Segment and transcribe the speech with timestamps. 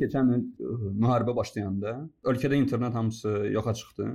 [0.00, 0.74] keçən il ə,
[1.04, 1.94] müharibə başlayanda
[2.32, 4.10] ölkədə internet hamısı yoxa çıxdı.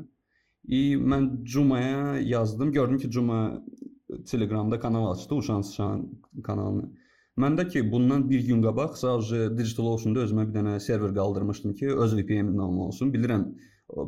[0.68, 3.64] И mən Cumaya yazdım, gördüm ki, Cuma
[4.32, 6.08] Telegramda kanal açdı, Uşan Sıçan
[6.44, 6.90] kanalını.
[7.38, 11.90] Məndə ki, bundan bir gün qabaq sadəcə Digital Ocean-da özümə bir dənə server qaldırmışdım ki,
[12.04, 13.14] öz VPN-im olsun.
[13.14, 13.46] Bilirəm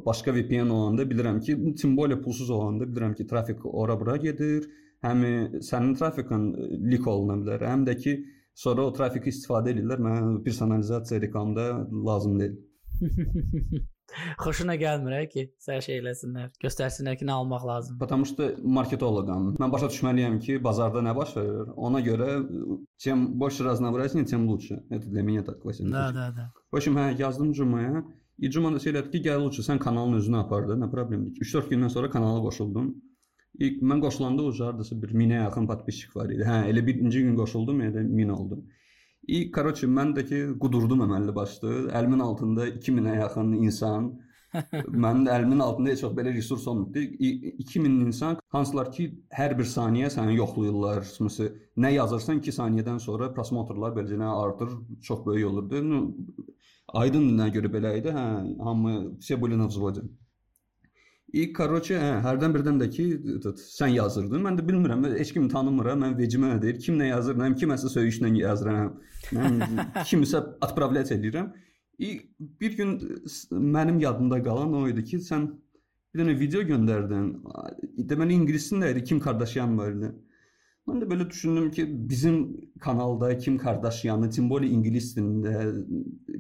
[0.06, 4.70] başqa VPN olanda bilirəm ki, tim bolya pulsuz olanda bilirəm ki, trafik ora-bura gedir.
[5.06, 5.26] Həm
[5.62, 6.48] sənin trafikin
[6.92, 8.16] lik oluna bilər, həm də ki,
[8.57, 10.03] sonra o trafiki istifadə edirlər.
[10.03, 11.67] Mənə personalizasiya reklamda
[12.11, 12.61] lazım deyil.
[14.43, 18.01] Xoşuna gəlmir ki, sən şey eləsinlər, göstərsinlər ki, nə almaq lazımdır.
[18.03, 19.47] Потому что marketологam.
[19.61, 21.71] Mən başa düşməliyəm ki, bazarda nə baş verir.
[21.77, 22.29] Ona görə
[22.99, 24.83] чем больше разнообразия, тем лучше.
[24.91, 25.85] Это для меня так, Вася.
[25.85, 26.53] Да, да, да.
[26.71, 28.05] В общем, hə, yazdım Cumaya.
[28.39, 31.45] И Cuma da söylədi ki, gəl lütfən sən kanalın özünü apar da, nə problemdir ki.
[31.47, 32.95] 3-4 gündən sonra kanala qoşuldum.
[33.59, 36.45] İlk mən qoşulanda o hardasa bir 1000-ə yaxın podpisçik var idi.
[36.49, 38.59] Hə, elə birinci gün qoşuldum, elə 1000 oldu.
[39.29, 41.73] İlk короче mən də ki qudurdum əməlli başlı.
[41.99, 44.09] Əlimin altında 2000-ə yaxın insan.
[44.53, 47.05] Mənim də əlimin altında heç vaxt belə resurs olmadı.
[47.65, 49.07] 2000 insan hansılar ki
[49.39, 51.05] hər bir saniyə səni yoxlayırlar.
[51.27, 55.85] Məsələn, nə yazırsan 2 saniyədən sonra prosmotorlar beləcə artır, çox böyük olurdu.
[57.03, 58.13] Aydınlığına görə belə idi.
[58.17, 58.27] Hə,
[58.65, 60.03] hamı все были на взводе.
[61.33, 63.05] И короче, hə, hərdən birdən də ki,
[63.57, 64.43] sən yazırdın.
[64.45, 66.03] Mən də bilmirəm, heç kimi tanımıram.
[66.05, 68.99] Mən vecimə nə deyir, kim nə yazır, nə kiməsə söyüşlə yazıram.
[69.33, 69.63] Mən
[70.11, 71.55] kimisə отправлять edirəm.
[71.99, 72.21] И
[72.61, 72.99] bir gün
[73.51, 75.47] mənim yadımda qalan o idi ki, sən
[76.13, 77.31] bir dənə video göndərdin.
[78.13, 80.13] Deməli ingiliscində idi, Kim Kardashian var idi.
[80.89, 82.43] Mən də belə düşündüm ki, bizim
[82.81, 85.65] kanalda Kim Kardashianı, tim bolya ingilis dilində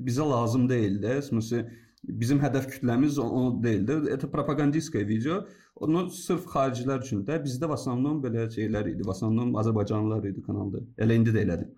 [0.04, 1.20] bizə lazım deyil də.
[1.32, 3.98] Məsələn, bizim hədəf kütləmiz o deyil də.
[4.14, 5.44] Это пропагандистское video.
[5.76, 9.06] Onu sırf xaricilər üçün də bizdə в основном belə şeylər idi.
[9.06, 10.82] В основном Azərbaycanlılar idi kanalda.
[10.98, 11.70] Elə indi də elədir.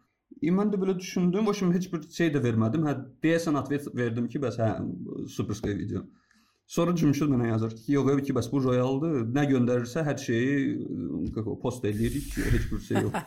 [0.43, 1.49] E, mən də belə düşündüm.
[1.49, 2.85] O kimi heç bir şey də vermədim.
[2.89, 4.75] Hə, deyəsən atvet verdim ki, bəs hə,
[5.37, 6.05] superskay video.
[6.67, 9.19] Sonra Cümşüd mənə yazır ki, yox, ev ki, bəs bu royaldır.
[9.37, 13.19] Nə göndərirsə hər şeyi post eləyirik ki, heç bir şey yox.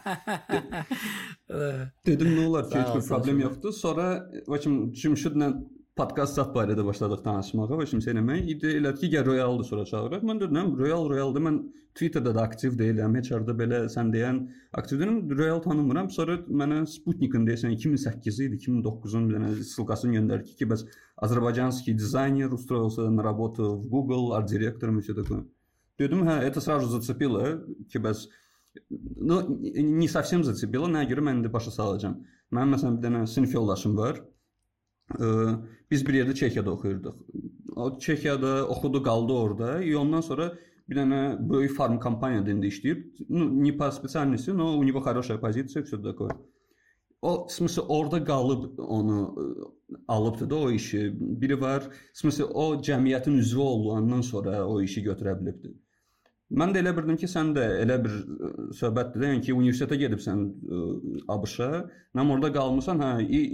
[2.10, 3.76] Dedim nə olar ki, heç bir problem yoxdur.
[3.78, 4.08] Sonra
[4.50, 5.52] lakin Cümşüdlə
[5.98, 8.50] podkast zat barədə başladıq danışmağa və şimdi eləmək.
[8.54, 10.26] İdi elədi ki, gəl Royal-dı sonra çağıraq.
[10.30, 11.44] Mən dedim, Royal Royal-dı.
[11.48, 11.60] Mən
[11.98, 13.16] Twitterdə də aktiv deyiləm.
[13.18, 14.44] Heç yerdə belə sən deyən
[14.78, 15.20] aktiv deyiləm.
[15.40, 16.12] Royal tanımıram.
[16.14, 20.86] Sonra mənə Sputnik'in deyəsən 2008 idi, 2009-un bir dənə ссылкасын göndərdi ki, ki, bəs
[21.26, 25.46] азербайджанский дизайнер устроился на работу в Google, арт-директором и все такое.
[25.98, 28.28] Dedim, hə, это сразу зацепило ki, bəs
[28.92, 29.42] ну,
[29.74, 30.86] не совсем зацепило.
[30.86, 32.20] Nəyə görə mən indi başa salacağam.
[32.54, 34.22] Mənim məsələn bir dənə sinif yoldaşım var.
[35.92, 37.16] Biz bir yerdə Çexiyada oxuyurduq.
[37.76, 39.84] O Çexiyada oxudu, qaldı orada.
[39.84, 40.54] И ondan sonra
[40.90, 43.04] bir dənə böyük farm kompaniyada indi işləyir.
[43.30, 46.32] Ну, не по специальности, но у него хорошая позиция, все такое.
[47.22, 49.36] O, смысле, orada qalıb onu
[50.08, 51.14] alıbdı da o işi.
[51.20, 55.74] Biri var, смысле, o cəmiyyətin üzvü olandan sonra o işi götürə bilibdi.
[56.52, 58.14] Mən də elə bildim ki, sən də elə bir
[58.80, 60.46] söhbətdir də, yəni ki, universitetə gedibsən
[61.34, 61.82] ABŞ-a,
[62.16, 63.10] nəm orada qalmısan, hə,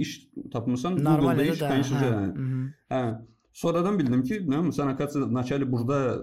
[0.05, 0.11] iş
[0.53, 2.11] tapmısan, Normal iş, pensiya.
[2.37, 2.51] Hə.
[2.93, 3.01] hə.
[3.63, 6.19] Sonradan bildim ki, nə, sən akasiya начале burada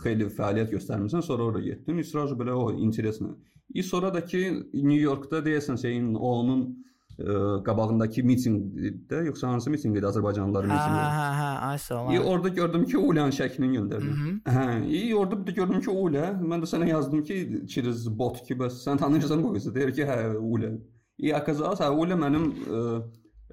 [0.00, 2.00] xeyli fəaliyyət göstərmisən, sonra ora getdin.
[2.00, 3.36] İsracı belə o interesно.
[3.74, 4.40] И sonra da ki,
[4.72, 6.76] New Yorkda deyəsən şeyin o onun ə,
[7.17, 10.95] qabağındakı mitinqdə, e, yoxsa hansı mitinqdə Azərbaycanlılar mitinqi?
[10.97, 11.99] Hə, hə, hə, aysa.
[12.15, 14.15] Yə orada gördüm ki, Ulan şəklini göndərdi.
[14.49, 16.31] Hə, iyi orada bir də gördüm ki, Ula.
[16.41, 19.75] Mən də sənə yazdım ki, çiriz bot ki, bəs sən tanıyırsan bu qızı.
[19.75, 20.73] Deyir ki, hə, Ula.
[21.21, 22.83] İyi akazas, hə, Ula mənim ə,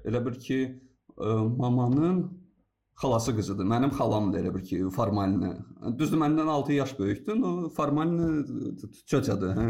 [0.09, 0.61] elə bir ki,
[1.17, 2.23] ə, mamanın
[3.01, 3.65] xalası qızıdır.
[3.65, 5.53] Mənim xalam da elə bir ki, formalni.
[5.97, 8.45] Düzdür, məndən 6 yaş böyükdür, o formalni
[9.05, 9.69] çocuqdur, hə.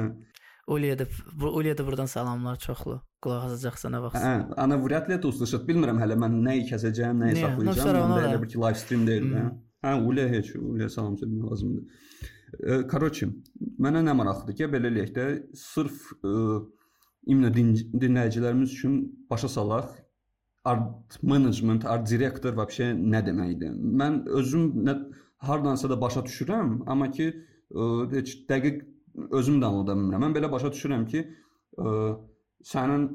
[0.66, 1.04] Uliyə də
[1.46, 2.96] Uliyə də buradan salamlar çoxlu.
[3.22, 4.18] Qulaq asacaqsan nə vaxt.
[4.18, 4.32] Hə,
[4.64, 5.62] ana вряд ли это услышит.
[5.68, 7.50] Bilmirəm hələ mən nəyi kəsəcəyəm, nəyi Niyə?
[7.52, 8.00] saxlayacağam.
[8.10, 9.44] No, Məndə elə bir ki, live stream deyil də.
[9.86, 12.00] Hə, Ulə heç, Ulə salam söyləmək lazımdır.
[12.56, 13.28] E, Короче,
[13.86, 15.26] mənə nə maraqlıdır ki, belə eləyək də
[15.60, 16.34] sırf e,
[17.30, 17.70] imенно din
[18.02, 18.98] dinləyicilərimiz üçün
[19.30, 19.94] başa salaq
[20.66, 23.70] art management, art direktor vəbşə nə deməkdir?
[24.02, 24.96] Mən özüm nə
[25.46, 27.86] hardansa da başa düşürəm, amma ki ə,
[28.16, 28.82] heç dəqiq
[29.31, 30.25] özüm də anlada bilmirəm.
[30.25, 31.23] Mən belə başa düşürəm ki,
[31.77, 31.93] ə,
[32.67, 33.07] sənin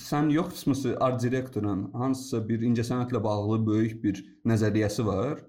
[0.00, 5.42] sən yoxsmusan art direktorun hansısa bir incəsənətlə bağlı böyük bir nəzəriyyəsi var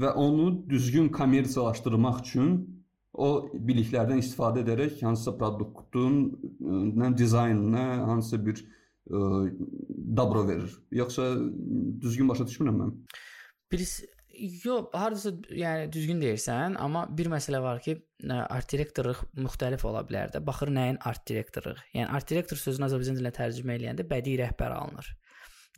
[0.00, 2.54] və onu düzgün kommersiyalaşdırmaq üçün
[3.14, 6.16] o biliklərdən istifadə edərək hansısa produktun
[6.98, 9.20] nə dizaynına, hansısa bir ə,
[10.16, 10.72] dobro verir.
[10.90, 11.28] Yoxsa
[12.00, 12.96] düzgün başa düşmürəm mən.
[13.70, 14.00] Biz
[14.38, 17.96] yox, hardasa yəni düzgün deyirsən, amma bir məsələ var ki,
[18.30, 20.42] art direktorluq müxtəlif ola bilər də.
[20.44, 21.80] Baxır nəyin art direktorluq.
[21.94, 25.10] Yəni art direktor sözünü Azərbaycan dilinə tərcümə eləyəndə bədii rəhbər alınır.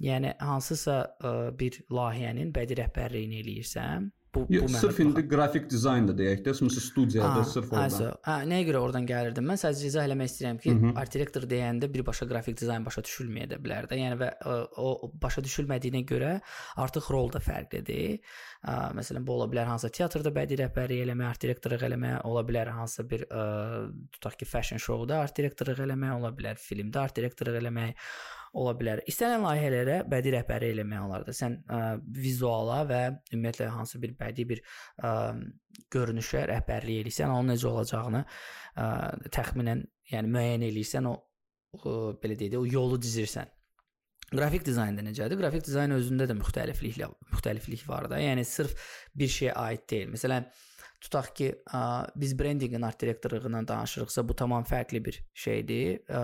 [0.04, 6.06] Yəni hansısa ə, bir layihənin bədii rəhbərliyini eləyirsən, bu Yox, bu sırf indi qrafik dizayn
[6.08, 8.10] da deyək də, məsələn studiyada ha, sırf orada.
[8.26, 9.46] Hə, nəyə görə oradan gəlirdim?
[9.50, 10.92] Mən sadəcə izah eləmək istəyirəm ki, Hı -hı.
[11.02, 13.98] art direktor deyəndə birbaşa qrafik dizayn başa düşülməyə də bilər də.
[14.02, 16.32] Yəni və o, o başa düşülmədiyinə görə
[16.84, 18.20] artıq rol da fərqlidir.
[18.66, 22.72] Ə, məsələn, bu ola bilər hansısa teatrda bədii rəhbərlik eləmək, art direktorluq eləmək, ola bilər
[22.76, 23.44] hansısa bir ə,
[24.12, 27.94] tutaq ki, fashion show-da art direktorluq eləmək, ola bilər filmdə art direktorluq eləmək
[28.56, 29.02] ola bilər.
[29.10, 31.34] İstənilən layihələrə bədii rəhbərlik eləmək olar da.
[31.36, 31.80] Sən ə,
[32.16, 33.00] vizuala və
[33.34, 35.12] ümumiyyətlə hansı bir bədii bir ə,
[35.92, 38.88] görünüşə rəhbərlik eləyirsən, onun necə olacağını ə,
[39.36, 41.14] təxminən, yəni müəyyən eləyirsən, o,
[41.82, 43.52] o belə deyək də, o yolu dizirsən.
[44.32, 45.38] Qrafik dizaynda necədir?
[45.38, 46.96] Qrafik dizayn özündə də müxtəliflik
[47.30, 48.18] müxtəliflik var da.
[48.18, 48.72] Yəni sırf
[49.14, 50.08] bir şeyə aid deyil.
[50.16, 50.48] Məsələn,
[51.02, 51.80] tutaq ki, ə,
[52.18, 56.00] biz brendinqin art direktorluğundan danışırıqsa, bu tamam fərqli bir şeydir.
[56.08, 56.22] Ə,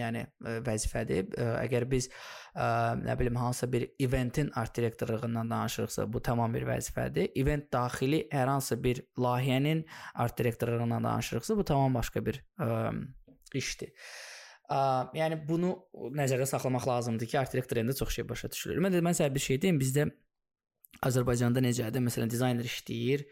[0.00, 1.28] yəni ə, vəzifədir.
[1.34, 2.68] Ə, əgər biz ə,
[3.02, 7.32] nə bilim hansısa bir eventin art direktorluğundan danışırıqsa, bu tamam bir vəzifədir.
[7.38, 9.84] Event daxili hər hansı bir layihənin
[10.14, 12.92] art direktorluğundan danışırıqsa, bu tamam başqa bir ə,
[13.54, 13.92] işdir.
[14.68, 14.78] Ə,
[15.16, 15.74] yəni bunu
[16.16, 18.80] nəzərdə saxlamaq lazımdır ki, art direktorunda çox şey başa düşülür.
[18.84, 20.10] Mən də mən sənə bir şey deyim, bizdə
[21.04, 22.02] Azərbaycanda necədir?
[22.02, 23.24] Məsələn, dizayner işləyir,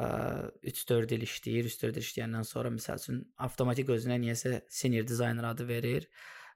[0.00, 5.66] 3-4 il işləyir, 3-4 il işləyəndən sonra məsəl üçün avtomatik özünə niyəsə senior dizayner adı
[5.68, 6.06] verir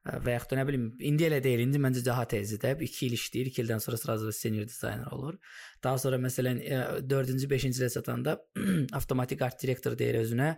[0.04, 2.76] və yaxud da nə bilim indi elə deyil, indi məncə daha tezdir.
[2.84, 5.38] 2 il işləyir, 2 ildən sonra sırası senior dizayner olur.
[5.84, 6.60] Daha sonra məsələn
[7.08, 8.36] 4-cü, 5-ci ilə çatanda
[9.00, 10.54] avtomatik art direktor deyir özünə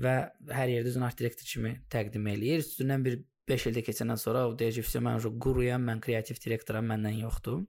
[0.00, 0.14] və
[0.52, 2.64] hər yerdə özünü art direktor kimi təqdim eləyir.
[2.64, 3.18] Üstündən bir
[3.48, 7.64] 5 ildə keçəndən sonra o deyəcək ki, mən quruyam, mən kreativ direktoram, məndən yoxdur.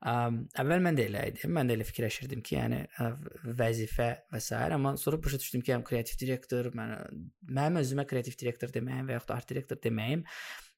[0.00, 1.52] Əvvəl mən də elə idim.
[1.56, 2.80] Mən də elə fikirləşirdim ki, yəni
[3.58, 4.56] vəzifə və s.
[4.56, 6.96] amma sonra başa düşdüm ki, həm kreativ direktor, mən
[7.44, 10.24] mənim özümə kreativ direktor deməyim və yaxud art direktor deməyim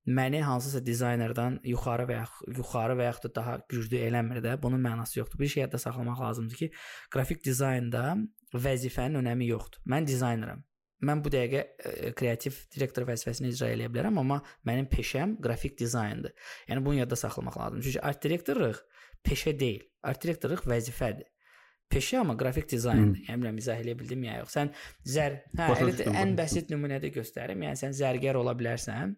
[0.06, 4.56] məni hansısa dizaynerdən yuxarı və yaxud yuxarı və yaxud da daha güclü eləmir də.
[4.62, 5.38] Bunun mənası yoxdur.
[5.38, 6.70] Bir şey yadda saxlamaq lazımdır ki,
[7.14, 8.16] qrafik dizaynda
[8.54, 9.82] vəzifənin önəmi yoxdur.
[9.86, 10.64] Mən dizayneram.
[11.02, 16.34] Mən bu dəqiqə ə, kreativ direktor vəzifəsini icra edə bilərəm, amma mənim peşəm qrafik dizayndır.
[16.70, 17.86] Yəni bunu yadda saxlamaq lazımdır.
[17.88, 18.82] Çünki art direktorluq
[19.26, 19.84] peşə deyil.
[20.02, 21.28] Art direktorluq vəzifədir.
[21.92, 23.19] Peşə amma qrafik dizayndır.
[23.19, 23.26] Hmm.
[23.28, 24.54] Yəni bilmirəm izah eləyə bildim ya yox.
[24.56, 24.70] Sən
[25.14, 27.66] zər, hə, elə ən bəsit nümunədə göstərim.
[27.66, 29.12] Yəni sən zərgər ola bilərsən.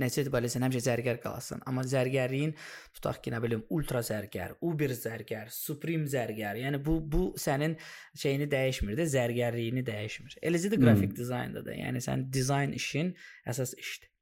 [0.00, 1.64] Nəticə itibarilə sən həmişə zərgər qalasan.
[1.66, 2.52] Amma zərgərliyin
[2.94, 6.60] tutaq ki, nə bilim, ultra zərgər, uber zərgər, supreme zərgər.
[6.62, 7.74] Yəni bu bu sənin
[8.22, 10.38] şeyini dəyişmir də, zərgərliyini dəyişmir.
[10.46, 11.18] Eləcə də qrafik hmm.
[11.18, 11.74] dizaynda da.
[11.80, 13.14] Yəni sən dizayn işin
[13.50, 14.12] əsas işdir.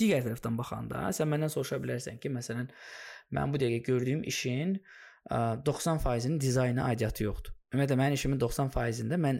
[0.00, 2.70] Digər tərəfdən baxanda sən məndən soruşa bilərsən ki, məsələn,
[3.30, 4.76] Mən bu dəqiqə gördüyüm işin
[5.30, 7.54] 90%-nin dizayna aidiyyatı yoxdur.
[7.72, 9.38] Ümumiyyətlə mənim işimin 90%-ində mən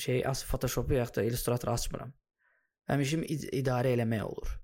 [0.00, 2.10] şey as Photoshop-u ya da Illustrator açmıram.
[2.90, 4.56] Mənim işim idarə eləmək olur.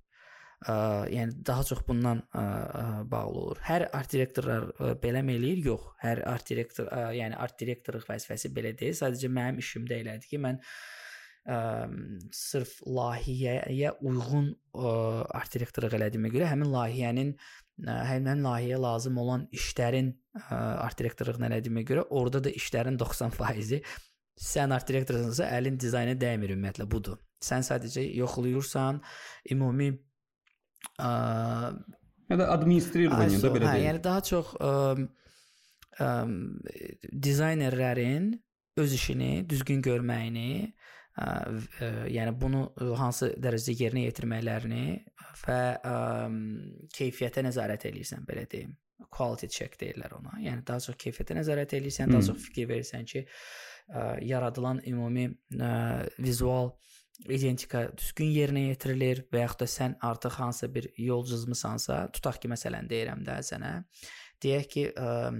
[0.58, 0.74] Ə,
[1.14, 3.60] yəni daha çox bundan ə, ə, bağlı olur.
[3.62, 5.60] Hər art direktorlar ə, belə eləyir?
[5.68, 5.84] Yox.
[6.02, 8.96] Hər art direktor, ə, yəni art direktorluq vəzifəsi belə deyil.
[8.98, 10.58] Sadəcə mənim işimdə elədir ki, mən
[11.48, 11.58] ə,
[12.34, 14.92] sırf layihəyə uyğun ə,
[15.38, 21.48] art direktorluq elədiyimə görə həmin layihənin ə, həmin layihəyə lazım olan işlərin ə, art direktorluğunu
[21.50, 23.82] elədiyimə görə orada da işlərin 90%-i
[24.38, 27.18] sən art direktorsansa əlin dizaynə dəymir ümumiyyətlə budur.
[27.42, 29.00] Sən sadəcə yoxluyursan
[29.54, 29.92] ümumi
[31.00, 31.08] ə,
[32.28, 33.88] ya da administriyirvaniyə də belə hə, deyil.
[33.88, 34.74] Yəni daha çox ə,
[36.04, 36.10] ə,
[37.28, 38.30] dizaynerlərin
[38.78, 40.72] öz işini düzgün görməyini
[41.18, 42.66] yəni bunu
[42.98, 44.82] hansı dərəcədə yerinə yetirməklərini
[45.44, 45.94] və ə,
[46.94, 48.76] keyfiyyətə nəzarət eləyirsən belə deyim.
[49.14, 50.36] Quality check deyirlər ona.
[50.42, 55.72] Yəni daha çox keyfiyyətə nəzarət eləyirsən, daha çox fikir verirsən ki, ə, yaradılan ümumi ə,
[56.18, 56.72] vizual
[57.26, 62.50] identika düzgün yerinə yetirilir və yaxud da sən artıq hansısa bir yol cızmısansa, tutaq ki,
[62.52, 63.72] məsələn deyirəm də sənə,
[64.44, 65.32] deyək ki, ə,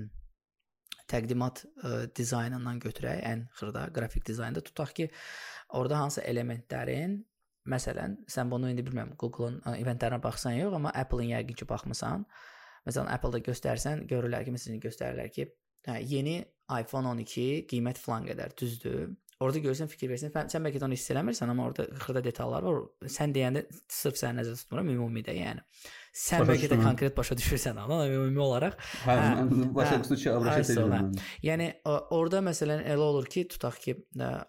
[1.11, 5.11] təqdimat ə, dizaynından götürək ən xırda qrafik dizaynda tutaq ki,
[5.79, 7.19] orada hansı elementlərin
[7.69, 12.25] Məsələn, sən bunu indi bilmirəm, Google-un eventlərinə baxsan yox, amma Apple-ın yəqin ki, baxmısan.
[12.88, 15.49] Məsələn, Apple-da göstərsən, görürlər ki, məsələn, göstərirlər ki,
[15.88, 16.38] hə, yeni
[16.79, 19.11] iPhone 12 qiymət falan qədər, düzdür?
[19.38, 22.80] Orada görsən, fikir versən, sən bəlkə də onu hiss eləmirsən, amma orada xırda detallar var.
[23.07, 25.62] Sən deyəndə sırf səni nəzərdə tutmuram, ümumidə, yəni.
[26.18, 28.75] Sən başa bəlkə də konkret başa düşürsən onu, ümumi olaraq.
[29.04, 31.12] Hə, mən başa düşdükcə əbrəş edirəm.
[31.47, 33.95] Yəni orada məsələn elə olur ki, tutaq ki,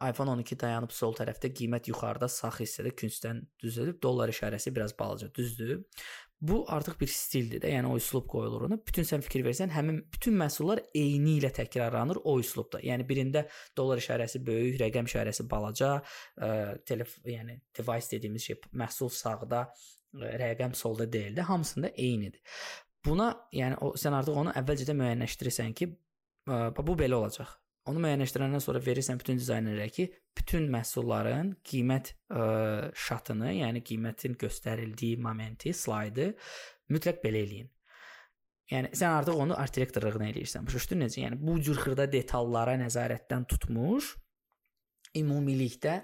[0.10, 5.30] iPhone 12 dayanıb sol tərəfdə, qiymət yuxarıda sağ hissədə küncdən düzəlib, dollar işarəsi biraz balaca
[5.38, 5.84] düzdür.
[6.42, 8.78] Bu artıq bir stildir də, yəni o üslub qoyulur ona.
[8.88, 12.80] Bütün sən fikir versən, həmin bütün məhsullar eyni ilə təkrarlanır o üslubda.
[12.86, 13.44] Yəni birində
[13.78, 15.98] dollar işarəsi böyük, rəqəm işarəsi balaca,
[16.40, 16.52] ə,
[16.88, 19.66] telef yəni device dediyimiz şey məhsul sağda,
[20.16, 22.64] ə, rəqəm solda deyil də, hamısında eynidir.
[23.06, 25.92] Buna, yəni o sən artıq onu əvvəlcədən müəyyənləşdirirsən ki,
[26.48, 27.52] ə, bu belə olacaq.
[27.90, 30.06] Onu müəyyənləşdirəndən sonra verirsən bütün dizaynerlərə ki,
[30.38, 32.46] bütün məhsulların qiymət ə,
[33.08, 36.32] şatını, yəni qiymətin göstərildiyi momenti, slaydı
[36.94, 37.70] mütləq belə eləyin.
[38.70, 40.68] Yəni sən artıq onu art direktorluğuna eləyirsən.
[40.68, 41.24] Başa düşdün necə?
[41.24, 44.14] Yəni bu cür xırda detallara nəzarətdən tutmuş
[45.18, 45.96] ümumilikdə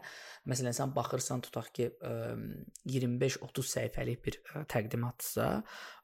[0.49, 1.89] məsələn sən baxırsan tutaq ki
[2.89, 4.39] 25-30 səhifəlik bir
[4.71, 5.49] təqdimatdırsa,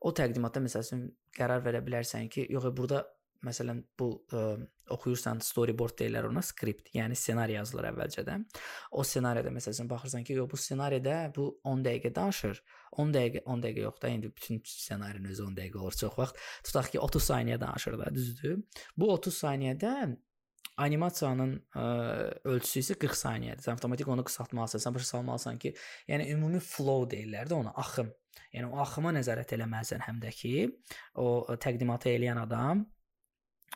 [0.06, 1.08] o təqdimatda məsələn
[1.38, 3.04] qərar verə bilərsən ki, yox, burada
[3.46, 4.44] məsələn bu ə,
[4.92, 8.46] oxuyursan storyboard deyirlər ona skript, yəni ssenari yazılır əvvəlcədən.
[8.98, 12.64] O ssenaridə məsələn baxırsan ki, yox bu ssenaridə bu 10 dəqiqə danışır.
[13.04, 16.42] 10 dəqiqə 10 dəqiqə yox da, indi bütün ssenarinin özü 10 dəqiqə olur çox vaxt.
[16.68, 18.60] Tutaq ki 30 saniyə danışır da, düzdür?
[18.98, 19.96] Bu 30 saniyədə
[20.82, 21.86] animasiyanın ə,
[22.54, 23.66] ölçüsü isə 40 saniyədir.
[23.66, 24.82] Sən avtomatik onu qısaltmalısan.
[24.84, 25.74] Sən başa salmalısan ki,
[26.10, 28.12] yəni ümumi flow deyirlər də ona, axım.
[28.56, 30.54] Yəni o axıma nəzarət eləməlisən həm də ki,
[31.20, 31.28] o
[31.62, 32.86] təqdimatı eləyən adam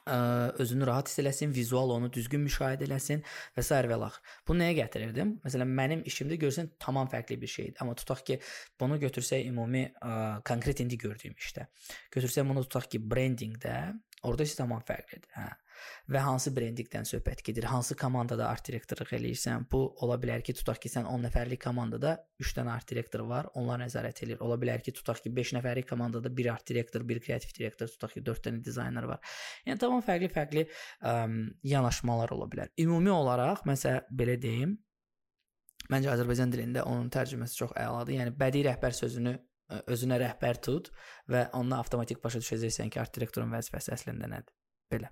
[0.05, 0.17] ə,
[0.61, 3.23] özünü rahat hiss eləsin, vizual onu düzgün müşahidə eləsin
[3.57, 3.81] və s.
[3.91, 4.21] və lax.
[4.47, 5.35] Bu nəyə gətirirdim?
[5.45, 7.75] Məsələn, mənim işimdə görsən tamam fərqli bir şeydir.
[7.83, 8.39] Amma tutaq ki,
[8.79, 10.15] bunu götürsək ümumi ə,
[10.47, 11.67] konkret indi gördüyüm işdə.
[12.15, 13.77] Götürsək bunu tutaq ki, brendinqdə,
[14.23, 15.31] orada isə tamam fərqlidir.
[15.35, 15.51] Hə
[16.11, 19.65] və hansı brendinqdən söhbət gedir, hansı komandada art direktorluq eləyirsən.
[19.71, 23.49] Bu ola bilər ki, tutaq ki, sən 10 nəfərlik komandada 3 dənə art direktor var,
[23.59, 24.39] onlar nəzarət edir.
[24.45, 28.15] Ola bilər ki, tutaq ki, 5 nəfərlik komandada 1 art direktor, 1 kreativ direktor, tutaq
[28.17, 29.35] ki, 4 dənə dizayner var.
[29.65, 30.67] Yəni tamam fərqli-fərqli
[31.75, 32.73] yanaşmalar ola bilər.
[32.81, 34.77] Ümumi olaraq, məsəl belə deyim,
[35.91, 38.17] məncə Azərbaycan dilində onun tərcüməsi çox əladır.
[38.19, 39.35] Yəni bədii rəhbər sözünü
[39.89, 40.91] özünə rəhbər tut
[41.31, 44.53] və ondan avtomatik başa düşəcəksən ki, art direktorun vəzifəsi əslində nədir.
[44.93, 45.09] Belə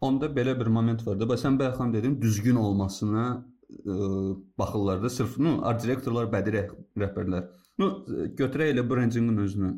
[0.00, 1.28] onda belə bir moment var da.
[1.28, 3.98] Bax sən bayaq xan dedin, düzgün olmasına ə,
[4.58, 5.10] baxırlar da.
[5.10, 6.72] Sırf nu art direktorlar, bədii rəh
[7.04, 7.46] rəhbərlər.
[7.78, 7.92] Nu
[8.38, 9.74] götürək elə brendinqin özünü.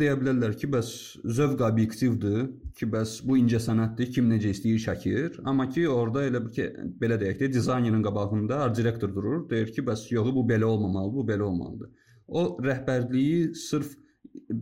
[0.00, 0.90] Deyə bilərlər ki, bəs
[1.36, 2.46] zövq obyektivdir,
[2.78, 5.42] ki, bəs bu incəsənətdir, kim necə istəyir şəkil.
[5.44, 6.68] Amma ki, orada elə bir ki,
[7.02, 11.18] belə deyək də, dizaynerin qabağında art direktor durur, deyir ki, bəs yox, bu belə olmamalıdır,
[11.18, 11.90] bu belə olmalıdır.
[12.28, 13.92] O rəhbərliyi sırf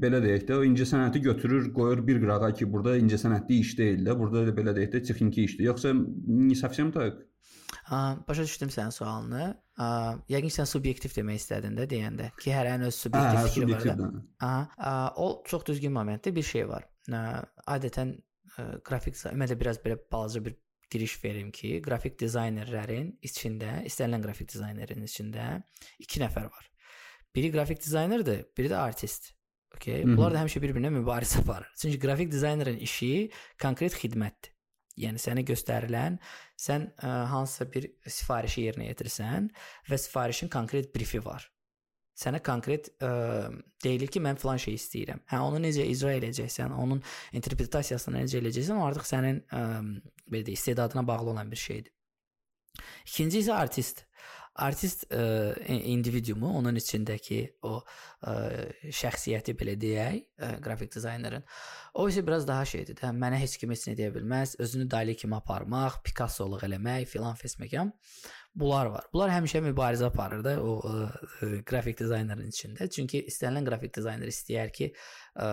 [0.02, 4.16] belə deyək də o incəsənəti götürür, qoyur bir qırağa ki, burada incəsənətli iş deyil də,
[4.18, 5.66] burada da belə deyək də texniki işdir.
[5.70, 7.20] Yoxsa nisafsəm tak?
[8.28, 9.44] Başa düşdüm sənin sualını.
[9.80, 9.86] Ə,
[10.30, 13.98] yəqin sən subyektiv demək istədin də deyəndə ki, hərənin öz subyektiv hə, hə, fikri var
[13.98, 14.10] da.
[14.46, 16.34] Aha, o çox düzgün momentdir.
[16.36, 16.86] Bir şey var.
[17.10, 17.22] Ə,
[17.76, 20.58] adətən ə, qrafik ümumiyyətlə biraz belə balaca bir
[20.90, 25.50] giriş verim ki, qrafik dizaynerlərin içində, istənilən qrafik dizaynerin içində
[26.02, 26.70] 2 nəfər var.
[27.34, 29.32] Biri qrafik dizaynerdir, biri də artist.
[29.76, 30.02] Okay?
[30.04, 31.68] Bunlar da həmişə bir-birinə mübarizə aparır.
[31.80, 33.30] Çünki qrafik dizaynerin işi
[33.62, 34.54] konkret xidmətdir.
[35.00, 36.18] Yəni sənə göstərilən,
[36.60, 39.46] sən ə, hansısa bir sifarişi yerinə yetirirsən
[39.88, 41.46] və sifarişin konkret brifi var.
[42.20, 43.12] Sənə konkret ə,
[43.84, 45.22] deyilir ki, mən filan şey istəyirəm.
[45.30, 47.00] Hə, onu necə icra edəcəksən, onun
[47.38, 49.62] interpretasiyasını necə edəcəksən, o artıq sənin ə,
[50.26, 51.94] belə deyək, istedadına bağlı olan bir şeydir.
[53.06, 54.04] İkinci isə artist
[54.58, 55.20] artist ə,
[55.62, 61.44] e, individuumu, onun içindəki o ə, e, şəxsiyyəti belə deyək, ə, e, qrafik dizaynerin.
[62.00, 65.14] O isə biraz daha şeydir də, mənə heç kim heç nə deyə bilməz, özünü Dali
[65.18, 67.94] kimi aparmaq, Picasso-luq eləmək, filan fesməkam.
[68.60, 69.04] Bunlar var.
[69.12, 71.04] Bunlar həmişə mübarizə aparır da o ə,
[71.46, 72.88] ə, qrafik dizaynerin içində.
[72.90, 74.90] Çünki istənilən qrafik dizayner istəyər ki,
[75.38, 75.50] ə,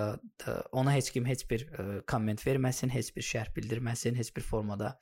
[0.73, 4.95] ona heç kim heç bir ə, komment verməsin, heç bir şərh bildirməsin, heç bir formada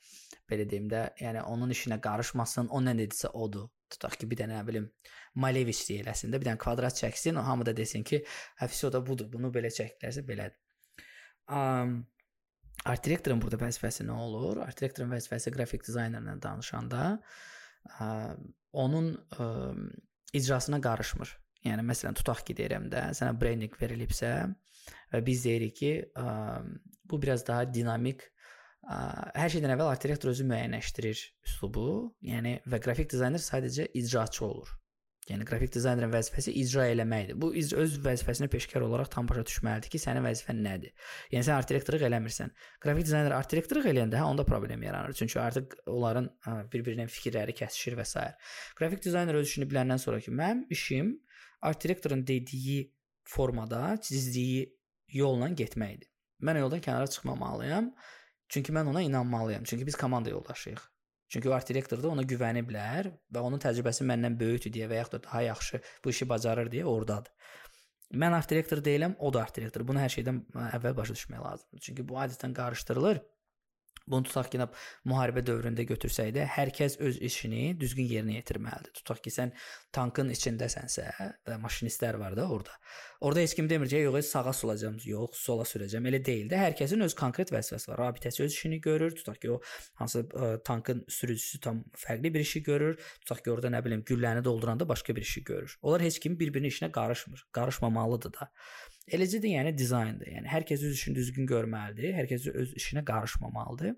[0.46, 4.58] belə deyim də, yəni onun işinə qarışmasın, o nə dedisə odur tutaq ki, bir dənə
[4.58, 4.90] nə bilim
[5.42, 8.22] Malevich deyiləsin də, bir dənə kvadrat çəksin, o hamı da desin ki,
[8.60, 10.58] hə o da budur, bunu belə çəkdilərsə belədir.
[11.46, 11.98] Um,
[12.84, 14.62] art direktorun burada vəzifəsi nə olur?
[14.64, 17.02] Art direktorun vəzifəsi qrafik dizaynerlə danışanda
[18.00, 18.08] ə,
[18.72, 19.48] onun ə,
[20.36, 21.34] icrasına qarışmır.
[21.66, 24.32] Yəni məsələn tutaq ki, deyirəm də, sənə branding verilibsə
[25.12, 26.26] və biz deyirik ki, ə,
[27.06, 28.26] bu biraz daha dinamik
[28.86, 31.86] Hər şeydən əvvəl art direktor özü müəyyənləşdirir üslubu,
[32.22, 34.68] yəni və qrafik dizayner sadəcə icraçı olur.
[35.26, 37.34] Yəni qrafik dizaynerin vəzifəsi icra eləməkdir.
[37.42, 40.92] Bu öz vəzifəsini peşkar olaraq tam başa düşməlidir ki, sənin vəzifən nədir.
[41.32, 42.52] Yəni sən art direktorluq eləmirsən.
[42.84, 45.16] Qrafik dizayner art direktorluq eləyəndə hə onda problem yaranır.
[45.18, 46.28] Çünki artıq onların
[46.70, 48.22] bir-birinin fikirləri kəsişir və s.
[48.78, 51.16] Qrafik dizayner öz işini biləndən sonra ki, mənim işim
[51.60, 52.92] art direktorun dediyi
[53.26, 54.68] formada, çizdiyi
[55.10, 56.06] yolla getməkdir.
[56.46, 57.90] Mən yoldan kənara çıxmamalıyam
[58.48, 59.64] Çünki mən ona inanmalıyam.
[59.64, 60.82] Çünki biz komanda yoldaşıyıq.
[61.28, 65.16] Çünki o art direktor da ona güvəniblər və onun təcrübəsi məndən böyükdür deyə və yaxud
[65.18, 67.32] da daha yaxşı bu işi bacarır deyə ordadır.
[68.14, 69.82] Mən art direktor deyiləm, o da art direktor.
[69.88, 70.38] Bunu hər şeydən
[70.78, 71.80] əvvəl başa düşmək lazımdır.
[71.82, 73.18] Çünki bu adətən qarışdırılır.
[74.06, 74.60] Bunu tutaq ki,
[75.10, 78.92] müharibə dövründə götürsək də, hər kəs öz işini düzgün yerinə yetirməlidir.
[79.00, 79.50] Tutaq ki, sən
[79.94, 81.06] tankın içindəsənsə
[81.48, 82.76] və maşinistlər var da orada.
[83.20, 86.06] Orada heç kim demir ki, yox, sağa solacağam, yox, sola sürəcəm.
[86.10, 86.60] Elə deyil də.
[86.60, 88.02] Hər kəsin öz konkret vəzifəsi var.
[88.04, 89.14] Rabitəçi öz işini görür.
[89.16, 89.60] Tutaq ki, o
[89.98, 93.00] hansı ə, tankın sürücüsü tam fərqli bir işi görür.
[93.24, 95.78] Tutaq ki, orada nə bilim, gülləni dolduranda başqa bir işi görür.
[95.82, 97.46] Onlar heç kim bir-birinin işinə qarışmır.
[97.56, 98.52] Qarışmamalıdır da.
[99.14, 100.32] Eləcə də yəni dizayndır.
[100.34, 102.10] Yəni hər kəs öz işini düzgün görməlidir.
[102.16, 103.94] Hər kəs öz işinə qarışmamalıdır.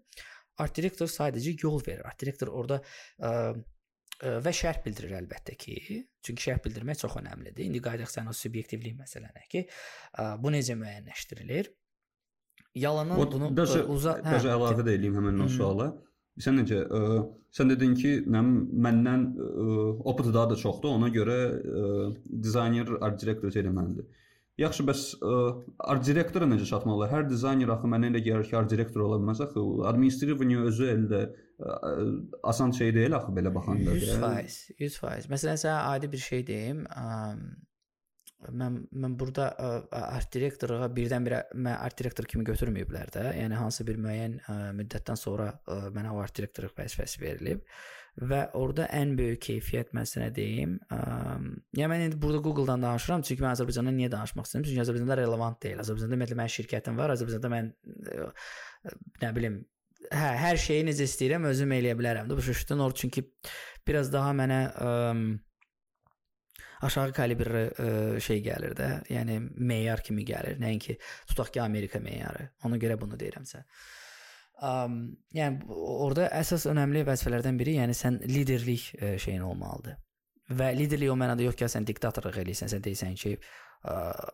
[0.61, 2.03] Art direktor sadəcə yol verir.
[2.05, 3.31] Art direktor orada ə,
[4.21, 5.79] ə, və şərh bildirir əlbəttə ki.
[6.27, 7.65] Çünki şərh bildirmək çox əhəmilidir.
[7.71, 9.65] İndi qayıdaq sən o subyektivlik məsələnə ki,
[10.19, 11.73] ə, bu necə müəyyənləşdirilir?
[12.79, 15.89] Yalandan o, bunu dəsə, uza hə, dəsə əlavə də eləyim həmin o suala.
[16.39, 17.25] Sən necə ə,
[17.57, 20.99] sən dedin ki, nə məndən ə, opıtı daha da çoxdur.
[21.01, 21.91] Ona görə ə,
[22.29, 24.05] dizayner art direktor eləməlidir.
[24.59, 25.35] Yaxşı, bəs ə,
[25.93, 27.13] art direktora necə çatmaq olar?
[27.13, 29.63] Hər dizayner axı mənə elə gəlir ki, art direktor ola bilməz axı.
[29.87, 31.77] Administrativni özü əldə ə,
[32.51, 33.95] asan şey deyil axı belə baxanda.
[33.95, 35.31] 100%, 100%.
[35.31, 36.83] Məsələn, sənə adi bir şey deyim.
[36.91, 37.07] Ə,
[38.55, 43.25] mən mən burada ə, art direktora birdən-birə mən art direktor kimi götürməyiblər də.
[43.39, 47.63] Yəni hansı bir müəyyən ə, müddətdən sonra ə, mənə o art direktorluq vəzifəsi verilib.
[48.19, 50.77] Və orada ən böyük keyfiyyət məsələ deyim.
[50.91, 50.99] Ə,
[51.79, 54.67] yəni mən indi burada Google-dan danışıram, çünki mən Azərbaycandan niyə danışmaq istəyirəm?
[54.67, 55.83] Çünki Azərbaycanda relevant deyil.
[55.85, 57.15] Azərbaycanda ümumiyyətlə mənim şirkətim var.
[57.15, 57.73] Azərbaycanda mən
[58.17, 58.31] ə,
[59.23, 59.61] nə bilim
[60.13, 63.25] hə, hər şeyi necə istəyirəm özüm eləyə bilərəm də bu şüşdün or çünki
[63.89, 64.91] biraz daha mənə ə,
[66.89, 67.89] aşağı kalibrli ə,
[68.23, 68.91] şey gəlir də.
[69.13, 70.59] Yəni meyar kimi gəlir.
[70.63, 70.99] Nəinki
[71.31, 72.51] tutaq ki, Amerika meyarı.
[72.69, 73.65] Ona görə bunu deyirəm sizə.
[74.59, 74.95] Um,
[75.37, 79.99] yəni orada əsas önəmli vəzifələrdən biri, yəni sən liderlik ə, e, şeyin olmalıdır.
[80.59, 83.93] Və liderlik o mənada yox ki, sən diktatorluq eləyirsən, sən deyirsən ki, ə,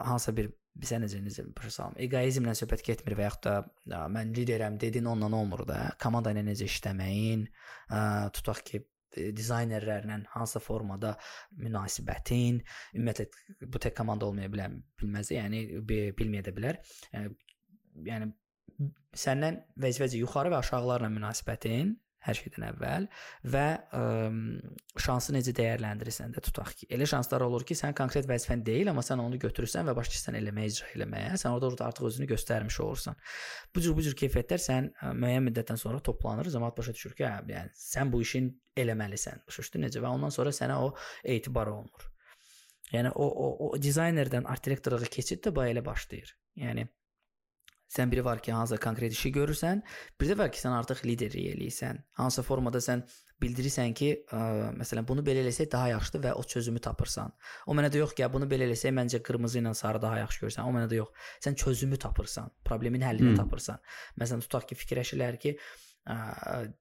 [0.09, 0.49] hansısa bir
[0.81, 5.43] bizə necə necə salım, egoizmlə söhbət getmir və yaxud da ə, mən liderəm dedin onunla
[5.43, 5.83] olmur da.
[6.01, 7.45] Komanda ilə necə işləməyin,
[7.93, 8.01] ə,
[8.39, 8.81] tutaq ki,
[9.19, 11.19] e, dizaynerlərlə hansı formada
[11.61, 12.63] münasibətin,
[12.97, 16.81] ümumiyyətlə bu tək komanda olmaya bilər, bilməz, yəni bilməyə də bilər.
[18.09, 18.33] Yəni
[19.15, 23.07] səndən vəzifəcə yuxarı və aşağılarla münasibətin hər şeydən əvvəl
[23.53, 24.03] və ə,
[25.05, 29.05] şansı necə dəyərləndirirsən də tutaq ki, elə şanslar olur ki, sən konkret vəzifən deyil, amma
[29.05, 31.35] sən onu götürürsən və başlayırsan eləməyə, icra eləməyə.
[31.41, 33.21] Sən orada orada artıq özünü göstərmiş olursan.
[33.75, 37.45] Bu cür bu cür keyfiyyətlər sən müəyyən müddətdən sonra toplanır, cəmaət başa düşür ki, hə,
[37.53, 39.45] yəni sən bu işin eləməlisən.
[39.49, 40.01] Başa düşdün necə?
[40.01, 40.95] Və ondan sonra sənə o
[41.37, 42.11] etibar olunur.
[42.95, 46.37] Yəni o o, o dizaynerdən art direktorluğa keçid də belə başlayır.
[46.61, 46.87] Yəni
[47.95, 49.83] Sən biri var ki, hansısa konkret işi görürsən,
[50.21, 52.01] bir də var ki, sən artıq liderlik eləyirsən.
[52.19, 53.05] Hansısa formada sən
[53.43, 54.41] bildirirsən ki, ə,
[54.81, 57.35] məsələn, bunu belə eləsək daha yaxşıdır və o çözümü tapırsan.
[57.71, 60.71] O mənə də yox ki, bunu belə eləsək məncə qırmızı ilə sarı daha yaxşı görsən.
[60.71, 61.29] O mənə də yox.
[61.45, 63.43] Sən çözümü tapırsan, problemin həllini hmm.
[63.43, 63.83] tapırsan.
[64.21, 65.55] Məsələn, tutaq ki, fikirləşirlər ki,
[66.11, 66.19] ə,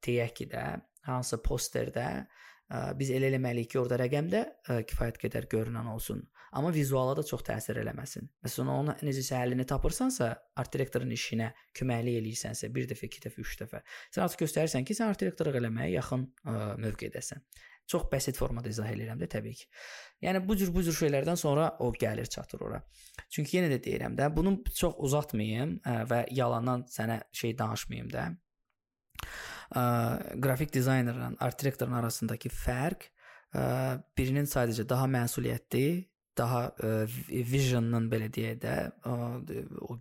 [0.07, 0.65] deyək ki də
[1.09, 6.25] hansısa posterdə ə, biz elə eləməliyik ki, orada rəqəm də ə, kifayət qədər görünən olsun
[6.53, 8.29] amma vizuala da çox təsir eləməsin.
[8.45, 13.57] Məsələn, onu necəsə həllini tapırsansa, art direktorun işinə köməklik eləyirsənsə, bir dəfə, iki dəfə, üç
[13.63, 13.81] dəfə,
[14.13, 17.41] sən artıq göstərirsən ki, sən art direktorluq eləməyə yaxın ə, mövqedəsən.
[17.89, 19.65] Çox bəsit formada izah edirəm də təbii ki.
[20.23, 22.79] Yəni bu cür bu cür şeylərdən sonra o gəlir çatır ora.
[23.27, 28.29] Çünki yenə də deyirəm də, bunu çox uzatmayım ə, və yalandan sənə şey danışmayım da.
[29.75, 29.83] Ə,
[30.39, 33.09] qrafik dizaynerlə art direktorun arasındakı fərq
[33.51, 35.85] ə, birinin sadəcə daha məsuliyyətli,
[36.38, 39.16] daha ə, e, vision'ın belə deyək də ə,
[39.82, 39.98] o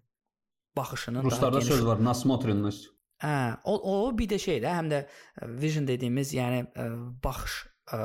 [0.77, 1.73] baxışının Ruslarda daha geniş.
[1.73, 2.91] söz var, nasмотренность.
[3.23, 7.55] Hə, o o bir də şeydir, həm də e, vision dediyimiz, yəni ə, e, baxış
[7.93, 8.01] ə,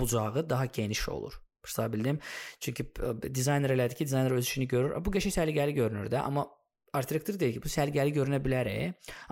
[0.00, 1.38] bucağı daha geniş olur.
[1.64, 2.18] Başa bildim.
[2.60, 4.98] Çünki ə, dizayner elədi ki, dizayner öz işini görür.
[5.04, 6.46] Bu qəşəng səliqəli görünür də, amma
[6.92, 8.68] art direktor deyir ki, bu səliqəli görünə bilər,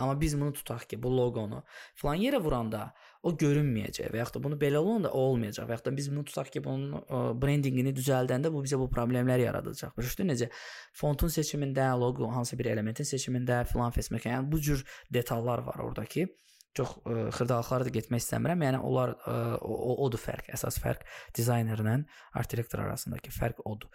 [0.00, 1.60] amma biz bunu tutaq ki, bu loqonu
[2.00, 2.86] falan yerə vuranda
[3.25, 6.23] o görünməyəcək və yaxud da bunu belə olanda o olmayacaq və yaxud da biz bunu
[6.29, 9.95] tutaq ki, bunun ə, brendinqini düzəldəndə bu bizə bu problemlər yaradacaq.
[9.97, 10.49] Başa necə?
[10.99, 14.83] Fontun seçimində, loqo, hansı bir elementin seçimində filan fesməkə, yəni bu cür
[15.13, 16.27] detallar var oradakı.
[16.75, 18.67] Çox ə, xırdalıqlara da getmək istəmirəm.
[18.67, 21.05] Yəni onlar ə, o, odur fərq, əsas fərq
[21.37, 21.97] dizaynerlə
[22.35, 23.89] art direktor arasındakı fərq odur.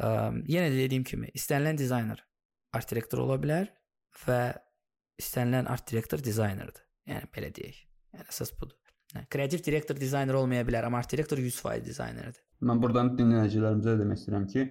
[0.00, 2.24] Ə, yenə də dediyim kimi, istənilən dizayner
[2.72, 3.70] art direktor ola bilər
[4.24, 4.42] və
[5.20, 6.88] istənilən art direktor dizaynerdir.
[7.12, 7.82] Yəni belə deyək.
[8.20, 8.76] Əsas budur.
[9.12, 12.40] Hə, kreativ direktor dizayner olmaya bilər, amma art direktor 100% dizaynerdir.
[12.64, 14.68] Mən burdan dinləyicilərimizə demək istəyirəm ki,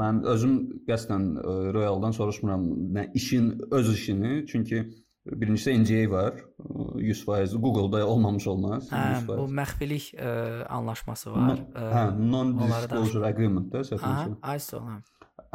[0.00, 0.58] mən özüm
[0.88, 4.84] qəsdən ə, Royaldan soruşmuram nə işin öz işini, çünki
[5.24, 6.34] Birincisi NDA var.
[6.58, 8.90] 100% Google-da olmamış olmaz.
[8.92, 10.32] Hə, bu məxfilik ə,
[10.68, 11.62] anlaşması var.
[11.72, 14.98] Hə, non-disclosure agreement-də səhv Ay sonra.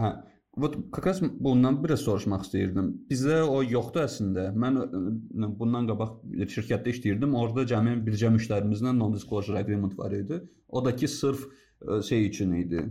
[0.01, 0.09] Hə.
[0.59, 2.89] Vot Kakas bundan biraz soruşmaq istəyirdim.
[3.09, 4.49] Bizə o yoxdur əslində.
[4.63, 6.17] Mən e, bundan qabaq
[6.55, 7.35] şirkətdə işləyirdim.
[7.39, 10.41] Orda cəmi bircə müştərimizlə non-disclosure agreement var idi.
[10.67, 12.85] O da ki sırf e, şey üçün idi.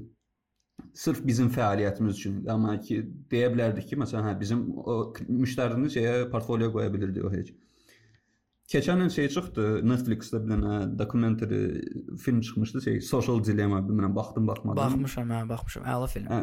[0.95, 2.53] Sırf bizim fəaliyyətimiz üçün idi.
[2.53, 3.01] Amma ki
[3.31, 4.67] deyə bilərdik ki, məsələn, hə bizim
[5.29, 7.53] müştərini şeyə portfolio qoya bilirdi o heç.
[8.69, 11.61] Keçən il şey çıxdı, Netflix-də bir dənə dokumentari
[12.21, 14.83] film çıxmışdı, şey Social Dilemma, bilmirəm baxdım, baxmadım.
[14.83, 15.87] Baxmışam, hə, baxmışam.
[15.89, 16.27] Əla film.
[16.29, 16.41] Hə,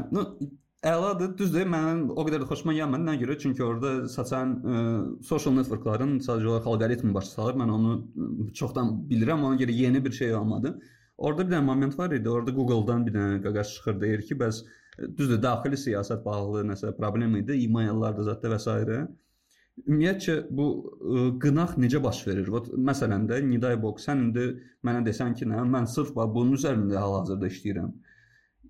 [0.86, 1.68] əladır, düzdür.
[1.70, 3.08] Mənim o qədər də xoşuma gəlmədi.
[3.08, 3.38] Nəyə görə?
[3.42, 4.84] Çünki orada saçan ə,
[5.26, 7.58] social networkların sadəcə olaraq alqoritmi başa salır.
[7.62, 7.96] Mən onu
[8.60, 10.76] çoxdan bilirəm, ona görə yeni bir şey olmadı.
[11.18, 12.30] Orada bir dənə moment var idi.
[12.30, 16.96] Orada Google-dan bir dənə qaqaş çıxır deyir ki, bəs e, düzdür, daxili siyasət bağlı nəsə
[16.98, 19.06] problem idi, e-maillarda zətdə və s.
[19.86, 22.52] Ümumiyyətcə bu ə, e, qınaq necə baş verir?
[22.52, 24.52] Vot məsələn də Niday Box sən indi
[24.88, 27.96] mənə desən ki, nə, mən sırf bunun üzərində hal-hazırda işləyirəm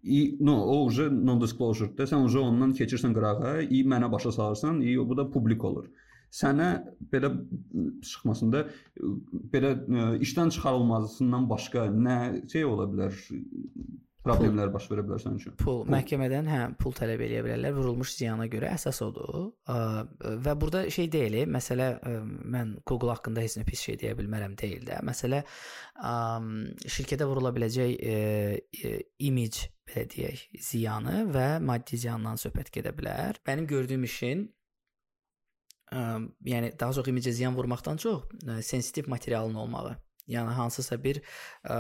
[0.05, 4.81] И no, o уже non disclosure-də sən уже ondan keçirsən qırağa, i mənə başa salırsan,
[4.81, 5.91] i bu da publik olur
[6.39, 6.67] sənə
[7.13, 7.33] belə
[8.07, 8.63] çıxmasında
[9.55, 9.73] belə
[10.27, 12.19] işdən çıxarılmasından başqa nə
[12.53, 13.19] şey ola bilər?
[14.26, 15.56] Problemlər baş verə bilər sənin üçün.
[15.60, 19.52] Pul, pul məhkəmədən hə, pul tələb eləyə bilərlər vurulmuş ziyana görə əsas odur.
[20.46, 21.92] Və burada şey deyil, məsələ
[22.56, 25.00] mən Google haqqında heç nə pis şey deyə bilmərəm deyil də.
[25.06, 25.44] Məsələ
[26.98, 27.96] şirkətə vurula biləcək
[29.30, 33.38] image belə deyək, ziyanı və maddi ziyandan söhbət gedə bilər.
[33.48, 34.48] Mənim gördüyüm işin
[35.94, 36.02] ə,
[36.50, 39.94] yəni daha çox imicə ziyan vurmaqdan çox ə, sensitiv materialın olmağı.
[40.32, 41.80] Yəni hansısa bir ə,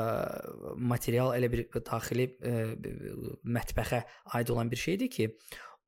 [0.77, 2.58] material elə bir daxili ə,
[3.58, 4.03] mətbəxə
[4.38, 5.31] aid olan bir şeydir ki,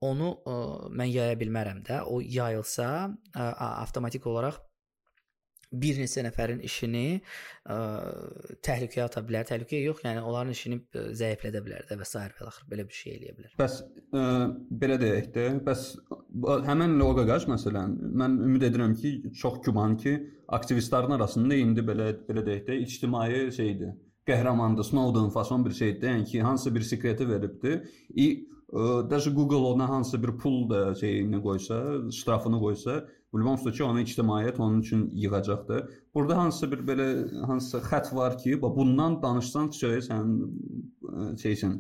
[0.08, 0.56] onu ə,
[0.90, 2.02] mən yaya bilmərəm də.
[2.10, 2.90] O yayılsa
[3.34, 3.52] ə,
[3.84, 4.64] avtomatik olaraq
[5.72, 7.78] bir neçə nəfərin işini ə,
[8.64, 9.48] təhlükəyə ata bilər.
[9.50, 10.80] Təhlükəyə yox, yəni onların işini
[11.20, 12.16] zəiflədə bilər də və s.
[12.40, 13.56] və axır belə bir şey eləyə bilər.
[13.60, 14.24] Bəs ə,
[14.84, 15.90] belə deyək də, bəs
[16.69, 20.15] həmin loqaqaj məsələn, mən ümid edirəm ki, çox güman ki,
[20.59, 23.95] aktivistlərin arasında indi belə belə deyək də, ictimai şeydir.
[24.29, 27.83] Qəhrəmandır, Snowden fason bir şeydir, yəni ki, hansı bir sekreti veribdi.
[28.17, 28.49] İ
[29.11, 34.01] Даже Google ona hansı bir pul da şeyini qoysa, ştrafını qoysa, Bu ünvan ki, onu
[34.01, 35.85] ictimaiyyət onun üçün yığacaqdır.
[36.15, 37.07] Burada hansısa bir belə
[37.47, 40.35] hansısa xətt var ki, bundan danışsan şey sən
[41.45, 41.79] şeysən,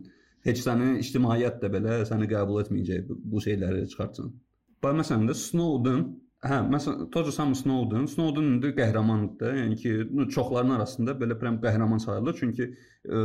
[0.49, 4.33] heç səni ictimaiyyət də belə səni qəbul etməyəcək bu şeyləri çıxartsın.
[4.84, 6.08] Məsələn də Snowden
[6.46, 9.94] Hə, məsələn, Toca Sam Snowden, Snowden indi qəhrəmandır, yəni ki,
[10.36, 13.24] çoxların arasında belə prəm qəhrəman sayılır, çünki ə,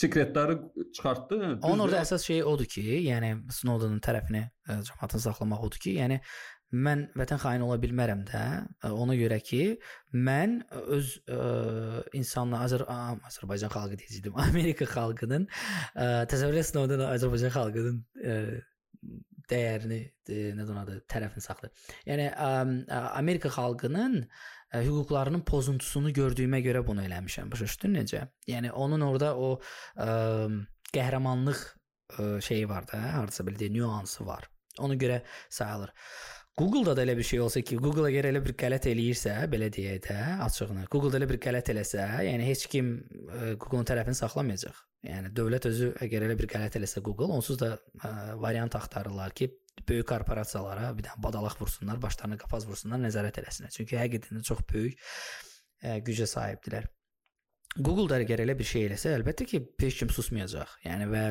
[0.00, 0.56] sekretləri
[0.96, 1.38] çıxartdı.
[1.62, 6.18] Onun orada əsas şey odur ki, yəni Snowden'ın tərəfini cəmaətə saxlamaq odur ki, yəni
[6.74, 8.42] mən vətən xaini ola bilmərəm də.
[8.82, 9.62] E, ona görə ki,
[10.26, 10.58] mən
[10.98, 14.34] öz ə, e, insanla Azər Azərbaycan xalqı deyəcəydim.
[14.48, 15.54] Amerika xalqının ə,
[15.94, 18.38] e, təsəvvür et Snowden Azərbaycan xalqının ə,
[19.50, 21.88] dəyərini, nə deyirlər adı, tərəfini saxlayır.
[22.08, 22.28] Yəni
[23.18, 27.50] Amerika xalqının ə, hüquqlarının pozuntusunu gördüyümə görə bunu eləmişəm.
[27.52, 28.24] Başa düşdün necə?
[28.50, 29.56] Yəni onun orada o
[29.96, 30.08] ə,
[30.94, 34.48] qəhrəmanlıq ə, şeyi var da, hardasa belə deyə nüansı var.
[34.82, 35.20] Ona görə
[35.54, 35.92] sayılır.
[36.58, 40.04] Google-da da elə bir şey olsa ki, Google əgər elə bir qələt eləyirsə, belə deyək
[40.06, 42.92] də, açığını, Google-da elə bir qələt eləsə, yəni heç kim
[43.58, 44.76] Google-un tərəfini saxlamayacaq.
[45.04, 49.50] Yəni dövlət özü əgər elə bir qələt eləsə Google, onsuz da ə, variant axtarırlar ki,
[49.84, 53.74] böyük korporasiyalara bir dənə badalaq vursunlar, başlarına qapaz vursunlar, nəzarət eləsinlər.
[53.74, 56.88] Çünki həqiqətən çox böyük ə, gücə sahibdilər.
[57.74, 60.76] Google da əgər elə bir şey eləsə, əlbəttə ki, heç kim susmayacaq.
[60.86, 61.22] Yəni və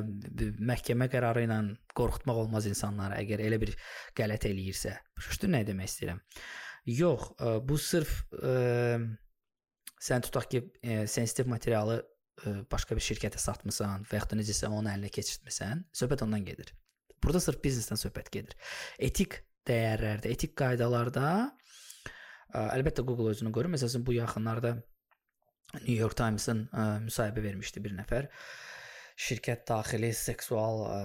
[0.70, 1.60] məhkəmə qərarı ilə
[1.96, 3.72] qorxutmaq olmaz insanları əgər elə bir
[4.18, 4.98] qələt eləyirsə.
[5.18, 6.20] Başa nə demək istəyirəm?
[6.94, 7.30] Yox,
[7.64, 9.00] bu sırf ə,
[10.04, 12.02] sən tutaq ki, ə, sensitiv materialı
[12.72, 16.74] başqa bir şirkətə satmısan və yaxud da necəsə onun əlinə keçirtmisən, söhbət ondan gedir.
[17.24, 18.56] Burada sırf biznesdən söhbət gedir.
[19.00, 21.28] Etik dəyərlərdə, etik qaydalarda
[22.54, 23.74] əlbəttə Google özünü qoruyur.
[23.78, 24.76] Məsələn, bu yaxınlarda
[25.82, 28.28] New York Times-ın ə, müsahibə vermişdi bir nəfər.
[29.24, 31.00] Şirkət daxili seksual ə,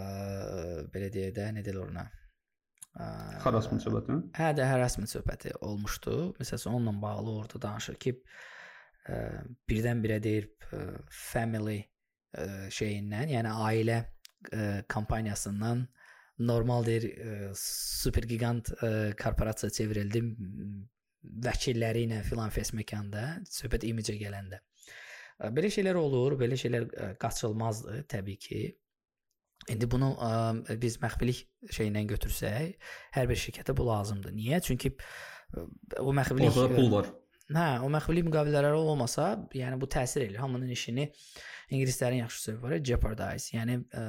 [0.93, 2.09] belə deyə də, nə deyirlər ona?
[3.45, 4.17] Harassment söhbəti?
[4.35, 6.35] Hə, də harassment söhbəti olmuşdu.
[6.41, 8.15] Məsələn, onunla bağlı orada danışır ki,
[9.69, 15.87] birdən-birə deyir ə, family ə, şeyindən, yəni ailə ə, kampaniyasından
[16.49, 20.23] normal deyir ə, super gigant ə, korporasiya çevrildi
[21.45, 24.61] vəkilləri ilə filan fes məkanda söhbət imicə gələndə.
[25.55, 26.89] Belə şeylər olur, belə şeylər
[27.23, 28.61] qaçılmazdır təbii ki.
[29.71, 31.45] İndi bunu ə, biz məxfilik
[31.75, 32.77] şeyindən götürsək,
[33.15, 34.35] hər bir şirkətə bu lazımdır.
[34.35, 34.61] Niyə?
[34.65, 34.95] Çünki
[35.99, 37.11] o məxfilik Ortada pul var.
[37.49, 40.43] Hə, o məxfilik müqavilələri olmasa, yəni bu təsir eləyir.
[40.43, 41.07] Hamının işini
[41.73, 43.55] ingilislərin yaxşı sözü var, jeopardize.
[43.57, 44.03] Yəni ə,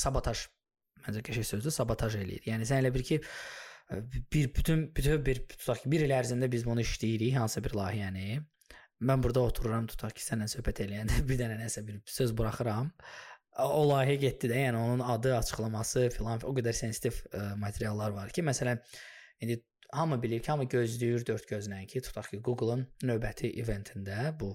[0.00, 0.46] sabotaj
[1.04, 2.46] məncə qəşəng sözdür, sabotaj eləyir.
[2.48, 3.20] Yəni sən elə bir ki
[4.32, 8.40] bir bütün bütün bir tutaq ki, bir il ərzində biz bunu işləyirik, hansısa bir layihəni.
[9.04, 12.88] Mən burada otururam, tutaq ki, sənlə söhbət eləyəndə bir dənə nəsə bir söz buraxıram.
[13.60, 18.32] O layihə getdi də, yəni onun adı, açıqlaması filan o qədər sensitiv ə, materiallar var
[18.34, 18.80] ki, məsələn,
[19.44, 19.60] indi
[19.94, 24.54] hamı bilir ki, hamı gözləyir dörd gözlə ki, tutaq ki, Google-un növbəti eventində bu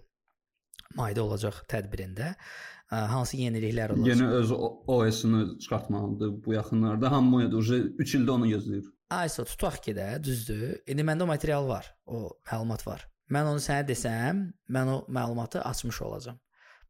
[0.98, 4.10] mayda olacaq tədbirində ə, hansı yeniliklər olacaq.
[4.14, 7.12] Yeni öz OS-unu çıxartmalıdır bu yaxınlarda.
[7.12, 8.90] Hamı uje 3 ildə onu gözləyir.
[9.10, 10.76] Ayso tutaq ki də, düzdür.
[10.88, 13.08] İndi məndə o material var, o məlumat var.
[13.34, 16.40] Mən onu sənə desəm, mən o məlumatı açmış olacam.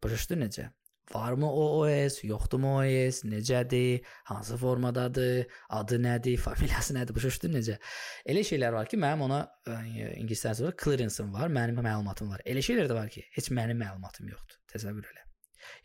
[0.04, 0.70] Başa düşdün necə?
[1.14, 7.80] Varmı o OS, yoxdurmu OS, necədir, hansı formadadır, adı nədir, familiyası nədir, başa düşdün necə?
[8.30, 9.80] Elə şeylər var ki, mənim ona ə,
[10.20, 12.46] ingiliscəsi var, clearance-ım var, mənim məlumatım var.
[12.46, 14.62] Elə şeylər də var ki, heç mənim məlumatım yoxdur.
[14.76, 15.26] Təsəvvür elə.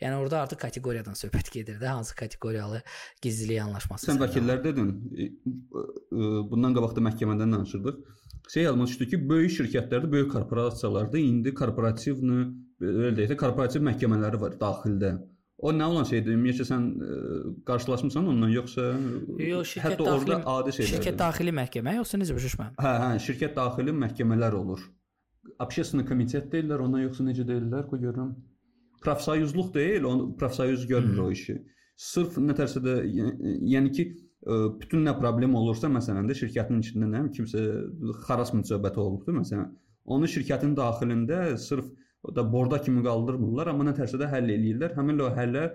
[0.01, 2.83] Yəni orada artıq kateqoriyadan söhbət gedir də, hansı kateqoriyalı
[3.23, 4.07] gizlilik anlaşması.
[4.11, 4.93] Sən vəkillər dedin.
[6.51, 7.99] Bundan qabaq da məhkəmədən danışırdıq.
[8.53, 12.47] Şey yadıma düşdü ki, böyük şirkətlərdə, böyük korporasiyalarda indi korporativni
[12.82, 15.18] belə deyək də korporativ məhkəmələri var daxildə.
[15.60, 16.38] O nə olan şeydir?
[16.38, 17.16] Ümumiyyətlə sən ə,
[17.68, 18.86] qarşılaşmısan ondan yoxsa
[19.44, 20.92] Yox, şirkət hətta daxili, orada adi şeylər.
[20.94, 22.78] Şirkət daxili məhkəmə yoxsa necə başa düşmürəm?
[22.80, 24.86] Hə, hə, şirkət daxili məhkəmələr olur.
[25.66, 27.90] Общественный komitet deyirlər ona yoxsa necə deyirlər?
[27.92, 28.32] Qoy görüm.
[29.04, 31.58] Profsoyuzluq deyil, onu profsoyuz görmür o işi.
[32.00, 34.10] Sırf nətərsə də yəni ki,
[34.48, 37.68] ə, bütün nə problem olursa, məsələn də şirkətin içində nə kimsə
[38.32, 39.74] harassment söhbəti olubdu məsələn.
[40.08, 42.03] Onu şirkətin daxilində sırf o
[42.36, 44.96] da borda kimi qaldırmırlar, amma nətərsə də həll eləyirlər.
[44.98, 45.70] Həmin o həllə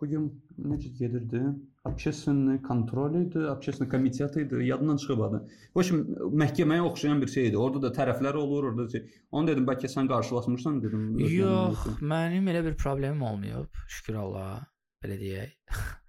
[0.00, 0.30] bu gün
[0.70, 1.42] necə gedirdi?
[1.84, 5.38] Общественный контроль idi, общественный komitet idi, yadından çıxıb adı.
[5.74, 6.02] Bu işin
[6.42, 7.56] məhkəməyə oxşayan bir şeydir.
[7.56, 9.06] Orada da tərəflər olur, orada şey.
[9.32, 11.06] Onu dedim bəlkə sən qarşılaşmırsan dedim.
[11.20, 14.60] Yox, mənim elə bir problemim olmayıb, şükür Allaha,
[15.04, 15.56] belə deyək.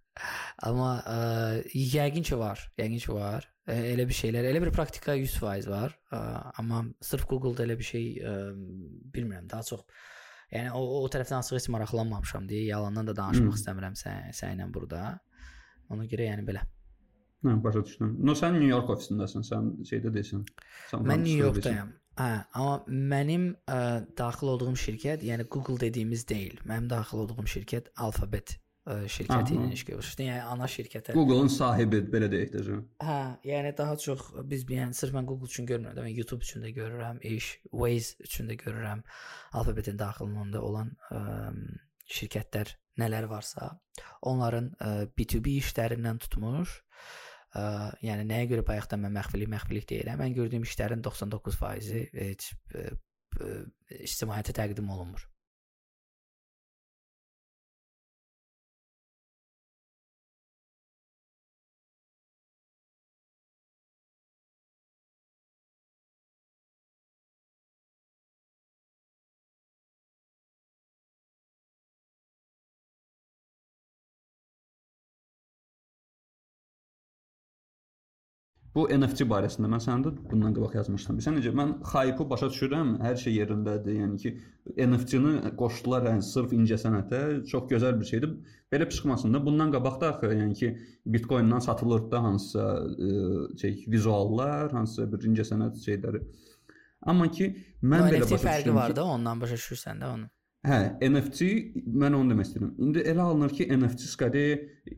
[0.68, 1.20] Amma ə,
[1.72, 3.48] yəqin ki var, yəqin ki var.
[3.67, 5.97] Ə, elə bir şeylər, elə bir praktika 100% var.
[6.15, 6.21] Ə,
[6.63, 8.37] amma sırf Google-da elə bir şey ə,
[9.15, 9.83] bilmirəm, daha çox
[10.55, 13.59] Yəni o, o tərəfdən açıq heç maraqlanmamışam deyə yalandan da danışmaq hmm.
[13.59, 15.01] istəmirəm sən səninlə burada.
[15.91, 16.63] Ona görə yəni belə.
[17.43, 18.13] Hə, başa düşdüm.
[18.27, 20.45] No sən New York ofisindəsən, sən şeydə deyilsən.
[21.03, 21.91] Mən New Yorkdayam.
[22.17, 23.81] Hə, amma mənim ə,
[24.19, 26.63] daxil olduğum şirkət, yəni Google dediyimiz deyil.
[26.65, 30.09] Mənim daxil olduğum şirkət Alphabet ə, şirkəti ilə iş görür.
[30.23, 31.15] Yəni ana şirkətə.
[31.17, 32.79] Google-un sahibi belə deyək də.
[33.03, 36.73] Hə, yəni daha çox biz yəni sırf mən Google üçün görmürəm, mən YouTube üçün də
[36.77, 39.03] görürəm, iş, Waze üçün də görürəm.
[39.59, 41.21] Alphabetin daxilində olan ə,
[42.07, 43.75] şirkətlər nələr varsa,
[44.23, 46.81] onların ə, B2B işlərindən tutmuş
[47.57, 47.63] Ə,
[48.05, 50.19] yəni nəyə görə bayaqdan mən məxfilik məxfilik deyirəm.
[50.21, 52.83] Mən gördüyüm işlərin 99%-i heç ə,
[53.41, 53.53] ə,
[54.03, 55.25] ictimaiyyətə təqdim olunmur.
[78.77, 81.21] Bu NFT barəsində mən sənə də bundan qabaq yazmışdım.
[81.25, 83.95] Sən necə mən hype-ı başa düşürəm, hər şey yerindədir.
[84.03, 84.33] Yəni ki,
[84.91, 88.35] NFT-ni qoşdular yəni sırf incəsənətə, çox gözəl bir şeydir.
[88.75, 90.71] Belə çıxmasında bundan qabaq da axı, yəni ki,
[91.17, 92.67] Bitcoin-dan satılırdı da hansısa
[93.09, 96.25] ə, şey vizuallar, hansısa bir incəsənət şeyləri.
[97.09, 100.05] Amma ki, mən o belə NFT başa düşürəm fərqi ki, var da, ondan başa düşürsən
[100.05, 100.29] də onu.
[100.67, 101.47] Hə, NFT
[101.95, 102.71] mən onu demək istəyirəm.
[102.83, 104.43] İndi elə alınır ki, NFT skəri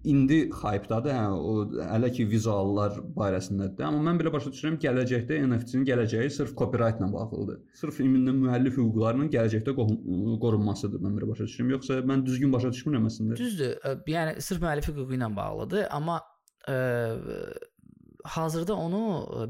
[0.08, 3.84] indi hype-dadır, hə, o hələ ki vizuallar barəsindədir.
[3.84, 7.58] Amma mən belə başa düşürəm gələcəkdə NFT-nin gələcəyi sırf copyright-la bağlıdır.
[7.76, 11.72] Sırf ümumən müəllif hüquqlarının gələcəkdə qorunmasıdır mən belə başa düşürəm.
[11.76, 13.36] Yoxsa mən düzgün başa düşmürəm əslində.
[13.40, 13.74] Düzdür.
[14.08, 16.22] Yəni sırf müəllif hüququ ilə bağlıdır, amma
[16.64, 16.78] ə,
[18.38, 19.02] hazırda onu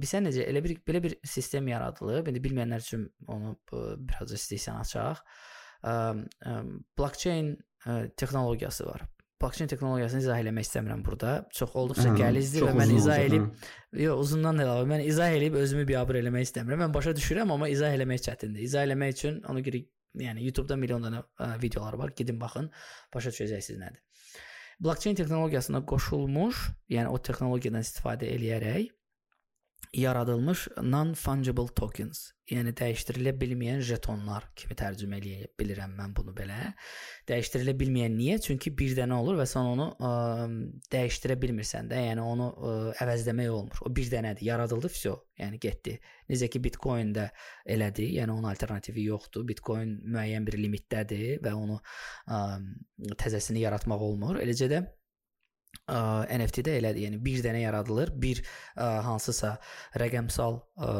[0.02, 2.26] bizə necə elə bir belə bir sistem yaradılıb.
[2.33, 5.22] İndi bilməyənlər üçün onu biraz istəyirsən açaq
[6.98, 7.56] blockchain
[8.16, 9.04] texnologiyası var.
[9.42, 11.32] Blockchain texnologiyasını izah eləmək istəmirəm burada.
[11.54, 13.44] Çox olduqca gəlizdir və mən izah eləyib
[14.02, 16.82] yox, uzundan da əlavə mən izah eləyib özümü biabır eləmək istəmirəm.
[16.82, 18.66] Mən başa düşürəm, amma izah eləmək çətindir.
[18.66, 19.84] İzah eləmək üçün ona görə
[20.18, 22.10] yəni YouTube-da milyon dənə ə, videolar var.
[22.18, 22.66] Gedin baxın,
[23.14, 24.02] başa düşəcəksiniz nədir.
[24.82, 28.90] Blockchain texnologiyasına qoşulmuş, yəni o texnologiyadan istifadə eləyərək
[29.94, 36.74] yaradılmış non-fungible tokens, yəni dəyişdirilə bilməyən jetonlar kimi tərcümə eləyə bilirəm mən bunu belə.
[37.28, 38.36] Dəyişdirilə bilməyən niyə?
[38.44, 40.10] Çünki bir dənə olur və sən onu ə,
[40.92, 43.80] dəyişdirə bilmirsən də, yəni onu ə, əvəzləmək olmur.
[43.88, 45.96] O bir dənədir, yaradıldı, vəsə, yəni getdi.
[46.28, 47.28] Necə ki Bitcoin-də
[47.76, 49.48] elədi, yəni onun alternativi yoxdur.
[49.48, 52.44] Bitcoin müəyyən bir limitdədir və onu ə,
[53.16, 54.42] təzəsini yaratmaq olmur.
[54.44, 54.84] Eləcə də
[55.88, 57.07] NFT-də elədir.
[57.07, 59.54] Yəni bir dənə yaradılır, bir ə, hansısa
[60.00, 60.92] rəqəmsal ə,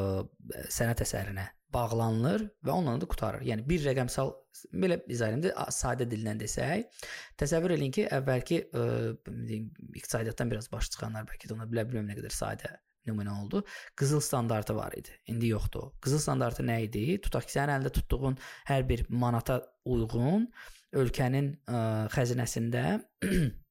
[0.73, 3.45] sənət əsərinə bağlanılır və onunla da qutarır.
[3.45, 4.33] Yəni bir rəqəmsal
[4.73, 7.05] belə izah edim də sadə dillə desək,
[7.41, 8.85] təsəvvür eləyin ki, əvvəlki ə,
[9.29, 9.69] deyim,
[10.01, 12.73] iqtisadiyyatdan biraz baş çıxanlar bəlkə də ona bilə bilməm nə qədər sadə
[13.09, 13.63] nümunə oldu.
[13.97, 15.13] Qızıl standartı var idi.
[15.33, 15.93] İndi yoxdur.
[16.05, 17.07] Qızıl standartı nə idi?
[17.25, 18.37] Tutaq ki, sənin əlində tutduğun
[18.69, 20.49] hər bir manata uyğun
[20.97, 21.81] ölkənin ə,
[22.17, 22.85] xəzinəsində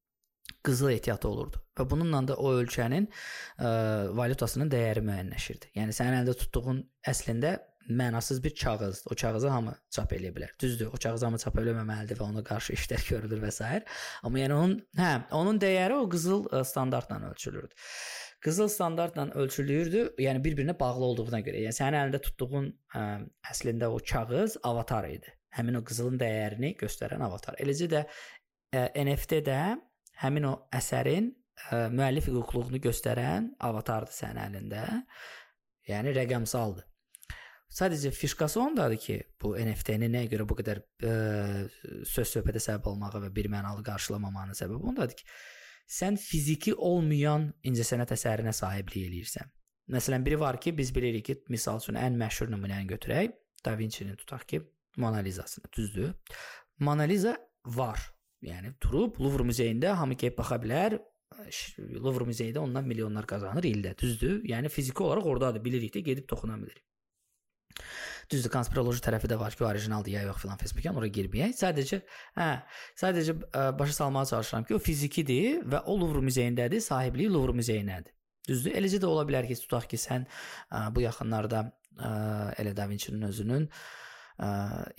[0.67, 3.71] qızıl ehtiyatı olurdu və bununla da o ölkənin ə,
[4.17, 5.73] valyutasının dəyəri müəyyənləşirdi.
[5.79, 7.57] Yəni sənin əlində tutduğun əslində
[7.89, 9.03] mənasız bir kağız.
[9.11, 10.51] O kağızı hamı çap eləyə bilər.
[10.59, 13.81] Düzdür, o kağızı hamı çap eləməməlidir və ona qarşı işlər görülür və s.
[14.23, 17.73] Amma yəni onun hə, onun dəyəri o qızıl standartla ölçülürdü.
[18.43, 21.63] Qızıl standartla ölçülürdü, yəni bir-birinə bağlı olduğuna görə.
[21.65, 23.05] Yəni sənin əlində tutduğun ə,
[23.51, 25.31] əslində o kağız avatar idi.
[25.57, 27.57] Həmin o qızılın dəyərini göstərən avatar.
[27.63, 28.03] Eləcə də
[28.75, 29.61] ə, NFT-də
[30.23, 34.83] həmin o əsərin ə, müəllif hüquqluğunu göstərən avatardır sənin əlində.
[35.87, 36.85] Yəni rəqəmsaldır.
[37.77, 41.13] Sadəcə fişkası ondadır ki, bu NFT-ni nəyə görə bu qədər ə,
[42.07, 45.27] söz söhbətə səbəb olmağı və bir mənalı qarşılamamanın səbəbi ondadır ki,
[45.97, 49.51] sən fiziki olmayan incəsənət əsərinə sahiblik eləyirsən.
[49.91, 54.15] Məsələn, biri var ki, biz bilirik ki, misal üçün ən məşhur nümunəni götürək, Da Vinci-nin
[54.15, 54.61] tutaq ki,
[54.97, 56.13] Mona Lizasını, düzdür?
[56.79, 58.16] Mona Lisa var.
[58.45, 60.97] Yəni durub Louvre muzeyində hamı gəlib baxa bilər.
[61.97, 64.39] Louvre muzeyində ondan milyonlar qazanır ildə, düzdür?
[64.47, 66.83] Yəni fiziki olaraq ordadır, bilirik də, gedib toxuna bilirik.
[68.31, 71.53] Düzdür, konspiroloji tərəfi də var ki, orijinaldır ya yox filan Facebookdan ora girməyək.
[71.57, 71.99] Sadəcə,
[72.37, 72.47] hə,
[72.99, 78.15] sadəcə ə, başa salmağa çalışıram ki, o fizikidir və o Louvre muzeyindədir, sahibliyi Louvre muzeyinədir.
[78.49, 78.75] Düzdür?
[78.79, 82.11] Eləcə də ola bilər ki, tutaq ki, sən ə, bu yaxınlarda ə,
[82.63, 83.85] elə Da Vinci-nin özünün ə,
[84.43, 84.49] ə,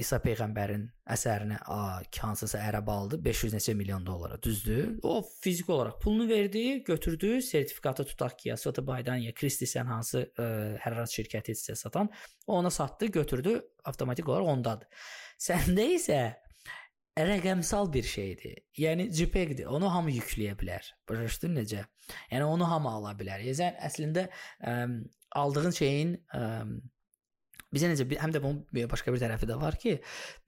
[0.03, 1.79] İsa peyğəmbərin əsərini ə,
[2.23, 4.97] hansısa ərəb aldı 500 neçə milyon dollara, düzdür?
[5.03, 10.49] O fiziki olaraq pulunu verdi, götürdü, sertifikatı tutaq ki, ya Sotheby'dan ya Christie's-ən hansı ə,
[10.83, 12.11] hərrat şirkəti isə satan,
[12.47, 15.09] ona satdı, götürdü, avtomatik olaraq ondadır.
[15.39, 16.21] Səndə isə
[17.19, 18.59] rəqəmsal bir şeydir.
[18.79, 19.67] Yəni JPEG-dir.
[19.67, 20.87] Onu hamı yükləyə bilər.
[21.09, 21.87] Başa necə?
[22.31, 23.43] Yəni onu hamı ala bilər.
[23.47, 24.29] Yəni əslində
[24.63, 24.77] ə,
[25.39, 26.45] aldığın şeyin ə,
[27.75, 29.99] Bizə necə həm də bunun başqa bir tərəfi də var ki,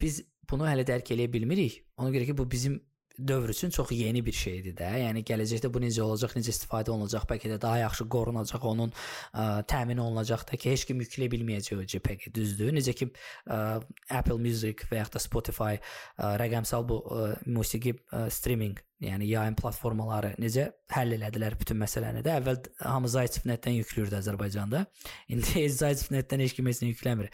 [0.01, 1.83] biz bunu hələ dərk eləyə bilmirik.
[2.01, 2.81] Ona görə ki, bu bizim
[3.29, 4.89] dövr üçün çox yeni bir şeydir də.
[5.03, 9.47] Yəni gələcəkdə bu necə olacaq, necə istifadə olunacaq, bəlkə də daha yaxşı qorunacaq, onun ə,
[9.69, 12.73] təmin olunacaq da ki, heç kim yükləyə bilməyəcək o JPEG-i, düzdür?
[12.77, 18.29] Necə ki ə, Apple Music və ya da Spotify ə, rəqəmsal bu ə, musiqi ə,
[18.33, 22.37] streaming yəni yayım platformaları necə həll elədilər bütün məsələni də.
[22.41, 24.85] Əvvəl hamı Zayçiv.net-dən yüklürdü Azərbaycanda.
[25.33, 27.31] İndi Zayçiv.net-dən heç kim heç nə yükləmir.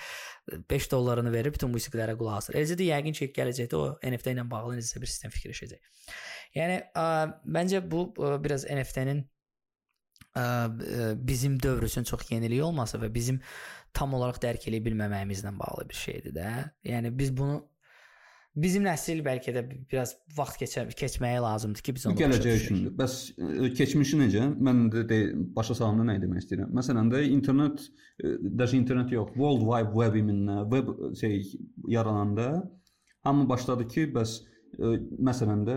[0.71, 2.61] 5 dollarını verib bütün musiqilərə qulaq asır.
[2.61, 5.97] Eləcə də yəqin ki, gələcəkdə o NFT ilə bağlı necəsə bir sistem fikirləşəcək.
[6.57, 7.07] Yəni ə,
[7.59, 9.27] məncə bu ə, biraz NFT-nin
[11.17, 13.41] bizim dövr üçün çox yenilik olması və bizim
[13.97, 16.51] tam olaraq dərk edə bilməməyimizlə bağlı bir şeydir də.
[16.85, 17.63] Yəni biz bunu
[18.57, 22.95] bizim nəsil bəlkə də biraz vaxt keçə keçməyə lazımdır ki, biz onu gələcək üçündür.
[22.97, 24.49] Bəs e, keçmişi necə?
[24.69, 25.21] Mən də, də
[25.57, 26.73] başa salanda nə demək istəyirəm?
[26.77, 27.85] Məsələn də internet
[28.19, 31.41] e, dəş internet yox, World Wide Web iminə web şey
[31.97, 32.51] yarananda
[33.29, 34.39] hamı başladı ki, bəs
[34.79, 34.95] e,
[35.29, 35.77] məsələn də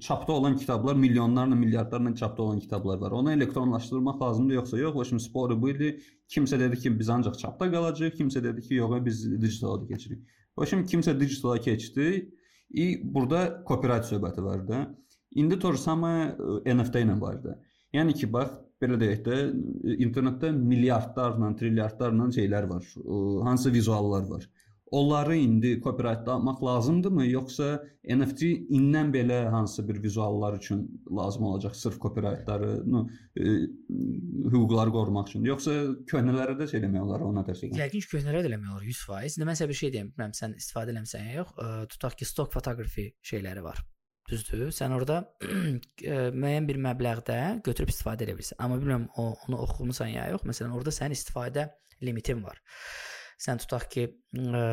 [0.00, 3.10] çapda olan kitablar milyonlarla, milyardlarla çapda olan kitablar var.
[3.10, 4.96] Onu elektronlaşdırmaq lazımdır yoxsa yox?
[4.96, 5.98] O şimdi sporu bu idi.
[6.28, 10.26] Kimsə dedi ki, biz ancaq çapda qalacağıq, kimsə dedi ki, yox, biz digitala keçirik.
[10.56, 12.08] Və şimdi kimsə digitala keçdi.
[12.70, 14.84] İ burada kooperat söhbəti var da.
[15.36, 17.56] İndi to samaya e, NFT ilə var da.
[17.94, 19.36] Yəni ki, bax belə deyək də,
[20.04, 22.88] internetdə milyardlarla, trilyardlarla şeylər var.
[23.46, 24.48] Hansı vizuallar var.
[24.90, 28.42] Onları indi copyrightlamaq lazımdırmı, yoxsa NFT
[28.78, 33.42] indən belə hansı bir vizuallar üçün lazım olacaq sırf copyrightları, ну, e,
[34.52, 35.74] hüquqları qorumaq üçün, yoxsa
[36.12, 37.72] köhnələrə də eləmək olar, ona şey.
[37.74, 39.40] Yəqin ki, köhnələrə də eləmək olar 100%.
[39.40, 41.50] İndi mən sizə bir şey deyim, bilmirəm sən istifadə eləmisən ya yox.
[41.56, 43.82] Ə, e, tutaq ki, stock photography şeyləri var.
[44.30, 44.70] Düzdür?
[44.74, 48.62] Sən orada e, müəyyən bir məbləğdə götürüb istifadə edə bilirsən.
[48.62, 50.46] Amma bilmirəm o onu oxumusan ya yox.
[50.46, 51.72] Məsələn, orada sənin istifadə
[52.06, 52.62] limitin var
[53.40, 54.64] sən tutaq ki, ə,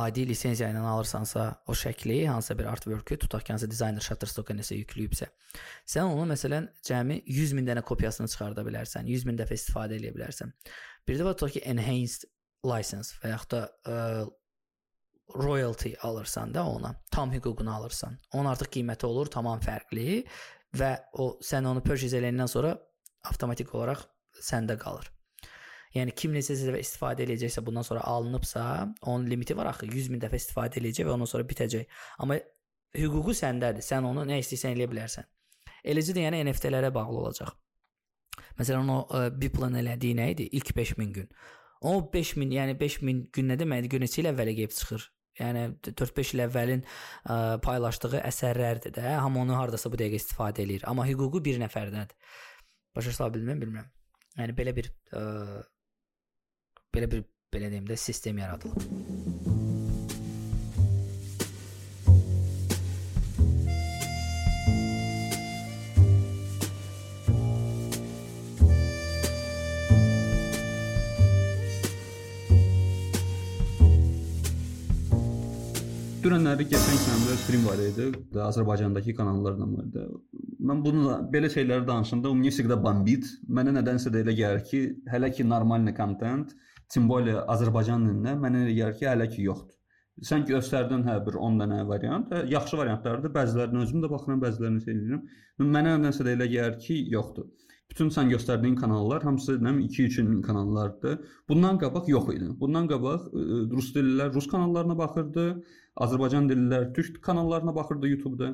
[0.00, 4.78] adi lisenziya ilə alırsansa o şəkli, hansısa bir artwork-ü, tutaq ki, hansısa dizayner Shutterstock-a nəsə
[4.78, 5.30] yükləyibsə,
[5.90, 10.14] sən onu məsələn cəmi 100 min dənə kopyasını çıxarda bilərsən, 100 min dəfə istifadə edə
[10.14, 10.54] bilərsən.
[11.08, 12.28] Bir də var tutaq ki, enhanced
[12.66, 13.98] license və yaxud da ə,
[15.34, 18.18] royalty alırsan da ona, tam hüququnu alırsan.
[18.32, 20.22] Onun artıq qiyməti olur tamam fərqli
[20.76, 22.76] və o sən onu purchase eləyəndən sonra
[23.30, 24.06] avtomatik olaraq
[24.42, 25.10] səndə qalır.
[25.96, 28.64] Yəni kim neçə dəfə istifadə eləyəcəksə, bundan sonra alınıbsa,
[29.10, 31.88] onun limiti var axı 100 min dəfə istifadə eləyəcək və ondan sonra bitəcək.
[32.22, 32.38] Amma
[32.94, 33.82] hüququ səndədir.
[33.84, 35.26] Sən onu nə istəyirsən eləyə bilərsən.
[35.90, 37.54] Eləcə də yəni NFT-lərə bağlı olacaq.
[38.60, 40.46] Məsələn, o ə, bir plan elədiyi nə idi?
[40.58, 41.30] İlk 5000 gün.
[41.80, 43.94] O 5000, yəni 5000 gün nə deməkdir?
[43.94, 45.06] Gün neçə il əvvələ gəlib çıxır.
[45.40, 49.06] Yəni 4-5 il əvvəlin ə, paylaşdığı əsərlərdir də.
[49.24, 50.84] Hamı onu hardasa bu dəqiqə istifadə eləyir.
[50.90, 52.36] Amma hüququ bir nəfərdədir.
[52.96, 53.88] Başa sala bilmirəm, bilmirəm.
[54.36, 55.22] Yəni belə bir ə,
[56.94, 57.24] belə bir
[57.54, 58.78] belə deyim də sistem yaradılıb.
[76.20, 78.10] Dünənləri keçən səmdə stream var idi,
[78.44, 80.02] Azərbaycandakı kanallarla var idi.
[80.68, 83.24] Mən bununla belə şeyləri danışanda ümumiyyətlə bombit.
[83.48, 86.52] Mənə nədənsə də elə gəlir ki, hələ ki normal content,
[86.90, 89.76] Tim bolye Azərbaycan dilində mənə elə gəlir ki, hələ ki yoxdur.
[90.26, 93.32] Sən göstərdin hə bir 10 dənə variant, hə, yaxşı variantlardır.
[93.36, 95.22] Bəzilərinə özüm də baxıram, bəzilərini sevirəm.
[95.62, 97.46] Mənə nədənsə də elə gəlir ki, yoxdur.
[97.90, 101.16] Bütün sən göstərdiyin kanallar hamısı nə 2-3 ilin kanallardır.
[101.48, 102.50] Bundan qabaq yox idi.
[102.60, 103.24] Bundan qabaq
[103.72, 105.46] rus dillilər rus kanallarına baxırdı,
[106.06, 108.52] Azərbaycan dillilər türk kanallarına baxırdı YouTube-da.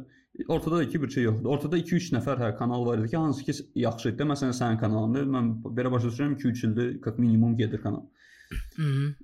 [0.49, 1.51] Ortada da ki bir şey yoxdur.
[1.53, 4.28] Ortada 2-3 nəfər hər kanal var idi ki, hansı ki yaxşı idi.
[4.32, 8.05] Məsələn, sənin kanalında mən belə başa düşürəm 2-3 ildir minimum gedir kanal.
[8.78, 9.14] Mhm.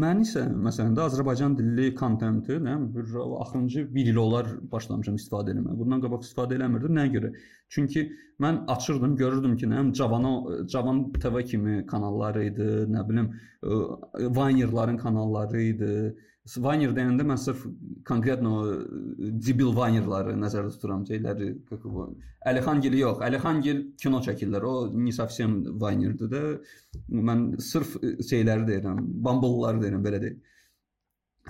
[0.00, 3.10] Mən isə məsələn də Azərbaycan dilli kontenti, nə bir
[3.42, 5.76] axırıncı 1 il olar başlamışam istifadə etməyə.
[5.76, 6.94] Bundan qabaq istifadə eləmirdim.
[6.96, 7.30] Nəyə görə?
[7.68, 8.06] Çünki
[8.40, 10.32] mən açırdım, görürdüm ki, nə Cavana
[10.66, 13.30] Cavan TV kimi kanalları idi, nə bilim,
[14.40, 15.92] Vaynerların kanalları idi.
[16.61, 17.63] Vayner deyəndə mən sırf
[18.05, 18.57] konkret o
[19.41, 21.47] Cibil Vaynerları nəzərdə tuturam şeyləri,
[22.51, 24.67] Əlixangil yox, Əlixangil kino çəkirlər.
[24.69, 26.43] O не совсем Vaynerdir də.
[27.29, 27.95] Mən sırf
[28.29, 30.43] şeyləri deyirəm, Bumble-ları deyirəm, belə deyim.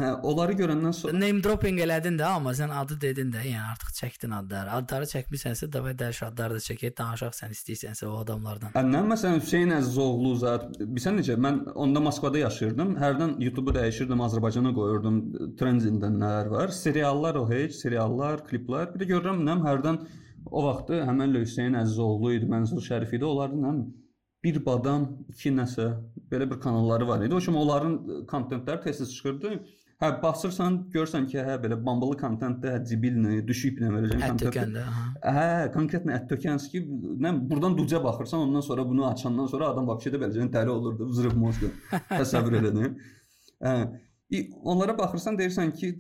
[0.01, 3.91] Hə, onları görəndən sonra name dropping elədin də, amma sən adı dedin də, yəni artıq
[3.99, 4.73] çəkdin adları.
[4.79, 8.73] Adları çəkmisənsə, davay dəş adları da çəkək, danışaq sən istəyirsənsə o adamlardan.
[8.81, 11.37] Əndən məsələn Hüseyn Əzizoğlu zət, bilirsən necə?
[11.47, 12.95] Mən onda Moskvada yaşayırdım.
[13.03, 15.21] Hərdən YouTube-u dəyişirdim, Azərbaycana qoyurdum.
[15.61, 16.73] Trendində nələr var?
[16.81, 18.95] Seriallar o heç, seriallar, kliplər.
[18.95, 20.01] Bir də görürəm nəm hərdən
[20.49, 23.29] o vaxtı həmin Hüseyn Əzizoğlu idi, Mənsur Şərif idi.
[23.29, 23.83] Onlardan həm
[24.45, 25.91] bir badam, iki nəsə
[26.33, 27.35] belə bir kanalları var idi.
[27.37, 29.51] O kimi onların kontentləri tez-tez çıxırdı.
[30.01, 34.85] Hə, baxırsan, görsən ki, hə belə bambalı kontentdə hə cibilni, düşüb nə verəcəm kontentdə.
[35.37, 35.49] Hə.
[35.75, 36.81] Konkretlə ət tökənsə ki,
[37.21, 41.11] nə burdan duca baxırsan, ondan sonra bunu açandan sonra adam vəbşə də beləcən dəli olurdu,
[41.11, 41.69] vzrıv mozqu.
[42.15, 42.97] Təsəvvür edin.
[43.61, 43.75] Hə
[44.64, 45.92] Onlara baxırsan deyirsən ki,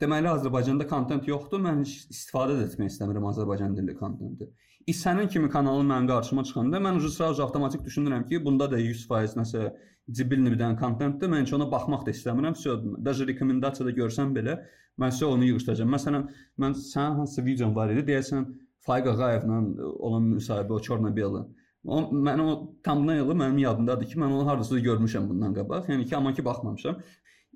[0.00, 4.48] deməli Azərbaycanda kontent yoxdur, mən istifadə də etmək istəmirəm Azərbaycan dilli kontenti.
[4.88, 8.80] İ sənin kimi kanalın mənim qarşıma çıxanda mən ucu sırası avtomatik düşünürəm ki, bunda da
[8.80, 9.68] 100% nəsə
[10.16, 11.30] cibilli bir dənə kontentdir.
[11.32, 12.56] Mən heç ona baxmaq da istəmirəm.
[12.58, 12.76] Всё,
[13.08, 14.58] даже rekomendasiyada görsəm belə
[15.00, 15.92] mən sizə onu yığışdıracağam.
[15.96, 16.28] Məsələn,
[16.60, 18.48] mən sənin hansı videon var idi, deyəsən
[18.84, 19.60] Faiq Ağayevlə
[20.08, 21.44] olan müsahibə o Çornobeli.
[21.84, 22.48] O mən o
[22.84, 25.88] thumbnail-ı mənim yadımdadır ki, mən onu hardasa görmüşəm bundan qabaq.
[25.92, 27.00] Yəni ki, amma ki baxmamışam.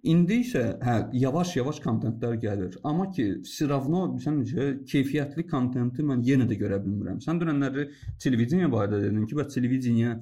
[0.04, 2.74] İndi isə hə, yavaş-yavaş kontentlər gəlir.
[2.84, 7.22] Amma ki, siravno sən necə keyfiyyətli kontenti mən yenə də görə bilmirəm.
[7.24, 7.86] Sən dünənləri
[8.20, 10.18] televiziya barədə dedin ki, bəs televiziya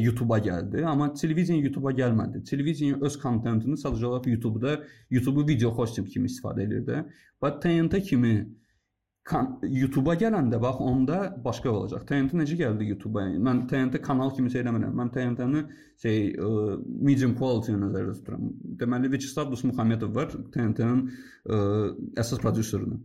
[0.00, 2.44] YouTube-a gəldi, amma televiziya YouTube-a gəlmədi.
[2.48, 4.76] Televiziya öz kontentini sadəcə olaraq YouTube-da
[5.10, 7.02] YouTube video hosting kimi istifadə edir də.
[7.40, 8.34] Və TNT kimi
[9.28, 12.06] YouTube-a gələndə bax onda başqa olacaq.
[12.08, 13.26] TNT necə gəldi YouTube-a?
[13.46, 14.96] Mən TNT kanal kimi şey eləmirəm.
[14.96, 15.62] Mən TNT-ni
[16.02, 16.48] şey ə,
[17.08, 18.48] medium quality nəzərdə tuturam.
[18.80, 21.04] Deməli Vyacheslav Muhamedov var, TNT-nin
[22.18, 22.98] əsas prodüserini.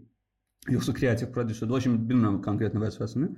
[0.74, 1.76] Yoxsa kreativ prodüserdir.
[1.76, 3.30] O kimi bilmirəm konkret vəzifəsini.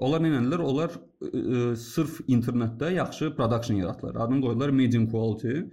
[0.00, 0.62] Onlar nə edirlər?
[0.64, 4.20] Onlar ə, sırf internetdə yaxşı production yaratdılar.
[4.26, 5.64] Adını qoydular medium quality.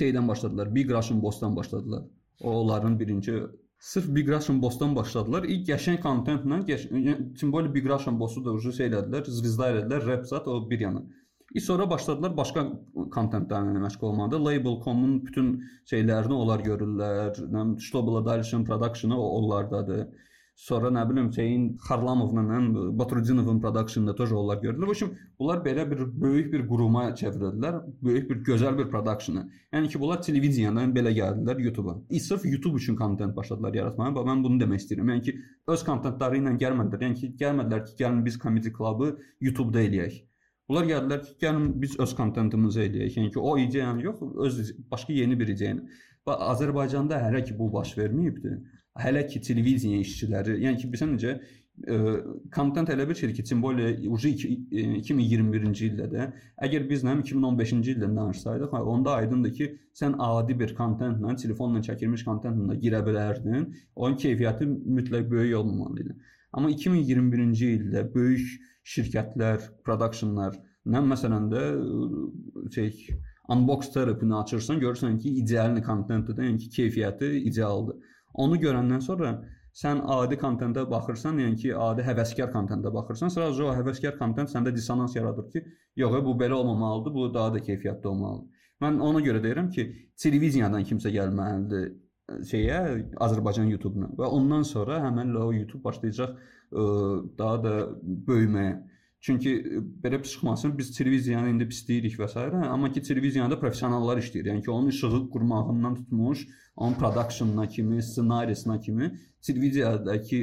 [0.00, 0.74] Şeydən başladılar.
[0.74, 2.02] Big Russian Boss-dan başladılar.
[2.40, 3.42] O onların birinci
[3.80, 5.46] sırf Big Russian Boss-dan başladılar.
[5.48, 6.60] İlk qəşəng kontentlə,
[7.40, 11.02] simvol Big Russian Boss-u da ucu şey elədilər, zvizda elədilər, rap zat o bir yana.
[11.54, 12.62] İ sonra başladılar başqa
[13.16, 14.38] kontentlərlə məşğul olmağa.
[14.44, 15.48] Label.com-un bütün
[15.90, 17.40] şeylərini onlar görürlər.
[17.54, 20.06] Nə Shtobla Dalshin Production-ı onlardadır.
[20.60, 22.64] Sonra nə bilim şeyin Xarlamovla həm
[22.98, 24.86] Batrudinovun productionda da onlar görünür.
[24.86, 27.78] Bu üçün bunlar belə bir böyük bir quruma çevrildilər.
[28.02, 29.46] Böyük bir gözəl bir productiona.
[29.72, 31.94] Yəni ki, bunlar televiziyadan belə gəldilər YouTube-a.
[32.10, 34.10] E, sırf YouTube üçün kontent başladılar yaratmağa.
[34.18, 35.12] Və mən bunu demək istəyirəm.
[35.14, 35.34] Yəni ki,
[35.76, 37.06] öz kontentləri ilə gəlmədilər.
[37.06, 39.08] Yəni ki, gəlmədilər ki, gəlin biz komedi klubu
[39.48, 40.18] YouTube-da eləyək.
[40.68, 43.16] Bunlar gəldilər ki, gəlin biz öz kontentimizi eləyək.
[43.16, 44.60] Yəni ki, o ideyanı yox, öz
[44.92, 45.88] başqa yeni bir ideyanı.
[46.28, 48.58] Və Azərbaycanda hələ ki bu baş verməyibdi
[48.98, 51.38] hələ ki televiziya işçiləri, yəni ki, bilirsən necə
[52.52, 56.26] kontent elə bir şeydir ki, tüm belə ucu 2021-ci ildə də
[56.66, 62.26] əgər biz nə 2015-ci ildən danışsaydıq, onda aydındır ki, sən adi bir kontentlə, telefonla çəkilmiş
[62.26, 63.70] kontentlə girə bilərdin.
[63.96, 66.18] Onun keyfiyyəti mütləq böyük olmamalı idi.
[66.52, 71.64] Amma 2021-ci ildə böyük şirkətlər, productionlar, nə məsələn də
[72.74, 72.94] şey
[73.50, 77.96] unbox terapini açırsan, görürsən ki, ideal kontentdir, yəni ki, keyfiyyəti idealdır.
[78.34, 79.32] Onu görəndən sonra
[79.80, 84.74] sən adi kontentə baxırsan, yəni ki, adi həvəskar kontentə baxırsan, sırası o həvəskar kontent səndə
[84.74, 85.64] dissonans yaradır ki,
[86.02, 88.66] yox, bu belə olmamalıdır, bu daha da keyfiyyətli olmalıdır.
[88.82, 89.86] Mən ona görə deyirəm ki,
[90.22, 92.78] televiziyadan kimsə gəlməlidir e, şeyə
[93.26, 96.38] Azərbaycan YouTube-una və ondan sonra həmin o YouTube başlayacaq ə,
[96.82, 96.86] e,
[97.38, 97.74] daha da
[98.30, 98.78] böyüməyə.
[99.20, 102.40] Çünki e, belə çıxmasın, biz televiziyanı indi pisləyirik və s.
[102.74, 104.48] amma ki televiziyada professionallar işləyir.
[104.48, 106.46] Yəni ki onun işığı qurmağından tutmuş,
[106.76, 109.10] onun production-na kimi, ssenarisinə kimi
[109.46, 110.40] televiziyadakı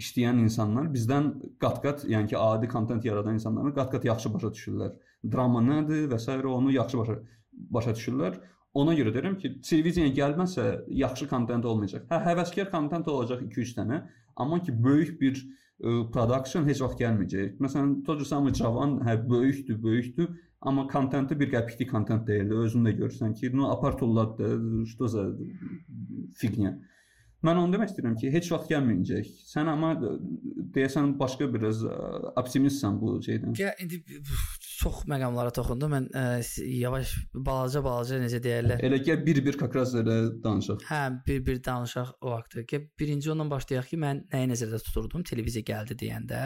[0.00, 4.96] işləyən insanlar bizdən qat-qat, yəni ki adi kontent yaradan insanların qat-qat yaxşı başa düşürlər.
[5.32, 6.40] Drama nədir və s.
[6.56, 7.20] onu yaxşı başa
[7.52, 8.40] başa düşürlər.
[8.79, 10.65] Ona görə deyirəm ki, televiziyaya gəlməsə
[11.01, 12.03] yaxşı kontent olmayacaq.
[12.11, 14.03] Hə, həvəskar kontent olacaq 2-3 dənə,
[14.37, 15.41] amma ki böyük bir
[16.13, 17.55] production heç vaxt gəlməyəcək.
[17.63, 20.29] Məsələn, Tocu Sami Cavan hə böyükdür, böyükdür,
[20.61, 22.57] amma kontenti bir qəpiklik kontent deyildi.
[22.65, 25.29] Özün də görürsən ki, ну apar tulladı, что за
[26.35, 26.79] figня.
[27.44, 29.30] Mən onu demək istəyirəm ki, heç vaxt gəlməyəcək.
[29.50, 29.92] Sən amma
[30.74, 31.82] deyəsən başqa biraz
[32.40, 33.56] optimistsən bu şeydən.
[33.60, 34.00] Ya indi
[34.80, 35.92] çox məqamlara toxundum.
[35.92, 36.24] Mən ə,
[36.80, 38.80] yavaş balaca-balaca necə deyirlər.
[38.88, 40.86] Elə ki bir-bir kakraz elə danışaq.
[40.88, 42.64] Hə, bir-bir danışaq o vaxtı.
[42.70, 46.40] Ki birinci ondan başlayaq ki, mən nəyi nəzərdə tuturdum televiziya gəldi deyəndə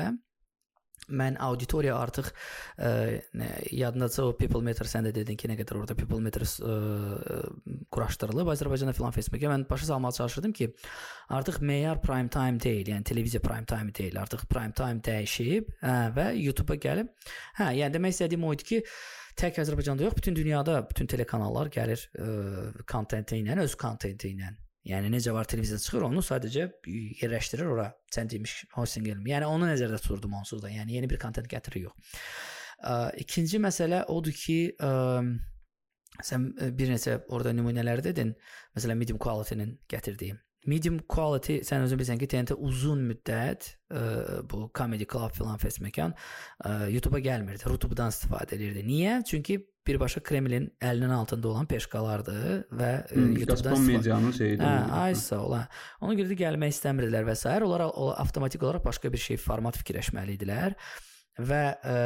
[1.08, 5.80] mən auditoriya artıq ə, e, yadındaca o people meter sən də dedin ki, nə qədər
[5.80, 7.38] orada people meter ə, e,
[7.94, 10.70] quraşdırılıb Azərbaycanda filan Facebook'a mən başa salmağa çalışırdım ki,
[11.38, 15.98] artıq meyar prime time deyil, yəni televiziya prime time deyil, artıq prime time dəyişib hə,
[16.16, 17.10] və YouTube-a gəlib.
[17.60, 18.84] Hə, yəni demək istədiyim o idi ki,
[19.38, 22.08] tək Azərbaycanda yox, bütün dünyada bütün telekanallar gəlir
[22.90, 24.56] kontenti ilə, öz kontenti ilə
[24.86, 26.68] Yəni necə var televiziyada çıxır, onu sadəcə
[27.20, 27.90] yerləşdirir ora.
[28.14, 29.32] Sən demiş hosting elmi.
[29.32, 30.70] Yəni onu nəzərdə tuturdum onsuz da.
[30.72, 32.18] Yəni yeni bir kontent gətirir yox.
[32.78, 34.92] Ə, ikinci məsələ odur ki, ə,
[36.24, 38.36] sən bir neçə orada nümunələr dedin.
[38.78, 40.38] Məsələn, medium quality-nin gətirdiyi.
[40.68, 44.02] Medium quality sən özün bilirsən ki, TNT uzun müddət ə,
[44.48, 47.66] bu Comedy Club filan fest məkan ə, YouTube-a gəlmirdi.
[47.66, 48.86] YouTube-dan istifadə edirdi.
[48.86, 49.20] Niyə?
[49.26, 54.64] Çünki birbaşa Kremlin əlinin altında olan peşkalardır və hmm, YouTube-dan medianın şeyidir.
[54.64, 55.62] Hə, aysa ola.
[56.00, 57.48] Ona görə də gəlmək istəmirdilər və s.
[57.66, 57.88] Onlar
[58.24, 60.76] avtomatik olaraq başqa bir şey format fikirləşməli idilər
[61.38, 61.96] və ə,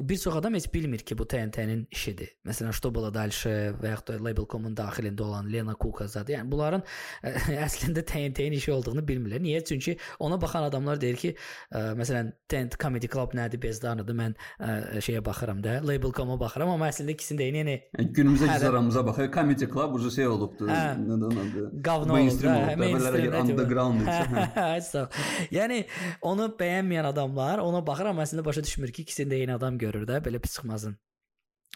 [0.00, 2.28] bir çox adam heç bilmir ki, bu TNT-nin işidir.
[2.46, 6.36] Məsələn, Что было дальше və yaxud da Label.com-un daxilində olan Lena Kukazadə.
[6.36, 6.84] Yəni bunların
[7.22, 7.32] ə,
[7.66, 9.42] əslində TNT-nin işi olduğunu bilmirlər.
[9.42, 9.64] Niyə?
[9.66, 11.32] Çünki ona baxan adamlar deyir ki,
[11.74, 14.18] ə, məsələn, TNT Comedy Club nədir, bezdanıdır.
[14.18, 17.58] Mən ə, şeyə baxıram da, Label.com-a baxıram, amma əslində ikisini də eyni.
[17.64, 19.32] Yəni, yəni günümüzə hə, aramıza baxır.
[19.34, 20.70] Comedy Club ucu şey olubdu.
[20.70, 21.66] Hə, Nədən adı?
[21.82, 22.46] Qavna olubdu.
[22.46, 24.06] Hə, mainstream underground.
[24.06, 25.04] Hə,
[25.58, 25.82] yəni
[26.22, 30.07] onu bəyənməyən adamlar ona baxır, amma əslində başa düşmür ki, ikisini də eyni adam görür
[30.09, 30.99] də, belə pis çıxmasın.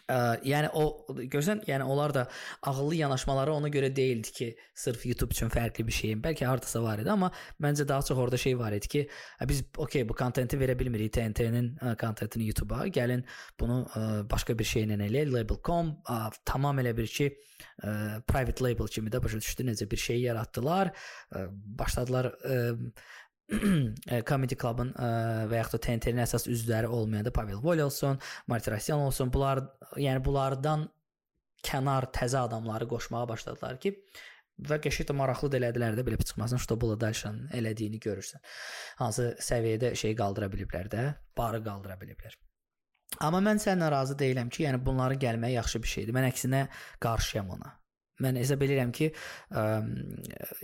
[0.08, 0.82] Ə, yəni o
[1.28, 2.22] görsən, yəni onlar da
[2.70, 6.22] ağıllı yanaşmaları ona görə deyildi ki, sırf YouTube üçün fərqli bir şeyin.
[6.24, 7.28] Bəlkə hardasa var idi, amma
[7.60, 9.02] məncə daha çox orada şey var idi ki,
[9.50, 12.86] biz okey bu kontenti verə bilmirik TNT-nin kontentini YouTube-a.
[12.94, 13.26] Gəlin
[13.60, 15.28] bunu ə, başqa bir şeylə eləyək.
[15.34, 15.92] Label.com
[16.48, 17.28] tamam elə bir ki,
[17.84, 17.92] ə,
[18.24, 20.94] private label kimi də başa düşdü necə bir şey yaratdılar.
[21.36, 21.48] Ə,
[21.84, 22.58] başladılar ə,
[24.28, 25.10] Comedy Club-ın e,
[25.48, 29.62] və yaxud da TNT-nin əsas üzvləri olmayanda Pavel Vol olsun, Martirasyan olsun, bunlar
[29.96, 30.88] yəni bunlardan
[31.64, 33.94] kənar təzə adamları qoşmağa başladılar ki,
[34.68, 38.44] və qəşəng də maraqlı da elədilər də belə çıxmasın, şuta Bula Dalşanın elədiyini görürsən.
[39.00, 42.36] Hansı səviyyədə şey qaldıra biliblər də, barı qaldıra biliblər.
[43.24, 46.16] Amma mən səninlə razı deyiləm ki, yəni bunların gəlməyi yaxşı bir şeydir.
[46.16, 46.66] Mən əksinə
[47.00, 47.77] qarşıyam ona.
[48.24, 49.10] Mən hesab edirəm ki,
[49.54, 49.64] ə,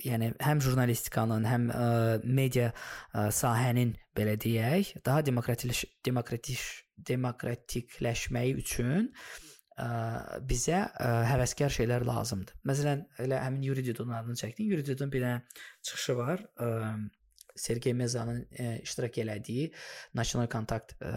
[0.07, 1.89] yəni həm jurnalistikanın, həm ə,
[2.25, 6.63] media ə, sahənin belə deyək, daha demokratikləş demokratik
[7.09, 9.11] demokratikləşməyi üçün
[9.79, 9.89] ə,
[10.47, 12.61] bizə ə, həvəskar şeylər lazımdır.
[12.71, 14.71] Məsələn, elə həmin Yuri Dudonun adını çəkdin.
[14.71, 15.43] Yuri Dudun bir dənə
[15.83, 16.47] çıxışı var.
[16.59, 16.71] Ə,
[17.57, 19.73] Sergey Mezanın e, iştirak elədiyi
[20.15, 21.11] National Contact e,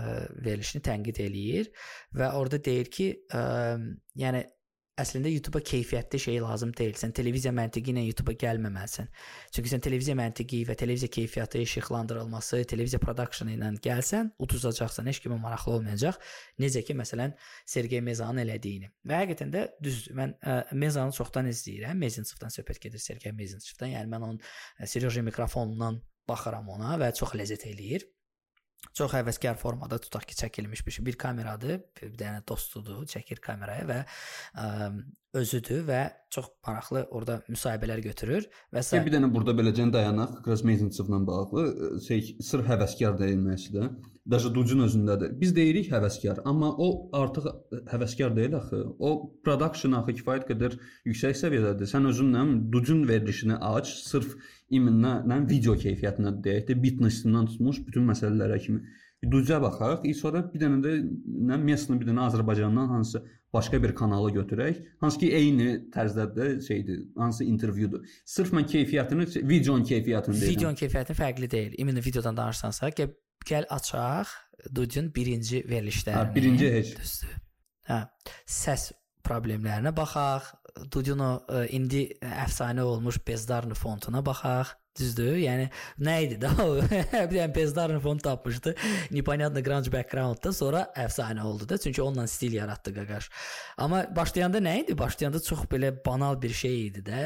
[0.45, 1.71] verilişini tənqid eləyir
[2.13, 3.41] və orada deyir ki, e,
[4.21, 4.43] yəni
[5.01, 6.95] əslində YouTube-a keyfiyyətli şey lazım deyil.
[6.97, 9.09] Sən televiziya məntiqi ilə YouTube-a gəlməməlisən.
[9.55, 15.39] Çünki sən televiziya məntiqi və televiziya keyfiyyəti, işıqlandırılması, televiziya production ilə gəlsən, uduzacaqsan, heç kimə
[15.43, 16.19] maraqlı olmayacaq.
[16.63, 17.37] Necə ki, məsələn,
[17.69, 18.91] Sergey Mezanın elədiyini.
[19.07, 20.17] Və həqiqətən də düzdür.
[20.17, 22.01] Mən ə, Mezanı çoxdan izləyirəm.
[22.01, 23.93] Mezinçevdən söhbət gedir Sergey Mezinçevdən.
[23.99, 24.41] Yəni mən onun
[24.83, 28.07] Seryoji mikrofonundan baxıram ona və çox ləzzət eləyir.
[28.97, 31.05] Çox həvəskar formada tutaq ki, çəkilmiş bir şey.
[31.05, 34.67] Bir kameradır, bir dənə dostudur, çəkir kameraya və ə,
[35.33, 36.01] özüdür və
[36.33, 38.99] çox maraqlı orada müsahibələr götürür və s.
[39.05, 41.65] Bir dənə burada beləcə dayanaq, Krasmezinsovla bağlı
[42.07, 43.89] şey sırf həvəskar deyilməsi də
[44.31, 45.37] Daşı Ducun özündədir.
[45.39, 47.45] Biz deyirik həvəskar, amma o artıq
[47.87, 48.81] həvəskar deyil axı.
[48.99, 49.11] O
[49.45, 50.75] production axı kifayət qədər
[51.07, 51.87] yüksək səviyyədədir.
[51.87, 54.35] Sən özünlə Ducun verilişini aç, sırf
[54.67, 58.83] iminlə video keyfiyyətinə deyək də, bitnessindən tutmuş bütün məsələlərə kimi.
[59.25, 60.93] İducə baxaq, e, sonra bir dənə də
[61.49, 64.81] nə Mesnı bir dənə Azərbaycandan hansısa başqa bir kanalı götürək.
[65.01, 68.05] Hansı ki eyni tərzdədir şeydir, hansı intervyudur.
[68.25, 70.53] Sırf mən keyfiyyətini, videonun keyfiyyətini deyirəm.
[70.57, 71.79] Videonun keyfiyyəti fərqli deyil.
[71.81, 73.15] İmini videodan danırsansa, gəl,
[73.47, 74.35] gəl açaq
[74.75, 76.17] Ducun birinci verilişlərini.
[76.17, 76.93] Hə, birinci heç.
[76.97, 77.35] Düzdür.
[77.89, 77.99] Hə,
[78.49, 78.89] səs
[79.27, 80.49] problemlərinə baxaq.
[80.93, 84.75] Dudino e, indi əfsanə olmuş Bezdarni fontuna baxaq.
[84.96, 85.38] Düzdür?
[85.40, 85.70] Yəni
[86.04, 86.66] nə idi də o?
[86.84, 88.74] bir dənə Bezdarın fon tapmışdı.
[89.10, 91.78] Непонятно grunge backgroundda sonra əfsanə oldu da.
[91.80, 93.30] Çünki onunla stil yaratdı Qaqaş.
[93.80, 94.98] Amma başlayanda nə idi?
[94.98, 97.22] Başlayanda çox belə banal bir şey idi də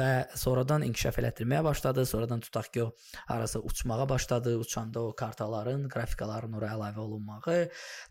[0.00, 2.06] və sonradan inkişaf elətdirməyə başladı.
[2.06, 2.90] Sonradan tutaq ki, o
[3.28, 4.58] arası uçmağa başladı.
[4.58, 7.60] Uçanda o kartaların, qrafikaların ora əlavə olunmağı,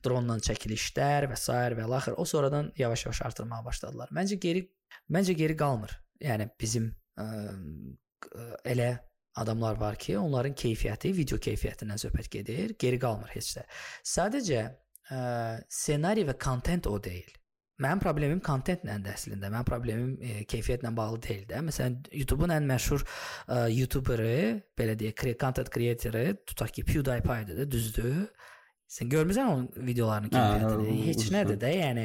[0.05, 1.51] dronla çəkilişlər və s.
[1.51, 2.15] və laxır.
[2.17, 4.15] O sonradan yavaş-yavaş artırmağa başladılar.
[4.15, 4.69] Məncə geri
[5.11, 5.91] məncə geri qalmır.
[6.23, 7.27] Yəni bizim ə,
[8.64, 8.92] elə
[9.40, 13.62] adamlar var ki, onların keyfiyyəti video keyfiyyətindən söhbət gedir, geri qalmır heç də.
[14.14, 15.20] Sadəcə ə,
[15.72, 17.30] ssenari və kontent o deyil.
[17.82, 19.48] Mənim problemim kontentlədir əslində.
[19.48, 21.62] Mənim problemim e, keyfiyyətlə bağlı deyil də.
[21.66, 24.36] Məsələn, YouTube-un ən məşhur e, YouTuberi,
[24.78, 28.26] belə deyək, content creatoru tutaq ki, PewDiePie-dir də, düzdür?
[28.92, 30.94] Sən görmüsən onun videolarını keyfiyyətini?
[31.06, 32.02] Heç nədir də, yəni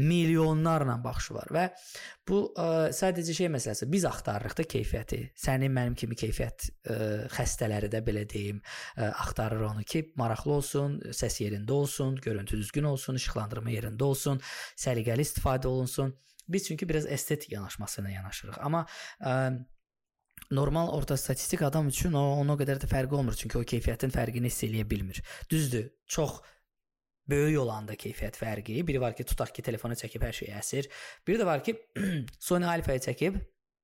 [0.00, 1.64] milyonlarla baxışı var və
[2.30, 3.88] bu ə, sadəcə şey məsələsi.
[3.92, 5.18] Biz axtarırıq da keyfiyyəti.
[5.36, 6.96] Sənin mənim kimi keyfiyyət ə,
[7.34, 8.62] xəstələri də belə deyim,
[8.96, 14.40] ə, axtarır onu ki, maraqlı olsun, səs yerində olsun, görüntü düzgün olsun, işıqlandırma yerində olsun,
[14.80, 16.16] səliqəli istifadə olunsun.
[16.48, 18.62] Biz çünki biraz estetik yanaşması ilə yanaşırıq.
[18.64, 18.86] Amma
[19.20, 19.36] ə,
[20.50, 24.50] normal orta statistik adam üçün o ona qədər də fərqi olmur, çünki o keyfiyyətin fərqini
[24.50, 25.22] hiss eləyə bilmir.
[25.50, 26.40] Düzdür, çox
[27.30, 28.80] böyük olanda keyfiyyət fərqi.
[28.86, 30.90] Biri var ki, tutaq ki, telefona çəkib hər şey əsir.
[31.26, 31.76] Biri də var ki,
[32.48, 33.38] Sony Alpha-ya çəkib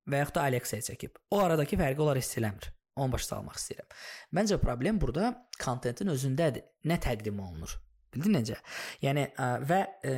[0.07, 1.15] və yaxud da Alexa-ya çəkib.
[1.31, 2.71] O aradakı fərqi onlar hiss eləmir.
[2.97, 3.91] Onu başa salmaq istəyirəm.
[4.33, 6.65] Məncə problem burada kontentin özündədir.
[6.89, 7.77] Nə təqdim olunur?
[8.17, 8.57] Bildin necə?
[9.03, 10.15] Yəni ə, və ə,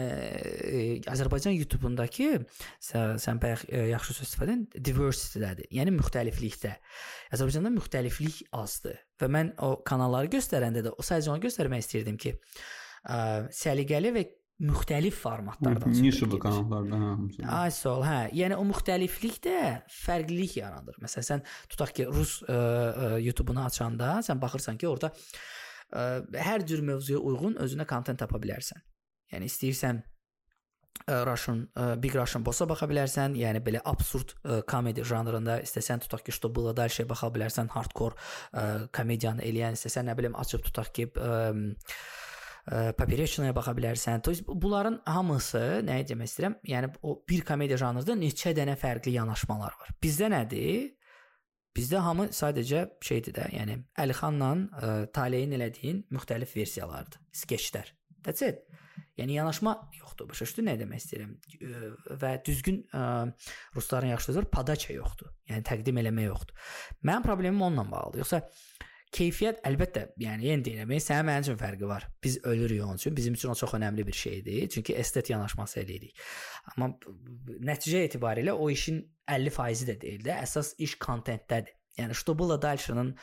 [1.12, 2.32] Azərbaycan YouTube-undakı
[2.84, 5.70] sən, sən bayaq ə, yaxşı söz istifadə etdin, diversity-dədir.
[5.76, 6.74] Yəni müxtəliflikdə.
[7.36, 8.98] Azərbaycanda müxtəliflik azdır.
[9.20, 12.36] Və mən o kanalları göstərəndə də o sadəcə onu göstərmək istirdim ki,
[13.04, 13.22] ə,
[13.60, 14.26] səliqəli və
[14.60, 16.34] müxtəlif formatlardan söhbət gedir.
[16.36, 17.46] Niş kanallarda hamısı.
[17.60, 18.18] Ay sol, hə.
[18.36, 19.60] Yəni o müxtəliflik də
[20.02, 20.98] fərqlilik yaradır.
[21.04, 25.40] Məsələn, sən tutaq ki, rus ə, ə, YouTube-unu açanda sən baxırsan ki, orada ə,
[25.93, 28.83] hər cür mövzuya uyğun özünə kontent tapa bilərsən.
[29.35, 30.01] Yəni istəyirsən
[31.07, 36.05] ə, Russian, ə, Big Russian Boss-a baxa bilərsən, yəni belə absurd ə, komedi janrında istəsən
[36.05, 38.15] tutaq ki, что было дальше baxa bilərsən, hardcore
[38.53, 41.33] ə, komediyanı eləyən istəsən nə bilim açıb tutaq ki, ə,
[42.65, 44.23] Poperechnoya baxa bilərsən.
[44.25, 46.55] То есть bunların hamısı nəyə demək istəyirəm?
[46.65, 49.91] Yəni o bir komediya janrında neçə dənə fərqli yanaşmalar var.
[50.01, 50.95] Bizdə nədir?
[51.80, 57.94] Bizdə hamı sadəcə şeydir də, yəni Əlixanla ə, e, Taleyin elədiyin müxtəlif versiyalardır, skeçlər.
[58.26, 58.66] That's it.
[59.20, 60.28] Yəni yanaşma yoxdur.
[60.28, 61.32] Başa düşdün nə demək istəyirəm?
[61.56, 65.32] E, və düzgün ə, e, rusların yaxşı sözü padaça yoxdur.
[65.52, 66.68] Yəni təqdim eləmə yoxdur.
[67.08, 68.26] Mənim problemim onunla bağlıdır.
[68.26, 68.42] Yoxsa
[69.16, 72.06] Keyfiyyət əlbəttə, yəni yenə deyirəm, sənə mənim üçün fərqi var.
[72.24, 74.70] Biz ölürük onun üçün, bizim üçün o çox önəmli bir şeydir.
[74.70, 76.14] Çünki estet yanaşması eləyirik.
[76.70, 76.92] Amma
[77.72, 81.74] nəticə itibarilə o işin 50% də deyil də, əsas iş kontentdədir.
[81.98, 83.16] Yəni Ştobula Dalşının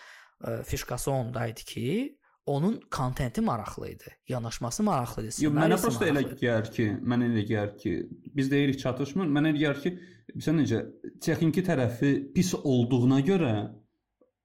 [0.47, 5.35] e, fişkası onda idi ki, onun kontenti maraqlı idi, yanaşması maraqlı idi.
[5.45, 7.95] Yox, mənə prosta elə gəlir ki, mənə elə gəlir ki,
[8.35, 9.27] biz deyirik çatışmır.
[9.27, 9.95] Mənə elə gəlir ki,
[10.43, 10.83] sən necə
[11.23, 13.55] texniki tərəfi pis olduğuna görə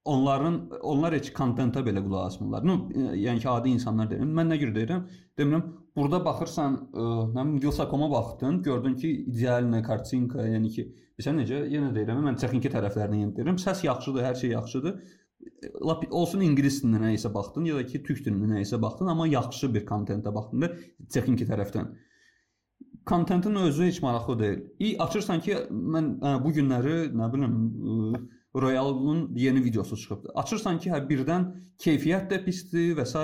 [0.06, 2.66] onların onlar heç kontentə belə qulaq asmırlar.
[2.66, 4.34] No, yəni ki, adi insanlar deyirəm.
[4.38, 5.06] Mən nə görə deyirəm?
[5.38, 5.64] Demirəm,
[5.98, 10.88] burada baxırsan, ə, e, nə bilim, Vilsakoma baxdın, gördün ki, idealna kartinka, yəni ki,
[11.18, 11.64] bilirsən necə?
[11.70, 13.60] Yenə deyirəm, mən texniki tərəflərini yenə deyirəm.
[13.62, 15.18] Səs yaxşıdır, hər şey yaxşıdır.
[15.82, 19.08] lap olsun ingilis dilində nə isə baxdın ya da ki türk dilində nə isə baxdın,
[19.14, 20.70] amma yaxşı bir kontentə baxdın da
[21.14, 21.88] texniki tərəfdən.
[23.10, 24.60] Kontentin özü heç maraqlı deyil.
[24.80, 25.56] İ açırsan ki,
[25.96, 27.56] mən hə, bu günləri nə bilim
[28.56, 30.32] Royal'ın yeni videosu çıxıbdı.
[30.36, 31.46] Açırsan ki, hə birdən
[31.80, 33.22] keyfiyyət də pisdir və s.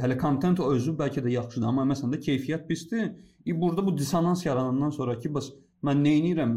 [0.00, 3.12] hələ kontent özü bəlkə də yaxşıdır, amma məsələn də keyfiyyət pisdir.
[3.46, 5.50] İ burada bu dissonans yaranandan sonra ki, bəs
[5.84, 6.52] mən nə edirəm?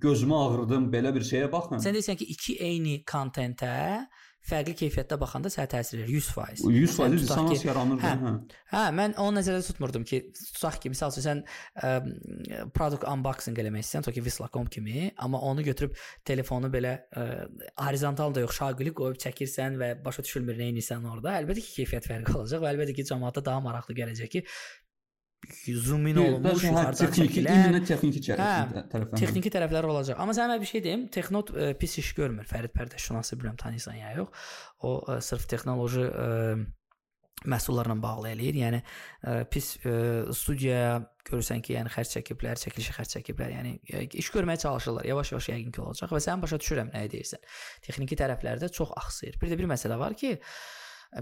[0.00, 1.80] Gözümü ağrıdım belə bir şeyə baxın.
[1.80, 4.06] Sən deyirsən ki, iki eyni kontentə
[4.50, 6.66] fərqli keyfiyyətdə baxanda sənə təsir edir 100%.
[6.66, 8.32] 100% dissonans yaranır hə, hə.
[8.70, 10.20] Hə, mən onu nəzərdə tutmurdum ki,
[10.54, 11.92] tutaq ki, məsəl üçün sən ə,
[12.76, 15.96] product unboxing eləmək istəyirsən, tutaq ki, Visla.com kimi, amma onu götürüb
[16.26, 17.26] telefonu belə ə,
[17.80, 21.38] horizontal da yox, şaqili qoyub çəkirsən və başa düşülmür nə edirsən orada.
[21.40, 24.44] Əlbəttə ki, keyfiyyət fərqi olacaq və əlbəttə ki, cəmaata daha maraqlı gələcək ki,
[25.84, 29.06] zoom in olunmuş, yuxarıdan çəkilən texniki tərəfləri.
[29.18, 30.18] Texniki tərəfləri olacaq.
[30.20, 32.46] Amma sənə bir şey deyim, Texnot ə, pis iş görmür.
[32.48, 34.44] Fərid Pərdəşşünası bilmirəm tanıyırsan ya yox.
[34.86, 36.28] O ə, sırf texnoloji ə,
[37.50, 38.60] məhsullarla bağlı eləyir.
[38.60, 39.94] Yəni ə, pis ə,
[40.36, 40.98] studiyaya
[41.30, 43.54] görürsən ki, yəni xərc çəkiblər, çəkilişə xərc çəkiblər.
[43.56, 45.08] Yəni ə, iş görməyə çalışırlar.
[45.08, 47.42] Yavaş-yavaş yəqin ki olacaq və sən başa düşürəm nə deyirsən.
[47.88, 49.40] Texniki tərəflərdə çox axsayır.
[49.40, 50.36] Bir də bir məsələ var ki,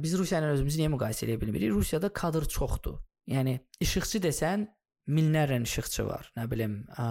[0.03, 1.73] biz Rusiya ilə özümüzü niyə müqayisə edə bilmirik?
[1.73, 2.99] Rusiyada kadr çoxdur.
[3.29, 4.66] Yəni işıqçı desən
[5.09, 6.29] minlərlə işıqçı var.
[6.37, 7.07] Nə bilim, ə,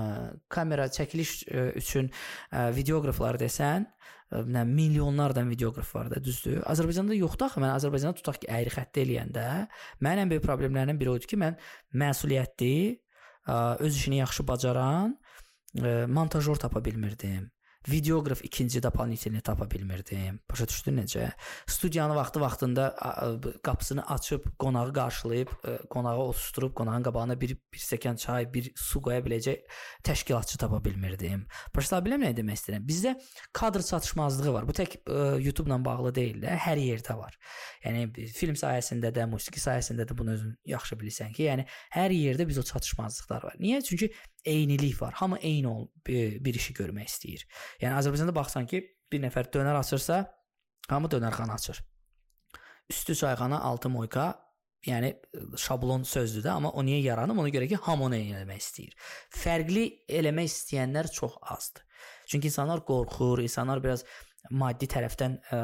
[0.54, 3.88] kamera çəkiliş ə, üçün ə, videoqraflar desən,
[4.30, 6.62] ə, nə milyonlardan videoqraf var da, düzdür?
[6.70, 7.64] Azərbaycanda yoxdur axı.
[7.64, 9.48] Mən Azərbaycanda tutaq ki, əyri xətt eləyəndə
[10.06, 11.58] mənim ən böyük problemlərimdən biri odur ki, mən
[12.06, 12.74] məsuliyyətli,
[13.50, 15.18] ə, öz işini yaxşı bacaran
[15.78, 17.50] ə, montajyor tapa bilmirdim
[17.88, 20.40] Videoqraf ikinci dopanitelini tapa bilmirdim.
[20.52, 21.30] Başa düşdün necə?
[21.68, 22.96] Studiyanı vaxtı-vaxtında
[23.64, 29.02] qapısını açıb qonağı qarşılayıb, e, qonağı otusdurub, qonağın qabağına bir bir stəkan çay, bir su
[29.02, 29.64] qoya biləcək
[30.04, 31.46] təşkilatçı tapa bilmirdim.
[31.76, 32.88] Başa bilmirəm nə demək istəyirəm.
[32.88, 33.16] Bizdə
[33.54, 34.68] kadr çatışmazlığı var.
[34.68, 37.40] Bu tək ə, YouTube ilə bağlı deyil də, hər yerdə var.
[37.86, 42.48] Yəni film sayəsində də, musiqi sayəsində də bunu özün yaxşı bilirsən ki, yəni hər yerdə
[42.48, 43.56] biz o çatışmazlıqlar var.
[43.60, 43.82] Niyə?
[43.84, 44.12] Çünki
[44.48, 45.14] eynilik var.
[45.20, 47.46] Hamı eyni ol bir, bir işi görmək istəyir.
[47.82, 48.82] Yəni Azərbaycanda baxsan ki,
[49.12, 50.24] bir nəfər dönər açırsa,
[50.90, 51.84] hamı dönərxana açır.
[52.90, 54.28] Üstü çayxana, altı moyka,
[54.88, 55.14] yəni
[55.60, 57.40] şablon sözdür də, amma o niyə yaranıb?
[57.44, 58.96] Ona görə ki, hamı onu eləmək istəyir.
[59.36, 59.88] Fərqli
[60.20, 61.84] eləmək istəyənlər çox azdır.
[62.28, 64.04] Çünki insanlar qorxur, insanlar biraz
[64.52, 65.60] maddi tərəfdən ə,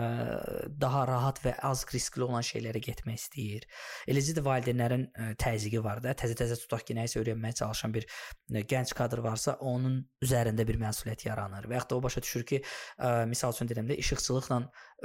[0.79, 3.67] daha rahat və az riskli olan şeylərə getmək istəyir.
[4.09, 6.15] Eləcə də valideynlərin ə, təzyiqi var da.
[6.17, 11.27] Təzə-təzə tutaq ki, nəyisə öyrənməyə çalışan bir ə, gənc kadr varsa, onun üzərində bir məsuliyyət
[11.29, 11.69] yaranır.
[11.71, 12.63] Və ya da o başa düşür ki,
[12.97, 14.59] ə, misal üçün deyirəm də işıqçılıqla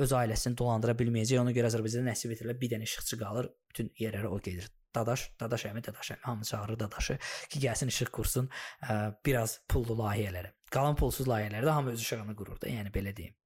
[0.04, 1.40] öz ailəsini dolandıra bilməyəcək.
[1.42, 4.68] Ona görə Azərbaycanda nəsib etdirilən bir dənə işıqçı qalır, bütün yerlərə o gedir.
[4.94, 7.18] Dadaş, Dadaş əmi, Dadaş əmi hamı çağırır Dadaşı
[7.52, 8.48] ki, gəlsin işıq qursun,
[8.82, 10.54] ə, biraz pullu layihələri.
[10.72, 13.36] Qalan pulsuz layihələrdə hamı öz işığını qurur da, yəni belə deyim.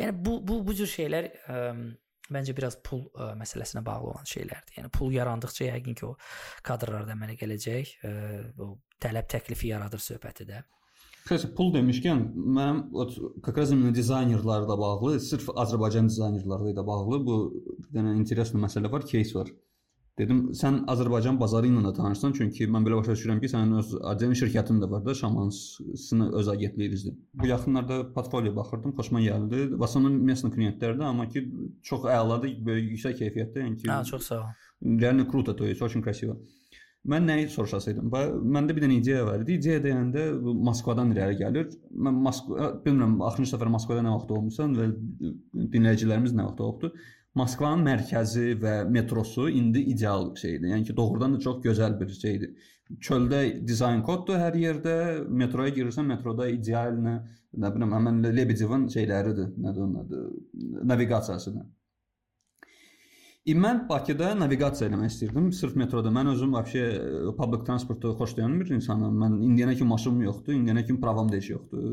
[0.00, 1.62] Yəni bu bu bu cür şeylər ə,
[2.32, 4.78] məncə biraz pul ə, məsələsinə bağlı olan şeylərdir.
[4.78, 6.14] Yəni pul yarandıqca yəqin ki o
[6.66, 8.12] kadrlar da əmələ gələcək, ə,
[8.62, 10.62] o tələb təklifi yaradır söhbəti də.
[11.22, 12.80] Kısaca pul demişkən, mənim
[13.46, 17.36] как раз именно dizaynerlarla bağlı, sırf Azərbaycan dizaynerları ilə bağlı bu
[17.78, 19.52] bir dənə interesli məsələ var, case var.
[20.20, 23.94] Dedim, sən Azərbaycan bazarı ilə də tanışsan, çünki mən belə başa düşürəm ki, sənin öz
[24.10, 27.14] acemi şirkətin də var da, Şamansını öz agentliyinizdir.
[27.40, 29.62] Bu yaxınlarda portfolio baxırdım, xoşuma gəldi.
[29.72, 31.46] В основном местный klientlərdir, amma ki
[31.88, 33.88] çox əladır, böyük yüksək keyfiyyətdə, yəni ki.
[33.88, 34.50] Hə, çox sağ ol.
[35.00, 36.36] Реально круто, то есть очень красиво.
[37.08, 38.12] Mən nəyi soruşasaydım?
[38.54, 39.56] Məndə bir dənə ideya var idi.
[39.58, 40.26] İdeya deyəndə
[40.68, 41.72] Moskvadan irəli gəlir.
[41.98, 44.86] Mən Moskva bilmirəm, axırıncı səfər Moskvada nə vaxt olmusan və
[45.72, 46.92] dinləyicilərimiz nə vaxt olubdu.
[47.37, 50.71] Moskvanın mərkəzi və metrosu indi ideal şeydir.
[50.73, 52.73] Yəni ki, doğrudan da çox gözəl bir şeydir.
[53.03, 54.95] Çöldə dizayn koddur hər yerdə.
[55.41, 57.17] Metroya girirsən, metroda ideal nə,
[57.63, 59.51] nə bilim, həmin Lebedevin şeyləridir.
[59.65, 60.23] Nədir onun adı?
[60.93, 61.67] Naviqasiyasıdır.
[63.55, 65.45] Mən Bakıda naviqasiya eləmək istirdim.
[65.55, 66.11] Sırf metroda.
[66.11, 69.13] Mən özüm vəbşə e, public transportu xoşlayan bir insanam.
[69.21, 71.85] Mən indiyənə kimi maşınım yoxdur, indiyənə kimi pravam da heç yoxdur.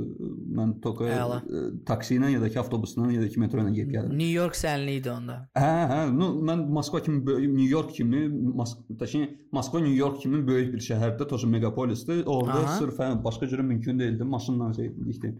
[0.59, 3.95] Mən toka e, taksi ilə ya da ki avtobusla ya da ki metro ilə gedib
[3.95, 4.17] gəlirəm.
[4.19, 5.39] New York sənli idi onda.
[5.55, 6.01] Hə, hə.
[6.17, 9.07] No, mən Moskva kimi New York kimi, Moskva,
[9.55, 12.25] Moskva New York kimi böyük bir şəhərdə, tozu megapolisdir.
[12.27, 12.79] Orada Aha.
[12.81, 14.25] sırf hə, başqa cürə mümkün deyildi.
[14.25, 15.39] Maşınla şey etdik.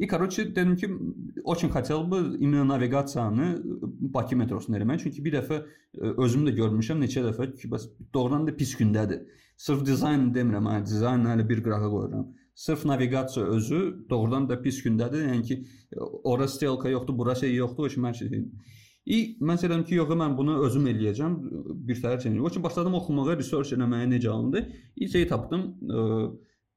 [0.00, 0.88] И, короче, dedim ki,
[1.44, 3.62] очень хотел бы именно навигasiyanı
[4.14, 5.02] Bakı metrosunda eləmək.
[5.04, 5.62] Çünki bir dəfə
[6.20, 9.24] özüm də görmüşəm, neçə dəfə ki, bəs doğrudan da pis gündədir.
[9.56, 12.26] Sırf dizayn demirəm, hə, dizayn hələ bir qırağa qoyuram.
[12.54, 15.28] Sırf naviqasiya özü doğrudan da pis gündədir.
[15.30, 15.56] Yəni ki,
[16.24, 18.44] ora stelka yoxdur, bura şey yoxdur, o kimi hər şey.
[19.06, 21.38] İ mən deyirəm ki, yox, mən bunu özüm eləyəcəm.
[21.88, 22.40] Bir səhər şey.
[22.40, 24.66] O ki başladım oxumağa, research eləməyə necə alındı.
[24.96, 25.68] İ şey tapdım.
[25.88, 26.04] Ə,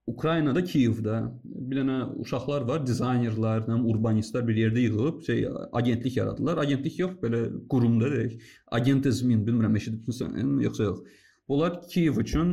[0.07, 6.61] Ukraynada Kiyevdə bir dənə uşaqlar var, dizaynerlər, nə urbanistlər bir yerdə yığılıb şey agentlik yaradılar.
[6.61, 7.41] Agentlik yox, belə
[7.73, 8.35] qurumda deyək.
[8.79, 10.37] Agentizmin, bilmirəm eşitmisən,
[10.67, 11.23] yoxsa yox.
[11.49, 12.53] Bunlar Kiyev üçün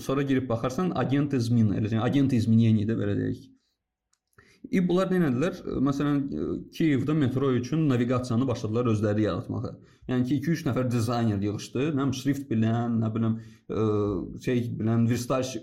[0.00, 3.42] sonra girib baxarsan agentizmin, elə agent izminiyeni də belə deyək.
[4.69, 5.55] И bunlar nə etdilər?
[5.83, 6.19] Məsələn,
[6.75, 9.71] Kiyevdə metro üçün naviqasiyanı başladılar özləri yaratmağa.
[10.09, 13.85] Yəni ki, 2-3 nəfər dizayner yığıldı, nə bilim şrift bilən, nə bilim ə,
[14.45, 15.55] şey bilən, verstayş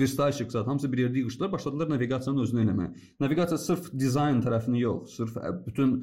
[0.00, 2.90] verstayşik zət hamısı bir yerdə yığıldılar, başladılar naviqasiyanın özünü eləməyə.
[3.24, 5.36] Naviqasiya sırf dizayn tərəfini yox, sırf
[5.66, 5.94] bütün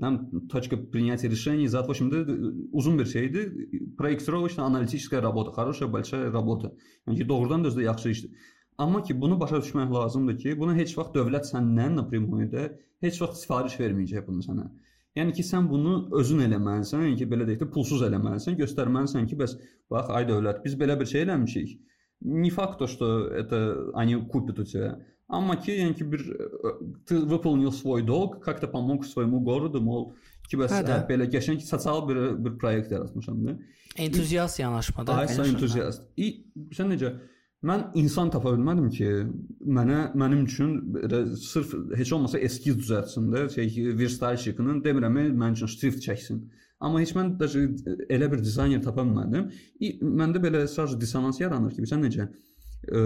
[0.00, 2.24] там точка принятия решений, зат в общем-то
[2.72, 3.52] uzun bir şeydir.
[3.98, 6.72] Проектировочно аналитическая работа, хорошая большая работа.
[7.06, 8.30] Yəni ki, doğrudan da özü də yaxşı işdir.
[8.80, 12.48] Amma ki, bunu başa düşmək lazımdır ki, buna heç vaxt dövlət səndən напрямую
[13.04, 14.70] heç vaxt sifariş verməyəcək bunu sənə.
[15.18, 19.38] Yəni ki, sən bunu özün eləməlisən, yəni ki, belə deyək də pulsuz eləməlisən, göstərməlisən ki,
[19.40, 19.56] bəs
[19.90, 21.78] bax ay dövlət, biz belə bir şey eləmişik.
[22.20, 24.98] Не факт то, что это они купят у тебя.
[25.28, 26.22] Amma ki, yəni ki, bir
[27.06, 30.12] ты выполнил свой долг, как-то помог своему городу, mol
[30.48, 33.54] ki, bəs hə, hə, belə qəşəng sosial bir bir proyekt yaratmışam da.
[33.96, 35.14] Entuziast yanaşmada.
[35.14, 36.02] Ay, sən entuziast.
[36.18, 37.14] İ sən necə
[37.65, 39.07] Mən insan tapa bilmədim ki,
[39.77, 45.71] mənə mənim üçün belə sırf heç olmasa eskiz düzəltsin də, şey verstayşikinin demirəm, mənim üçün
[45.73, 46.43] şrift çəksin.
[46.85, 47.49] Amma heç mən də
[48.13, 49.49] elə bir dizayner tapa bilmədim.
[50.21, 52.27] Məndə belə sadəcə dissonans yaranır ki, bilirsən necə?
[52.85, 53.01] E,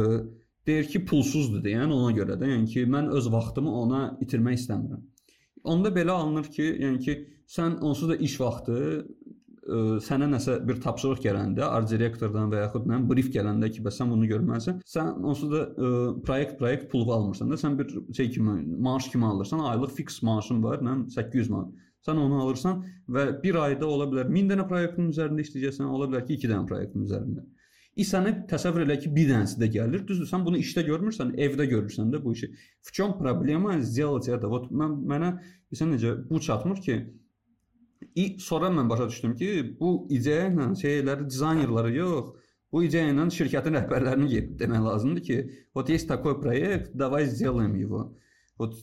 [0.67, 5.05] deyir ki, pulsuzdur deyən ona görə də, yəni ki, mən öz vaxtımı ona itirmək istəmirəm.
[5.71, 7.15] Onda belə alınır ki, yəni ki,
[7.49, 8.99] sən onsuz da iş vaxtı ə,
[10.04, 14.10] sənə nəsə bir tapşırıq gələndə, art direktordan və yaxud nə brief gələndə ki, bəs sən
[14.12, 15.92] bunu görməlisən, sən onsuz da ə,
[16.26, 20.62] proyekt proyekt pulu almırsan da, sən bir şey kimi maaş kimi alırsan, aylıq fiks maaşın
[20.62, 21.72] var, nə 800 manat.
[22.04, 26.26] Sən onu alırsan və bir ayda ola bilər 1000 dənə proyektin üzərində işləyəcəksən, ola bilər
[26.28, 27.46] ki, 2 dənə proyektin üzərində.
[27.96, 30.02] И sənə təsəvvür elə ki, bir dənəsi də gəlir.
[30.04, 32.50] Düzdür, sən bunu işdə görmürsən, evdə görürsən də bu işi.
[32.82, 34.50] В чем проблема сделать это?
[34.50, 35.30] Вот mən mənə
[35.70, 36.98] bilirsən necə bu çatmır ki,
[38.14, 43.24] İ sonra mən başa düşdüm ki, bu ideya ilə şeyləri dizaynerları yox, bu ideya ilə
[43.38, 45.38] şirkətin rəhbərlərini gedib demək lazımdır ki,
[45.74, 48.16] вот есть такой проект, давай сделаем его.
[48.56, 48.76] Вот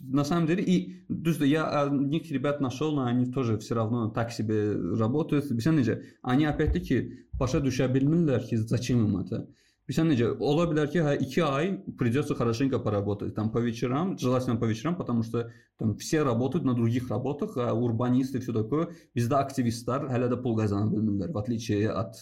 [0.00, 4.32] на самом деле, и düzdür, я одних ребят нашел, но они тоже все равно так
[4.32, 5.50] себе работают.
[5.50, 6.00] Bilirsən necə?
[6.22, 9.46] Они опять-таки başa düşə bilmirlər ki, зачем им это.
[9.91, 15.51] Ki, hə 2 ay придется хорошенько поработать там по вечерам, желательно по вечерам, потому что
[15.77, 18.87] там все работают на других работах, а урбанисты все такое.
[19.15, 21.31] Bizdə aktivistlər hələ də pul qazana bilmirlər.
[21.31, 22.15] В отличие от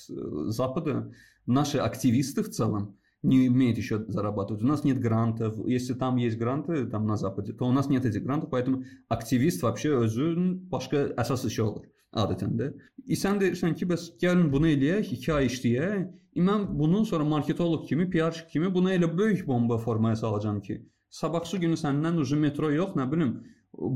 [0.50, 1.12] Запада,
[1.46, 4.64] наши активисты в целом не умеют еще зарабатывать.
[4.64, 5.56] У нас нет грантов.
[5.68, 9.62] Если там есть гранты, там на Западе, то у нас нет этих грантов, поэтому активист
[9.62, 12.72] вообще özün başqa əsas işi olur adətən də.
[13.06, 16.08] E sən deyirsən ki, bəs gəlin bunu eləyək, 2 ay işləyək.
[16.40, 20.78] İmam bundan sonra marketoloq kimi, PR kimi buna elə böyük bomba formaya salacam ki,
[21.10, 23.34] sabahçı günü səndən ucu metro yox, nə bilim,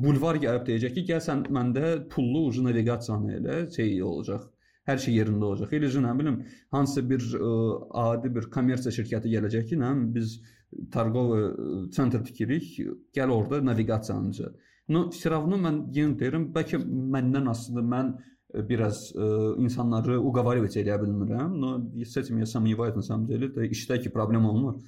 [0.08, 4.44] bulvar gəlib deyəcək ki, gəl sən məndə pullu ucu naviqasiyanı elə, şey olacaq.
[4.91, 5.78] Hər şey yerində olacaq.
[5.80, 6.41] Eləcə nə bilim,
[6.76, 7.54] hansısa bir ə,
[8.04, 10.36] adi bir kommersiya şirkəti gələcək ki, nə biz
[10.91, 11.32] targov
[11.96, 12.68] sentr tikirik,
[13.16, 14.52] gəl orada naviqasiyanı.
[14.91, 16.84] No, Siravını mən yenə deyirəm, bəlkə
[17.16, 17.91] məndən asılıdır.
[17.96, 18.16] Mən
[18.53, 21.55] biraz э, insanları уговаривать eləyə bilmirəm.
[21.55, 23.49] Но с этим я сомневаюсь на самом деле.
[23.49, 24.81] Это işdəki problem olmur.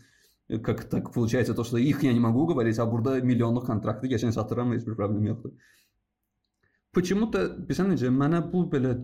[0.65, 4.33] Как так получается то, что их я не могу уговорить, а burada milyonluq kontrakты keçən
[4.33, 5.53] satıram heç bir problem yoxdur.
[6.91, 8.97] Почему-то bilirsən necə mənə bu belə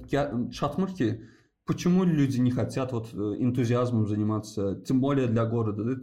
[0.51, 1.21] çatmır ki,
[1.67, 6.01] почему люди не хотят вот энтузиазмом заниматься, тем более для города.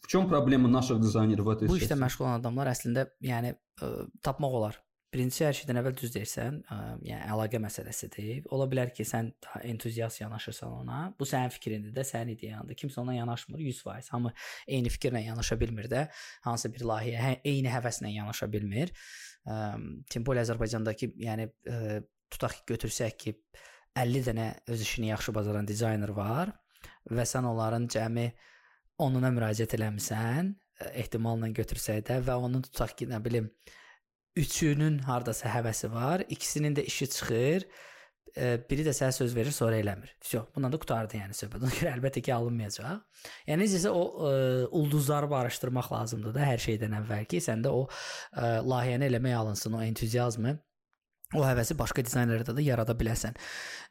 [0.00, 4.06] В чем проблема наших dizaynerов в этой Bu işdə məşğul olan adamlar əslində yəni ə,
[4.22, 4.76] tapmaq olar.
[5.09, 6.75] Birincisi hər şeydən əvvəl düz deyirsən, ə,
[7.07, 8.43] yəni əlaqə məsələsidir.
[8.53, 9.31] Ola bilər ki, sən
[9.65, 10.99] entuziast yanaşırsan ona.
[11.17, 12.77] Bu sənin fikrindir də, sənin ideyandır.
[12.77, 14.11] Kimsə ona yanaşmır 100%.
[14.13, 14.33] Hamı
[14.67, 16.03] eyni fikirlə yanaşa bilmir də.
[16.45, 18.93] Hansısa bir layihəyə hə, eyni həvəslə yanaşa bilmir.
[19.49, 19.57] Ə,
[20.13, 21.81] Timbol Azərbaycandakı, yəni ə,
[22.29, 23.35] tutaq ki, götürsək ki,
[23.97, 26.53] 50 dənə öz işini yaxşı bacaran dizayner var
[27.09, 28.29] və sən onların cəmi
[29.01, 30.53] onuna müraciət eləmisən,
[30.93, 33.49] ehtimalla götürsək də və onun tutaq ki, nə bilim,
[34.37, 37.65] üçünün hardasa həvəsi var, ikisinin də işi çıxır.
[38.69, 40.11] Biri də sənə söz verir, sonra eləmir.
[40.21, 41.63] Vəsə, bundan da qutardı yəni söhbət.
[41.65, 43.01] Ona görə əlbəttə ki, alınmayacaq.
[43.49, 44.33] Yəni necəsə o ə,
[44.79, 49.81] ulduzları barışdırmaq lazımdır da hər şeydən əvvəl ki, səndə o ə, layihəni eləmək alınsın, o
[49.83, 50.53] entuziazmı,
[51.35, 53.35] o həvəsi başqa dizaynerlərdə də yarada biləsən.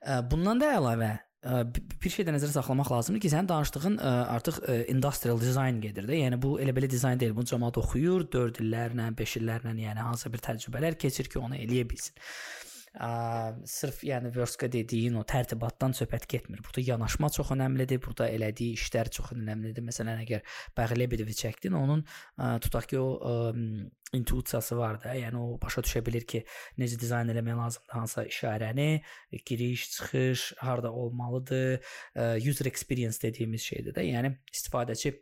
[0.06, 1.12] Ə, bundan da əlavə
[1.44, 4.58] bir şey də nəzərə saxlamaq lazımdır ki, sənin danışdığın artıq
[4.90, 6.16] industrial design gedir də.
[6.18, 7.36] Yəni bu elə belə dizayn deyil.
[7.36, 11.86] Bunu cəmaət oxuyur, 4 illərlə, 5 illərlə, yəni hansısa bir təcrübələr keçir ki, onu eləyə
[11.88, 12.18] bilsin.
[12.98, 13.08] Ə,
[13.70, 16.62] sırf yəni verska dediyin o tərtibatdan söhbət getmir.
[16.66, 18.00] Burada yanaşma çox əhəmilidir.
[18.02, 19.84] Burada elədiyi işlər çox əhəmilidir.
[19.86, 20.42] Məsələn, əgər
[20.78, 23.36] Bəğli Lebedevi çəkdin, onun ə, tutaq ki, o ə,
[24.18, 25.14] intuisiyası var da.
[25.14, 26.42] Yəni o başa düşə bilir ki,
[26.80, 28.90] necə dizayn eləmək lazımdır, hansısa işarəni,
[29.46, 31.78] giriş, çıxış, harda olmalıdır,
[32.16, 34.06] ə, user experience dediyimiz şeydir də.
[34.08, 35.14] Yəni istifadəçi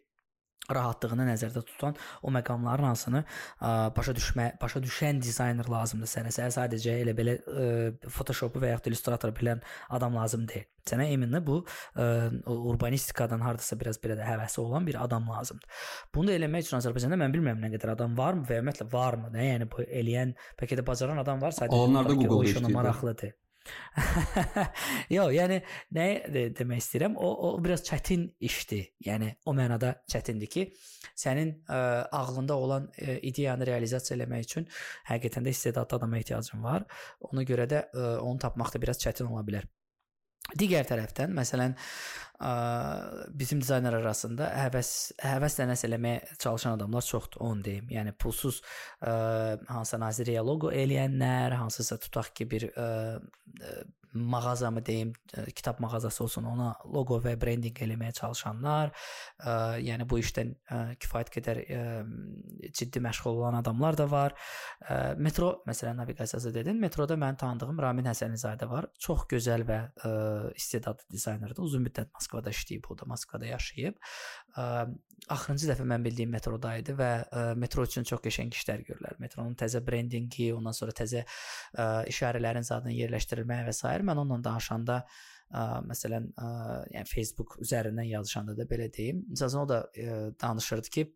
[0.72, 6.32] rahatlığını nəzərdə tutan o məqamların hansını ə, başa düşmə, başa düşən dizayner lazımdır sənə.
[6.34, 7.68] Sənə sadəcə elə belə ə,
[8.08, 10.66] Photoshop-u və ya Illustrator bilən adam lazım deyil.
[10.86, 12.04] Sənə əminlə bu ə,
[12.46, 15.80] urbanistikadan hardasa biraz belə də həvəsi olan bir adam lazımdır.
[16.14, 19.32] Bunu da eləmək üçün Azərbaycanda mən bilmirəm nə qədər adam varmı və ümumiyyətlə varmı?
[19.34, 22.78] Nə yəni bu eləyən, bəlkə də bacaran adam var, sadəcə onlar da Google-da işləyir.
[22.78, 23.34] maraqlıdır.
[25.16, 25.60] Yox, yəni
[25.96, 27.16] nə de demək istəyirəm?
[27.16, 28.90] O o biraz çətin işdir.
[29.06, 30.66] Yəni o mənada çətindir ki,
[31.16, 31.80] sənin ə,
[32.20, 34.68] ağlında olan ə, ideyanı realizasiya etmək üçün
[35.10, 36.86] həqiqətən də istedadlı adama ehtiyacın var.
[37.30, 39.68] Ona görə də ə, onu tapmaq da biraz çətin ola bilər.
[40.54, 41.74] Digər tərəfdən, məsələn,
[42.38, 42.50] ə,
[43.34, 44.90] bizim dizayner arasında həvəs
[45.24, 47.88] həvəslə nəsə eləməyə çalışan adamlar çoxdur, onu deyim.
[47.90, 49.12] Yəni pulsuz ə,
[49.66, 52.88] hansısa naziriyyə loqo eləyənlər, hansısa tutaq ki, bir ə,
[54.16, 58.92] mağazamı deyim, ə, kitab mağazası olsun, ona loqo və brendinq eləməyə çalışanlar,
[59.40, 61.80] ə, yəni bu işdən ə, kifayət qədər ə,
[62.76, 64.36] ciddi məşğul olan adamlar da var.
[64.82, 66.80] Ə, metro məsələn naviqasiyası dedin.
[66.80, 68.90] Metroda mənim tanıdığım Ramin Həsənizadə var.
[68.98, 70.14] Çox gözəl və ə,
[70.56, 71.62] istedadlı dizaynerdir.
[71.62, 74.00] Uzun müddət Moskvada işləyib, o da Moskvada yaşayıb.
[74.56, 74.66] Ə,
[75.32, 79.16] axırıncı dəfə mən bildiyim metroda idi və ə, metro üçün çox qəşəng işlər görürlər.
[79.22, 83.96] Metronun təzə brendinqi, ondan sonra təzə ə, işarələrin zadını yerləşdirilməyi və s.
[84.06, 86.48] mən onunla danışanda ə, məsələn, ə,
[86.94, 89.24] yəni Facebook üzərindən yazışanda da belə deyim.
[89.32, 91.08] Məsələn, o da ə, danışırdı ki,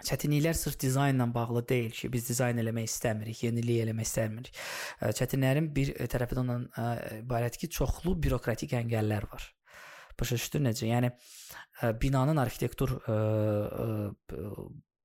[0.00, 4.60] Çətinliklər sırf dizaynla bağlı deyil ki, biz dizayn eləmək istəmirik, yenilik eləmək istəmirik.
[5.18, 6.64] Çətinliklərin bir tərəfi də ondan
[7.18, 9.44] ibarət ki, çoxlu bürokratik əngəllər var.
[10.20, 10.88] Başa düşdün necə?
[10.88, 11.12] Yəni
[12.00, 13.18] binanın arxitektur ə,
[13.84, 14.40] ə,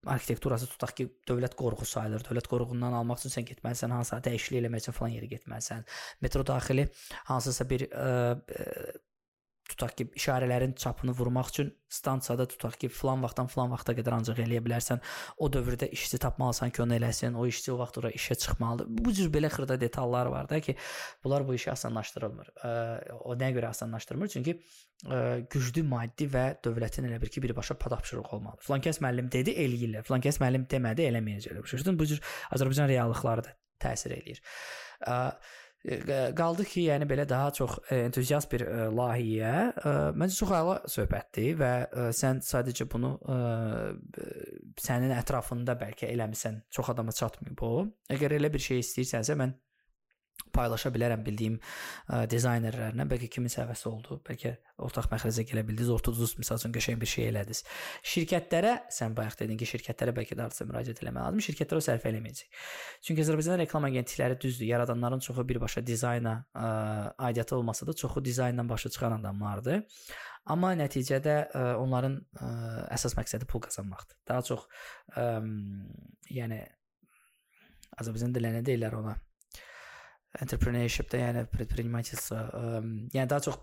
[0.05, 2.25] arxitekturası tutaq ki, dövlət qoruğu sayılır.
[2.27, 5.85] Dövlət qoruğundan almaq üçün sən getməlisən, hansısa dəyişiklik eləmək üçün falan yerə getməlisən.
[6.25, 6.87] Metro daxili
[7.31, 8.69] hansısa bir ə, ə,
[9.69, 14.39] tutaq ki, işarələrin çapını vurmaq üçün stansiyada tutaq ki, filan vaxtdan filan vaxta qədər ancaq
[14.43, 15.01] eləyə bilərsən.
[15.37, 17.33] O dövrdə işçi tapmalısan ki, onu eləsin.
[17.33, 18.89] O işçi o vaxt ora işə çıxmalıdır.
[18.89, 20.75] Bu cür belə xırda detallar var da ki,
[21.23, 22.53] bunlar bu işi asanlaşdırılmır.
[23.19, 24.27] O nəyə görə asanlaşdırmır?
[24.37, 24.59] Çünki
[25.51, 28.63] güclü maddi və dövlətin elə bir ki, birbaşa tapşırıq olmalıdır.
[28.69, 30.05] Filan kəs müəllim dedi, eləyirlər.
[30.07, 31.97] Filan kəs müəllim demədi, eləməyəcəklər.
[31.99, 32.23] Bu cür
[32.55, 34.41] Azərbaycan reallıqları da təsir eləyir.
[36.35, 41.59] Qaldı ki, yəni belə daha çox entuziast bir ə, layihəyə ə, məncə çox əla söhbətdir
[41.59, 43.37] və ə, sən sadəcə bunu ə,
[44.81, 47.73] sənin ətrafında bəlkə eləmisən, çox adama çatmayıb o.
[48.15, 49.53] Əgər elə bir şey istəyirsənsə mən
[50.55, 53.05] paylaşa bilərəm bildiyim ə, dizaynerlərlə.
[53.11, 57.29] Bəlkə kiminsə həvəsi oldu, bəlkə ortaq məxrəcə gələ bildiniz, ortadunuz məsəl üçün qəşəng bir şey
[57.31, 57.63] elədiniz.
[58.13, 61.47] Şirkətlərə sən bayaq dedin ki, şirkətlərə bəlkə də artıq müraciət etmək lazımdır.
[61.47, 62.61] Şirkətlər o sərf eləməyəcək.
[63.07, 66.69] Çünki Azərbaycanda reklam agentlikləri düzdür, yaradanların çoxu birbaşa dizayna ə,
[67.29, 69.83] aidiyyatı olmasa da çoxu dizaynla başa çıxan adamlardır.
[70.45, 72.49] Amma nəticədə ə, onların ə,
[72.93, 74.19] əsas məqsədi pul qazanmaqdır.
[74.29, 74.67] Daha çox
[75.17, 75.29] ə,
[76.29, 76.59] yəni
[77.95, 79.15] Azərbaycan dilində deyirlər ona
[80.40, 82.82] entrepreneurship-də, yəni предпринимательство, ə,
[83.14, 83.58] yəni daha çox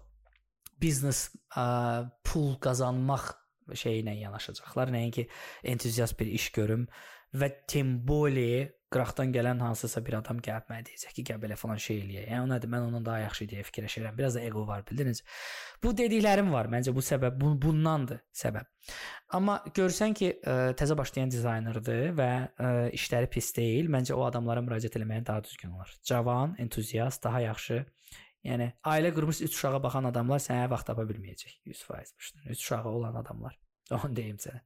[0.81, 3.31] biznes ə, pul qazanmaq
[3.75, 4.91] şeyi ilə yanaşacaqlar.
[4.95, 5.27] Nəinki
[5.67, 6.87] entuziast bir iş görüm
[7.36, 12.02] və temboli qıraqdan gələn hansısa bir adam gəlib mənə deyəcək ki, gəl belə falan şey
[12.02, 12.26] eləyək.
[12.28, 12.70] Yəni o nədir?
[12.74, 14.18] Mən ondan daha yaxşı ideya fikirləşirəm.
[14.18, 15.22] Biraz da ego var, bildiniz?
[15.84, 16.68] Bu dediklərim var.
[16.72, 18.68] Məncə bu səbəb bu, bundandır səbəb.
[19.38, 24.64] Amma görsən ki, ə, təzə başlayan dizaynerdir və ə, işləri pis deyil, məncə o adamlara
[24.66, 25.96] müraciət etməyin daha düzgün olar.
[26.04, 27.84] Cavan, entuziast, daha yaxşı
[28.42, 32.48] Yəni ailə qurmuş 3 uşağa baxan adamlar sənə vaxt tapa bilməyəcək 100%.
[32.50, 33.54] 3 uşağı olan adamlar.
[33.98, 34.64] Onu deyim sənə.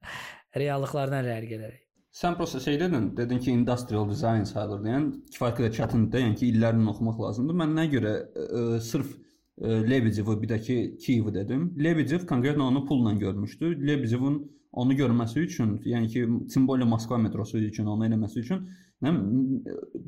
[0.57, 1.86] Reallıqlardan rəl gələrək.
[2.11, 6.51] Sən prosta şey dedin, dedin ki, industrial design sayılır deyən kifayət qədər çətindir, yəni ki,
[6.53, 7.57] illərlə oxumaq lazımdır.
[7.61, 11.67] Mən nə görə ə, e, e, sırf e, Lebedevi bir də ki, Kiyevi dedim.
[11.83, 13.87] Lebedev konkretно onu pulla görmüşdü.
[13.87, 14.39] Lebedevin
[14.71, 18.67] onu görməsi üçün, yəni ki, Timbolya Moskva metrosu üçün onu eləməsi üçün
[19.03, 19.13] nə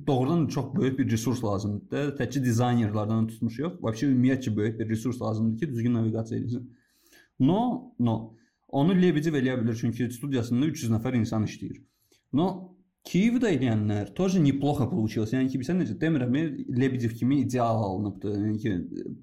[0.07, 2.15] doğrudan çox böyük bir resurs lazımdır.
[2.17, 6.67] Təkcə dizaynerlardan tutmuş yox, vəbşi ümumiyyətcə böyük bir resurs lazımdır ki, düzgün naviqasiya edəsən.
[7.39, 7.61] No,
[7.99, 8.17] no.
[8.74, 11.82] Onu Lebedev eləyə bilər çünki studiyasında 300 nəfər insan işləyir.
[12.34, 12.74] Но
[13.04, 15.34] Kiyevdə eləyənlər тоже неплохо получилось.
[15.34, 16.38] Yəni ki, bilirsən necə demirəm,
[16.72, 18.32] Lebedev kimi ideal alınıbdı.
[18.46, 18.72] Yəni ki,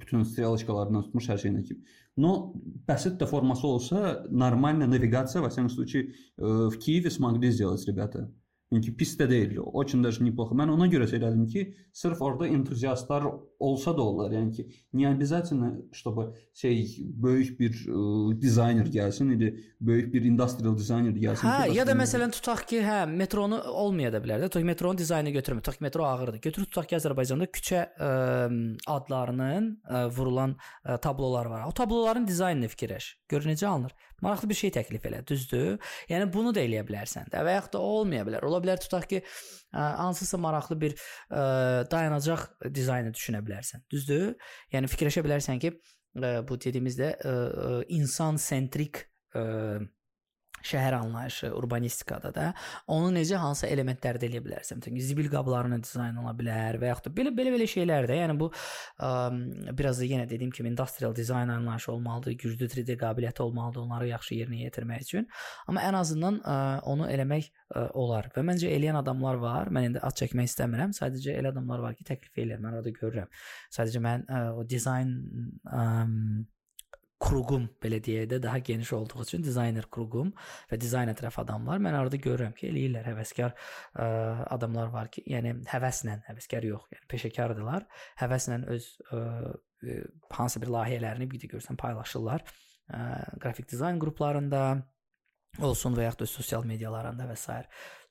[0.03, 1.82] bütün стрелочкаларından tutmuş hər şeyinə kimi.
[2.22, 2.53] Но
[2.88, 8.30] basit də forması olsa, нормальная навигация во всяком случае в Киеве смогли сделать ребята.
[8.72, 9.57] Yəni pis də deyil.
[9.59, 10.55] Очень даже неплохо.
[10.55, 13.26] Mən ona görə söylədim ki, sırf orada entuziastlar
[13.59, 14.32] olsa da olar.
[14.32, 19.51] Yəni ki, не обязательно, чтобы şey böyük bir ə, e, dizayner gəlsin, idi,
[19.82, 21.47] böyük bir industrial dizayner gəlsin.
[21.47, 24.49] Hə, ki, ya da məsələn tutaq ki, hə, metronu olmaya da bilər də.
[24.51, 25.63] Tutaq metronun dizaynını götürmə.
[25.63, 26.41] Tutaq ki, metro ağırdır.
[26.43, 28.11] Götürüb tutaq ki, Azərbaycanda küçə ə,
[28.95, 31.67] adlarının ə, vurulan ə, tablolar var.
[31.69, 33.13] O tabloların dizaynını fikirləş.
[33.30, 33.95] Gör necə alınır.
[34.22, 35.80] Maraqlı bir şey təklif elə, düzdür?
[36.09, 38.45] Yəni bunu da eləyə bilərsən də və yaxud da olmaya bilər.
[38.45, 39.22] Ola bilər tutaq ki,
[39.64, 41.42] ə, hansısa maraqlı bir ə,
[41.90, 43.84] dayanacaq dizaynı düşünə bilərsən.
[43.92, 44.34] Düzdür?
[44.72, 45.74] Yəni fikirləşə bilərsən ki,
[46.20, 47.36] ə, bu dediyimizdə ə,
[47.98, 49.04] insan sentrik
[49.34, 49.44] ə,
[50.66, 52.46] şəhər anlayışı, urbanistikada da
[52.92, 54.80] onu necə hansı elementlərdə eləyə bilərsən.
[54.82, 58.18] Məsələn, zibil qablarının dizayn ola bilər və yaxud da belə belə belə şeylər də.
[58.22, 59.10] Yəni bu ə,
[59.78, 64.40] biraz da yenə dediyim kimi industrial dizayn anlayışı olmalıdır, güclü 3D qabiliyyəti olmalıdır onları yaxşı
[64.40, 65.28] yerinə yetirmək üçün.
[65.66, 66.58] Amma ən azından ə,
[66.92, 69.72] onu eləmək ə, olar və məncə eləyən adamlar var.
[69.74, 70.96] Mən indi ad çəkmək istəmirəm.
[70.96, 72.62] Sadəcə elə adamlar var ki, təklif edirlər.
[72.64, 73.32] Mən orada görürəm.
[73.74, 75.16] Sadəcə mən ə, o dizayn
[75.64, 75.86] ə,
[77.22, 80.32] kruqum belə deyək də daha geniş olduğu üçün dizayner kruqum
[80.70, 84.08] və dizayn ətraf adamlar mən orada görürəm ki, eləyirlər həvəskar ə,
[84.52, 87.86] adamlar var ki, yəni həvəslə, həvəskar yox, yəni peşəkardırlar.
[88.20, 90.00] Həvəslə öz ə, ə,
[90.36, 92.44] hansı bir layihələrini bir də görsən paylaşırlar.
[92.92, 93.00] Ə,
[93.40, 94.66] qrafik dizayn qruplarında
[95.64, 97.62] olsun və yaxud da sosial medialarında və s.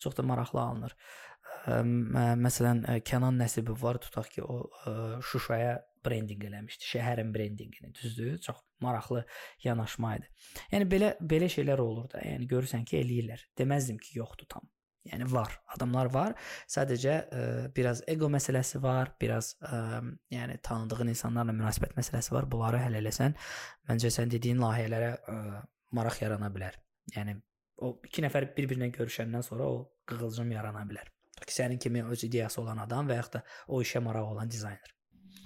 [0.01, 0.97] çox da maraqlı alınır.
[0.97, 1.24] Ə,
[1.66, 4.95] məsələn, Kənan Nəsibov var, tutaq ki, o ə,
[5.26, 8.38] Şuşaya brendinq eləmişdi, şəhərin brendinqini, düzdür?
[8.45, 9.24] Çox maraqlı
[9.63, 10.30] yanaşma idi.
[10.74, 12.22] Yəni belə belə şeylər olur da.
[12.26, 13.45] Yəni görürsən ki, eləyirlər.
[13.57, 14.68] Deməzdim ki, yoxdur tam.
[15.05, 16.34] Yəni var, adamlar var.
[16.72, 22.34] Sadəcə ə, e, biraz ego məsələsi var, biraz ə, e, yəni tanıdığın insanlarla münasibət məsələsi
[22.34, 22.49] var.
[22.49, 23.38] Bunları həll eləsən,
[23.89, 25.66] məncə sən dediyin layihələrə ə, e,
[25.97, 26.80] maraq yarana bilər.
[27.13, 27.38] Yəni
[27.86, 31.14] o iki nəfər bir-birinə görüşəndən sonra o qığılcım yarana bilər.
[31.47, 34.95] Sənin kimi öz ideyası olan adam və yaxud da o işə maraq olan dizayner.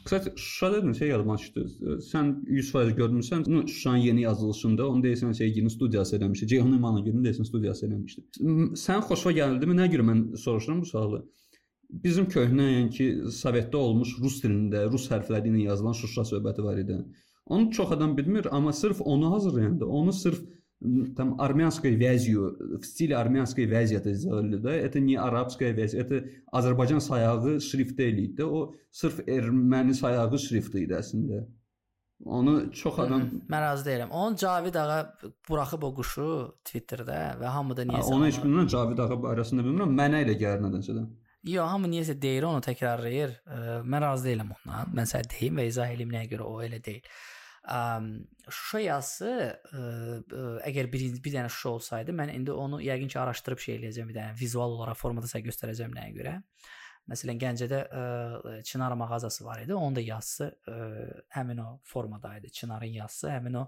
[0.03, 1.65] Kısaca Şuşa dedin şey yadıma düşdü.
[2.11, 3.43] Sən 100% görmüsən.
[3.47, 6.47] Ну, Şuşanın yeni yazılışında onu deyirsən şey yeni studiyası eləmişdi.
[6.47, 8.23] Ceyhun İmanogilin deyirsən studiyası eləmişdi.
[8.85, 9.75] Sən xoşuna gəldimi?
[9.81, 11.25] Nə görə mən soruşuram bu sualı?
[11.89, 13.05] Bizim köhnə yəni ki,
[13.41, 16.99] Sovetdə olmuş rus dilində, rus hərfləri ilə yazılan Şuşa söhbəti var idi.
[17.45, 20.41] Onu çox adam bilmir, amma sırf onu hazırlayanda, onu sırf
[21.16, 26.24] там армянской вязью, в стиле армянской вязи это сделали, да, это не арабская вязь, это
[26.52, 31.44] Azərbaycan sayağı şrifti eləyib də, o sırf erməni sayağı şrifti idi əslində.
[32.24, 34.10] Onu çox adam Mən razı deyiləm.
[34.10, 35.00] Onun Cavid ağa
[35.48, 36.26] buraxıb o quşu
[36.64, 39.92] Twitterdə və hamı da niyəsə onu heç bilmirəm Cavid ağa barəsində bilmirəm.
[39.98, 41.04] Mənə elə gəlir nədənsə də.
[41.52, 43.34] Yox, hamı niyəsə deyir, onu təkrarlayır.
[43.84, 44.94] Mən razı deyiləm ondan.
[44.96, 47.10] Mən sənə deyim və izah eləyim nəyə görə o elə deyil.
[47.67, 49.31] Şuşa yazısı
[50.69, 54.19] əgər bir bir dənə Şuşa olsaydı, mən indi onu yəqin ki araşdırıb şey eləyəcəm bir
[54.21, 56.35] dənə vizual olaraq formada sizə göstərəcəm nəyə görə.
[57.09, 58.01] Məsələn, Gəncədə ə,
[58.69, 59.73] Çinar mağazası var idi.
[59.73, 60.75] Onun da yazısı ə,
[61.33, 62.51] həmin o formada idi.
[62.53, 63.65] Çinarın yazısı həmin o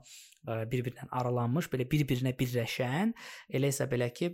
[0.70, 3.16] bir-birindən aralanmış, belə bir-birinə birləşən,
[3.50, 4.30] elə isə belə ki,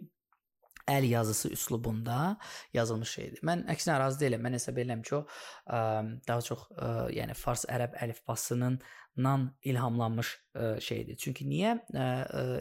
[0.92, 2.38] əl yazısı üslubunda
[2.74, 3.42] yazılmış şeydir.
[3.48, 4.44] Mən əksinə razı deyiləm.
[4.48, 5.82] Mən hesab edirəm ki, o ə,
[6.28, 8.80] daha çox ə, yəni fars ərəb əlifbasının
[9.18, 11.18] nan ilhamlanmış ə, şeydir.
[11.22, 12.08] Çünki niyə ə,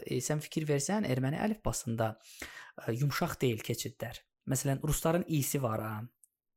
[0.03, 4.21] ə, sən fikir versən erməni əlifbasında ə, yumşaq deyil keçidlər.
[4.47, 5.95] Məsələn, rusların i-si var ha,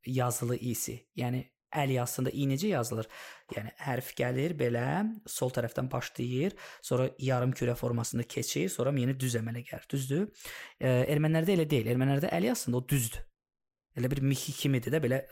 [0.07, 0.97] yazılı i-si.
[1.19, 1.43] Yəni
[1.77, 3.09] əl yazısında i necə yazılır?
[3.55, 4.85] Yəni hərf gəlir belə,
[5.31, 9.89] sol tərəfdən başlayır, sonra yarım kürə formasında keçir, sonra yeni düz əmələ gəlir.
[9.91, 10.47] Düzdür?
[10.79, 11.91] E, ermənilərdə elə deyil.
[11.95, 13.27] Ermənilərdə əl yazısında o düzdür.
[13.99, 15.23] Elə bir mixi kimidir də belə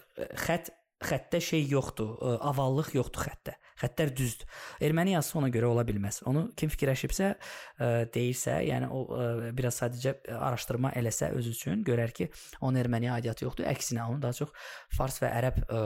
[0.46, 3.54] xətt xəttə şey yoxdur, avallıq yoxdur xəttə.
[3.78, 4.48] Xəttlər düzdür.
[4.82, 6.24] Erməni yazısı ona görə ola bilməz.
[6.26, 7.28] Onu kim fikirləşibsə,
[7.78, 12.26] ə, deyirsə, yəni o ə, biraz sadəcə araşdırma eləsə öz üçün görər ki,
[12.58, 13.68] onun erməniyə aidiyyatı yoxdur.
[13.70, 14.50] Əksinə onun daha çox
[14.98, 15.80] fars və ərəb ə,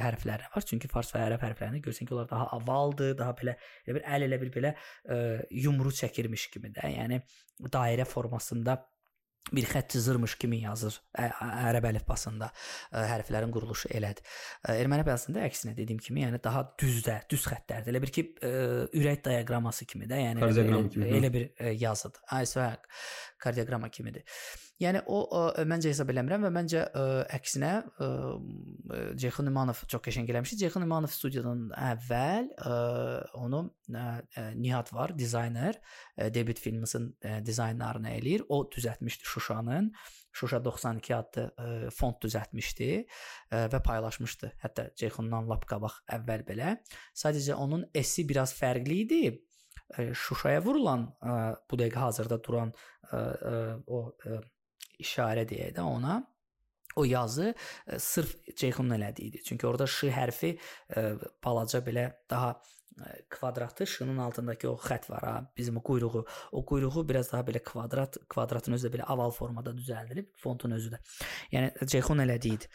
[0.00, 0.68] hərfləri var.
[0.72, 4.28] Çünki fars və ərəb hərflərini görsən ki, onlar daha avaldır, daha belə elə bir əl
[4.30, 5.22] elə bir belə ə,
[5.66, 7.20] yumru çəkirmiş kimi də, yəni
[7.68, 8.80] dairə formasında
[9.52, 12.48] bir xətt çizirmiş kimi yazır ərəb əlifbasında
[12.92, 14.26] hərflərin quruluşu elədir.
[14.72, 17.94] Erməni əlifbasında əksinə dediyim kimi, yəni daha düzdə, düz xəttlərdir.
[17.94, 18.26] Elə bir ki,
[18.98, 22.24] ürək diaqraması kimi də, yəni elə, kimi, elə bir yazıdır.
[22.40, 22.72] Aysə
[23.42, 24.26] kardioqrama kimidir.
[24.76, 28.08] Yəni o ə, məncə hesab eləmirəm və məncə ə, əksinə ə,
[29.16, 30.58] Ceyxun İmanov çox qəşəng eləmişdi.
[30.66, 32.74] Ceyxun İmanov studiyadan əvvəl ə,
[33.40, 34.02] onu ə,
[34.58, 35.78] Nihat var, dizayner,
[36.20, 37.08] ə, debüt filminin
[37.46, 38.44] dizaynlarını eləyir.
[38.52, 39.88] O düzəltmişdi Şuşanın.
[40.36, 44.50] Şuşa 92 adlı ə, font düzəltmişdi ə, və paylaşmışdı.
[44.60, 46.74] Hətta Ceyxundan lap qabaq əvvəl belə.
[47.16, 49.22] Sadəcə onun esi biraz fərqli idi.
[49.96, 52.74] Şuşaya vurulan ə, bu dəqiqə hazırda duran
[53.08, 53.56] ə, ə,
[53.88, 54.42] o ə,
[55.02, 56.22] işarə deyək də ona
[56.96, 59.42] o yazı ə, sırf Ceyhunun elədiyi idi.
[59.44, 61.12] Çünki orada ş hərfi ə,
[61.44, 62.54] balaca belə daha
[63.28, 66.26] kvadratı şının altındakı o xətt var ha, bizim quyruğu.
[66.52, 70.94] O quyruğu biraz daha belə kvadrat, kvadratın özü də belə oval formada düzəldilib, fontun özü
[70.94, 71.00] də.
[71.52, 72.70] Yəni Ceyhun elədiyi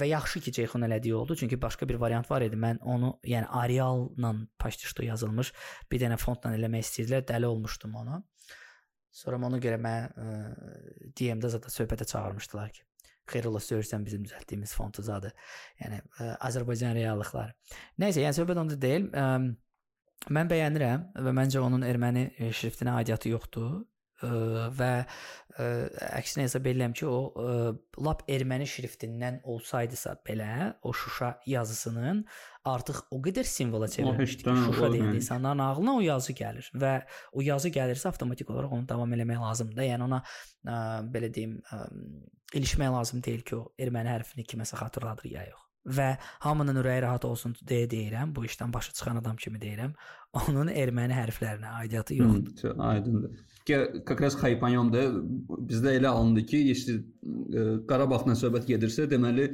[0.00, 2.56] və yaxşı ki Ceyhun elədiyi oldu, çünki başqa bir variant var idi.
[2.56, 5.52] Mən onu, yəni Arial-la paştişdo yazılmış
[5.92, 8.22] bir dənə fontla eləmək istəyirdilər, dəli olmuşdum ona.
[9.12, 10.14] Sonra ona görə mən
[11.18, 12.84] DM-də zədə söhbətə çağırmışdılar ki,
[13.28, 15.32] xeyr ola söyürsən bizim düzəltdiyimiz fontu zadı.
[15.82, 17.54] Yəni ə, Azərbaycan reallıqları.
[18.02, 19.08] Nəysə, yəni söhbət onda deyil.
[19.12, 19.26] Ə,
[20.32, 24.32] mən bəyənirəm və məncə onun erməni şriftinə aidiyyatı yoxdur ə,
[24.78, 25.68] və ə,
[26.18, 27.56] əksinə hesab edirəm ki, o ə,
[28.04, 30.52] lap erməni şriftindən olsaydısa belə
[30.82, 32.24] o Şuşa yazısının
[32.68, 36.92] artıq o qədər simvola çevrilmişdi ki, Şuşa deyəndə insanların ağlına o yazı gəlir və
[37.32, 39.88] o yazı gəlirsə avtomatik olaraq onu davam eləmək lazımdır.
[39.88, 40.76] Yəni ona ə,
[41.14, 41.82] belə deyim, ə,
[42.54, 46.12] ilişmək lazım deyil ki, o erməni hərfini kiməsə xatırladır ya yox və
[46.44, 48.34] hamının ürəyi rahat olsun deyə deyirəm.
[48.36, 49.96] Bu işdən başı çıxan adam kimi deyirəm
[50.37, 52.69] Onun erməni hərflərinə aidiyyatı yoxdur.
[52.69, 53.45] Hı, aydındır
[54.05, 55.01] как раз Xaypanyonda
[55.67, 56.97] bizdə elə alındı ki, işte
[57.89, 59.49] Qarabağla söhbət gedirsə, deməli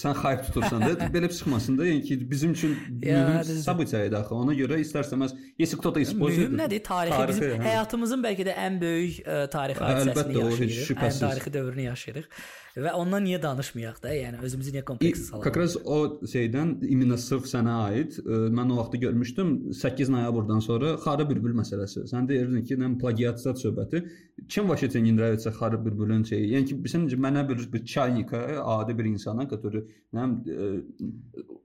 [0.00, 4.34] sən xayb tutursan da belə çıxmasın da, yəni ki, bizim üçün mühüm sabitə idi axı.
[4.34, 6.50] Ona görə istərsəməz, если кто-то использует.
[6.50, 6.82] Mühüm nədir?
[6.86, 7.70] Tarixi, tarixi bizim hə.
[7.70, 10.78] həyatımızın bəlkə də ən böyük ə, tarixi hadisəsini yaşayırıq.
[10.82, 12.30] Əlbəttə, o ən tarixi dövrünü yaşayırıq.
[12.76, 14.10] Və ondan niyə danışmayaq da?
[14.12, 15.46] Yəni özümüzü niyə kompleks salaq?
[15.46, 20.94] Как раз o şeydən imенно sırf sənə aid mən o vaxtı görmüşdüm 8 noyabrdan sonra
[20.94, 22.04] Xarı bülbül məsələsi.
[22.10, 24.02] Sən deyirdin ki, nə plagiatsiyat söhbəti.
[24.48, 26.52] Kim вообще тебе не нравится Xarı bülbülün şeyi?
[26.54, 29.84] Yəni ki, sən mənə bir bir çaynika, adi bir insana, который
[30.14, 30.26] nə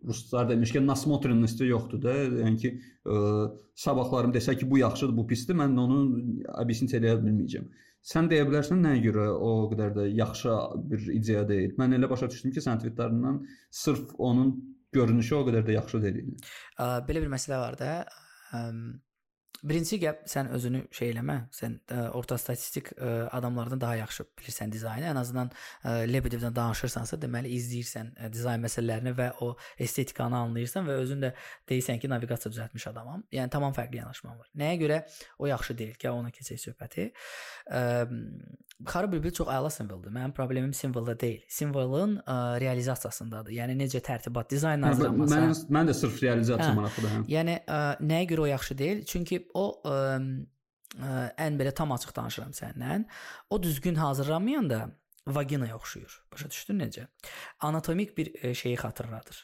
[0.08, 2.18] ruslar demişkən nasмотренности yoxdur da.
[2.44, 2.74] Yəni ki,
[3.06, 3.16] ə,
[3.76, 6.02] sabahlarım desə ki, bu yaxşıdır, bu pisdir, mən onu
[6.64, 7.72] объяснить eləyə bilməyəcəm.
[8.02, 10.54] Sən deyə bilərsən nəyə görə o qədər də yaxşı
[10.90, 11.76] bir ideya deyil?
[11.78, 14.56] Mən elə başa düşdüm ki, sən tweetlərindən sırf onun
[14.96, 16.32] görünüşü o qədər də yaxşı deyil.
[16.80, 17.92] Belə bir məsələ var da.
[19.65, 21.37] Birinci gəp sən özünü şey eləmə.
[21.55, 25.09] Sən ə, orta statistik ə, adamlardan daha yaxşı bilirsən dizaynı.
[25.11, 30.99] Ən azından ə, Lebedevdən danışırsansa, deməli izləyirsən ə, dizayn məsələlərini və o estetikanı anlayırsan və
[31.07, 31.33] özün də
[31.73, 33.25] deyirsən ki, naviqasiya düzəltmiş adamam.
[33.33, 34.53] Yəni tamam fərqli yanaşman var.
[34.61, 35.01] Nəyə görə
[35.39, 37.09] o yaxşı deyil ki, ona keçək söhbəti.
[37.73, 37.83] Ə,
[38.85, 40.13] Xarı bülbül çox əla simvoldur.
[40.13, 41.41] Mənim problemim simvolda deyil.
[41.49, 43.55] Simvolun ə, realizasiyasındadır.
[43.57, 45.37] Yəni necə tərtibat, dizayn hə, hazırlanması.
[45.37, 46.77] Mən mən də sırf realizasiya hə.
[46.77, 47.15] maraqlıdır.
[47.15, 47.21] Hə.
[47.33, 48.99] Yəni ə, nəyə görə o yaxşı deyil?
[49.09, 49.95] Çünki o ə,
[50.93, 51.13] ə,
[51.47, 53.07] ən belə tam açıq danışıram səndən.
[53.49, 54.83] O düzgün hazırlanmayanda
[55.27, 56.19] vaginaya oxşuyur.
[56.35, 57.07] Başa düşdün necə?
[57.65, 59.39] Anatomik bir ə, şeyi xatırladır.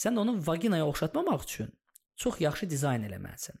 [0.00, 1.68] Sən də onu vaginaya oxşatmamaq üçün
[2.16, 3.60] çox yaxşı dizayn eləməlisən.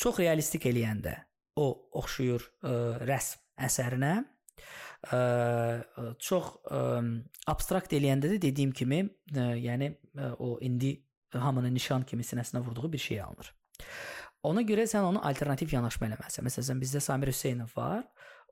[0.00, 1.12] Çox realistik eləyəndə
[1.60, 1.68] o
[2.00, 2.72] oxşuyur ə,
[3.04, 4.12] rəsm əsərinə
[5.12, 5.20] ə,
[6.22, 6.82] çox ə,
[7.50, 9.02] abstrakt eləyəndə də dediyim kimi,
[9.34, 10.94] ə, yəni ə, o indi
[11.34, 13.52] hamının nişan kimi sinəsinə vurduğu bir şey alınır.
[14.48, 16.46] Ona görə sən onu alternativ yanaşma eləməlisən.
[16.46, 18.04] Məsələn, bizdə Samir Hüseynov var.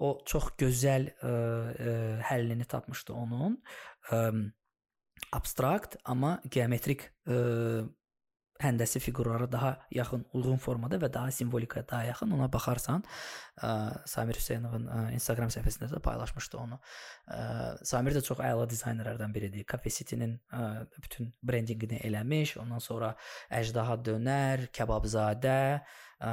[0.02, 1.92] O çox gözəl ə, ə,
[2.28, 3.60] həllini tapmışdı onun.
[4.12, 4.24] Ə,
[5.36, 7.86] abstrakt, amma geometrik ə,
[8.62, 13.04] həndəsi fiqurlara daha yaxın, uyğun formada və daha simvolikaya daha yaxın ona baxarsan,
[13.60, 13.70] ə,
[14.08, 16.78] Samir Hüseynovun ə, Instagram səhifəsində də paylaşmışdı onu.
[17.28, 17.40] Ə,
[17.86, 19.66] Samir də çox əla dizaynerlərdən biridir.
[19.70, 20.38] Cafe City-nin
[21.02, 23.14] bütün brendinqini eləmiş, ondan sonra
[23.60, 25.58] Əjdaha dönər, Kebabzadə,
[26.20, 26.32] ə,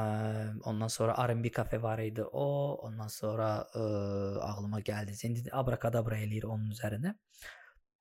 [0.69, 2.47] ondan sonra R&B kafe var idi o,
[2.87, 3.83] ondan sonra ə,
[4.47, 5.17] ağlıma gəldi.
[5.27, 6.71] İndi abrakadabra eləyir onun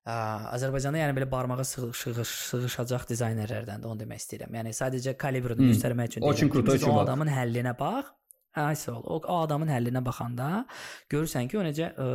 [0.03, 0.49] üzərində.
[0.53, 4.55] Azərbaycanda yəni belə barmağa sığış, sığışacaq dizaynerlərdəndir, onu demək istəyirəm.
[4.59, 5.71] Yəni sadəcə kalibrını hmm.
[5.71, 6.51] göstərmək üçün deyirəm.
[6.51, 8.11] Krutoy o adamın həllinə bax.
[8.53, 9.03] Aysə ol.
[9.07, 10.65] O, o adamın həllinə baxanda
[11.09, 12.07] görürsən ki, o necə ə,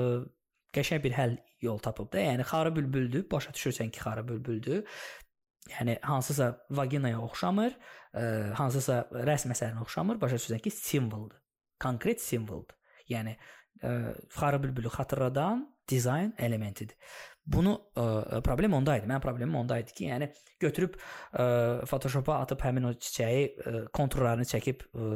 [0.77, 2.20] qəşəng bir həll yol tapıb da.
[2.23, 4.85] Yəni xarı bülbüldür, başa düşürsən ki, xarı bülbüldür.
[5.73, 7.74] Yəni hansısa vaginaya oxşamır,
[8.12, 8.23] ə,
[8.60, 11.40] hansısa rəsm əsərinə oxşamır, başa düşürsən ki, simvoldur.
[11.82, 12.77] Konkret simvoldur.
[13.10, 13.35] Yəni
[13.82, 13.97] ə,
[14.36, 16.97] xarı bülbülü xatırladan dizayn elementidir.
[17.48, 18.06] Bunu ə,
[18.38, 19.08] e, problem onda idi.
[19.08, 20.30] Mənim problemim onda idi ki, yəni
[20.60, 21.04] götürüb ə,
[21.42, 21.46] e,
[21.88, 25.12] Photoshop-a atıb həmin o çiçəyi ə, e, konturlarını çəkib ə,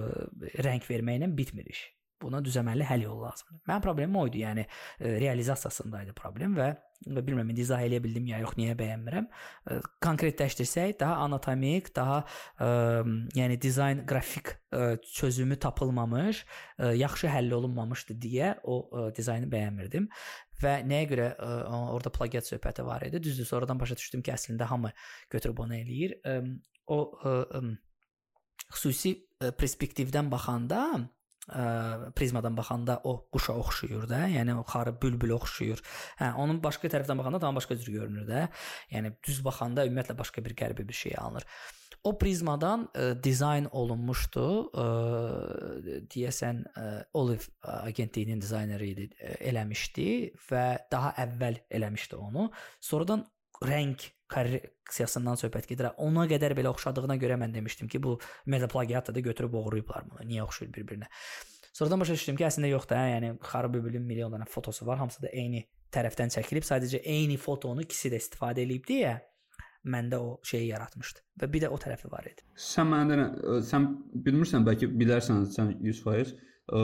[0.64, 1.82] rəng verməklə bitmir iş.
[2.22, 3.60] Buna düzəməlli həll yolu lazımdır.
[3.68, 4.42] Mənim problemim o idi.
[4.46, 6.72] Yəni ə, realizasiyasında idi problem və
[7.02, 9.26] bilmirəm indi izah eləyə bildim ya yox, niyə bəyənmirəm.
[9.26, 12.70] Ə, konkretləşdirsək, daha anatomik, daha ə,
[13.38, 16.44] yəni dizayn, qrafik ə, çözümü tapılmamış,
[16.78, 20.08] ə, yaxşı həll olunmamışdı deyə o ə, dizaynı bəyənmirdim
[20.62, 21.54] və nəyə görə ə,
[21.96, 23.22] orada plagiat söhbəti var idi.
[23.22, 24.92] Düzdür, sonradan başa düşdüm ki, əslində hamı
[25.34, 26.20] götürüb onu eləyir.
[26.22, 26.38] Ə,
[26.92, 27.64] o ə, ə,
[28.72, 29.16] xüsusi
[29.58, 30.84] perspektivdən baxanda
[31.48, 35.82] ə, prizmadan baxanda o quşa oxşuyur da, yəni o xarı bülbülə oxşuyur.
[36.20, 38.46] Hə, onun başqa tərəfdən baxanda tam başqa cür görünür də.
[38.94, 41.46] Yəni düz baxanda ümumiyyətlə başqa bir qəribə bir şey alınır.
[42.04, 44.46] O prizmadan ə, dizayn olunmuşdu.
[44.74, 44.86] Ə,
[46.14, 46.88] deyəsən ə,
[47.18, 50.08] Olive agentliyinin dizayneri idi, ə, eləmişdi
[50.48, 52.50] və daha əvvəl eləmişdi onu.
[52.82, 53.26] Sonradan
[53.62, 54.02] rəng
[54.32, 55.90] korreksiyasından söhbət gedir.
[56.02, 60.28] Ona qədər belə oxşadığına görə mən demişdim ki, bu ümumiyyətlə plagiatdır da götürüb oğurlayıblar bunu.
[60.30, 61.10] Niyə oxşayır bir-birinə?
[61.72, 63.12] Sonradan başa düşdüm ki, əslində yoxdur, hə?
[63.14, 67.84] yəni Xarı bülbülün milyon dənə fotosu var, hamısı da eyni tərəfdən çəkilib, sadəcə eyni fotonu
[67.84, 69.18] ikisi də istifadə edib deyə
[69.82, 72.44] məndə o şeyi yaratmışdı və bir də o tərəfi var idi.
[72.54, 73.22] Sən məndən
[73.66, 73.88] sən
[74.26, 76.34] bilmirsən, bəlkə bilərsən sən 100%.
[76.72, 76.82] Ə,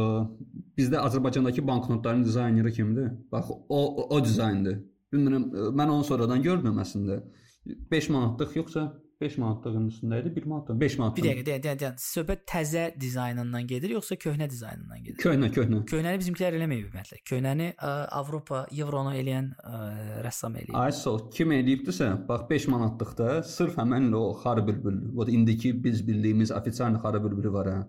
[0.76, 3.12] bizdə Azərbaycandakı banknotların dizayneri kimdir?
[3.32, 4.80] Bax o, o dizayndır.
[5.12, 7.22] Bilmirəm, mən onu sonradan gördüm əslində.
[7.90, 8.89] 5 manatlıq yoxsa
[9.20, 11.16] 5 manatlığın üstündə idi, 1 manatdan 5 manat.
[11.16, 11.89] Bir dəqiqə, dəqiqə, dəqiqə.
[12.02, 15.18] Söhbət təzə dizaynından gedir yoxsa köhnə dizaynından gedir?
[15.22, 15.80] Köhnə, köhnə.
[15.90, 17.18] Köhnəni bizimkilər eləməyib ümumiyyətlə.
[17.26, 19.80] Köhnəni ə, Avropa, Evronu eləyən ə,
[20.26, 20.76] rəssam eləyib.
[20.78, 26.06] Ay sağ kim eləyibdisə, bax 5 manatlıqda sırf həmin o xarı bülbül, o indiki biz
[26.06, 27.80] bildiyimiz ofitsial xarı bülbülü var ha.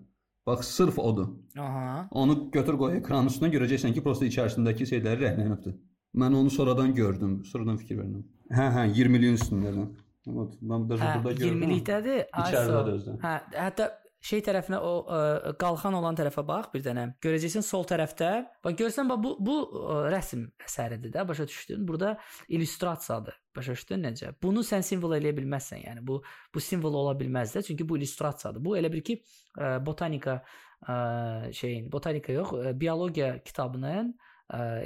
[0.46, 1.28] Bax sırf odur.
[1.58, 2.08] Aha.
[2.10, 5.78] Onu götür qoy ekranın üstünə görəcəksən ki, prosta içərisindəki şeyləri rəhnələnibdir.
[6.14, 8.24] Mən onu sonradan gördüm, sonradan fikir verdim.
[8.50, 9.90] Hə, hə, 20 ilin üstündədir.
[10.28, 11.60] Evet, mən də burada gördüm.
[11.62, 12.22] 20-likdədir.
[12.34, 13.18] İçəridə özdə.
[13.22, 13.86] Hə, hətta
[14.26, 15.20] şey tərəfinə o ə,
[15.60, 17.06] qalxan olan tərəfə bax bir dənə.
[17.24, 18.30] Görəcəksən sol tərəfdə.
[18.64, 21.86] Bax görsən bax bu bu ə, rəsm əsəridir də, başa düşdün?
[21.88, 22.16] Burada
[22.48, 23.38] illüstrasiyadır.
[23.56, 24.32] Başa düşdün necə?
[24.42, 25.86] Bunu sən simvol eləyə bilməzsən.
[25.86, 26.18] Yəni bu
[26.54, 28.64] bu simvol ola bilməz də, çünki bu illüstrasiyadır.
[28.64, 29.20] Bu elə bir ki,
[29.56, 30.40] ə, botanika
[30.82, 34.29] ə, şeyin, botanika yox, ə, biologiya kitabının ə,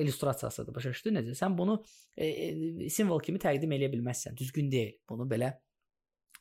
[0.01, 0.75] illüstrasiyasıdır.
[0.75, 1.37] Başa düşdün necə?
[1.39, 1.81] Sən bunu
[2.17, 4.37] e, e, simvol kimi təqdim edə bilməzsən.
[4.37, 4.97] Düzgün deyil.
[5.09, 5.55] Bunu belə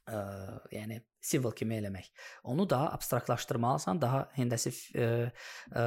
[0.09, 0.19] ə,
[0.73, 2.09] yəni simvol kimi eləmək.
[2.51, 5.09] Onu daha abstraktlaşdırmalısan, daha həndəsi ə,
[5.71, 5.85] ə,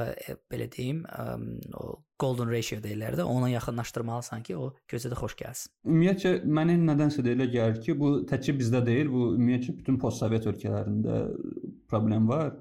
[0.51, 1.37] belə deyim, ə,
[1.77, 5.73] o golden ratio deyirlər də, ona yaxınlaşdırmalısan ki, o gözə də xoş gəlsin.
[5.85, 10.49] Ümumiyyətcə mənə nədənsə də elə gəlir ki, bu təkcə bizdə deyil, bu ümumiyyətcə bütün postsovet
[10.49, 11.27] ölkələrində
[11.91, 12.55] problem var.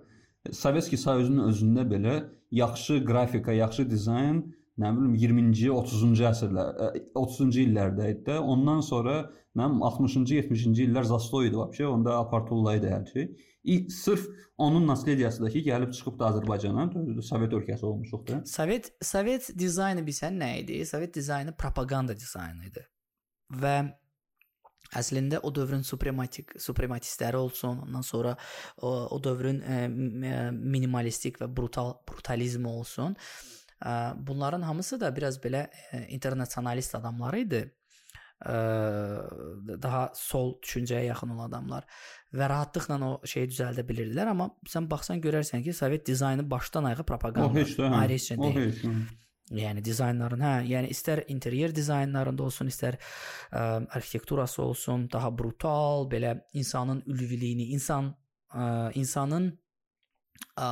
[0.52, 2.18] Sovetski Soyuzunun özündə belə
[2.54, 4.44] yaxşı qrafika, yaxşı dizayn
[4.80, 6.80] nə bilim 20-ci, 30-cu əsrlər,
[7.16, 8.38] 30-cu illərdə idi də.
[8.54, 9.18] Ondan sonra
[9.56, 13.28] nə bilim 60-cı, 70-ci illər zastoy idi vəbşə, onda apartullah idi hər şey.
[13.66, 14.26] İ, sırf
[14.58, 16.86] onun naslediyasıdakı gəlib çıxıb da Azərbaycana,
[17.22, 18.40] Sovet ölkəsi olmuşuq da.
[18.46, 20.84] Sovet Sovet dizaynı bilsən nə idi?
[20.86, 22.84] Sovet dizaynı propaganda dizaynı idi.
[23.50, 23.76] Və
[24.94, 28.36] Əslində o dövrün suprematik suprematistləri olsun, ondan sonra
[28.78, 29.78] o, o dövrün e,
[30.52, 33.16] minimalistik və brutal brutalizm olsun.
[33.16, 33.55] E,
[34.16, 35.68] bunların hamısı da biraz belə
[36.08, 37.74] internasionalist adamlar idi.
[39.82, 41.84] Daha sol düşüncəyə yaxın olan adamlar
[42.36, 47.02] və rahatlıqla o şeyi düzəldə bilirdilər, amma sən baxsan görərsən ki, Sovet dizaynı başdan ayağa
[47.08, 47.48] propaganda.
[47.48, 47.86] O heç də.
[47.88, 48.00] hə.
[48.00, 48.68] Ayrı heç O deyil.
[48.68, 48.82] heç.
[48.84, 48.96] hə.
[49.56, 52.96] Yəni dizaynların, hə, yəni istər interyer dizaynlarında olsun, istər
[53.52, 58.10] ə, arxitekturası olsun, daha brutal, belə insanın ülviliyini, insan
[58.50, 59.52] ə, insanın
[60.58, 60.70] ə,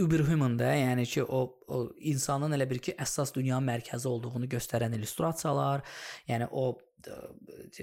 [0.00, 1.82] überhuman da, yəni ki, o, o
[2.12, 5.84] insanın elə bir ki, əsas dünya mərkəzi olduğunu göstərən illüstrasiyalar,
[6.30, 7.18] yəni o ə,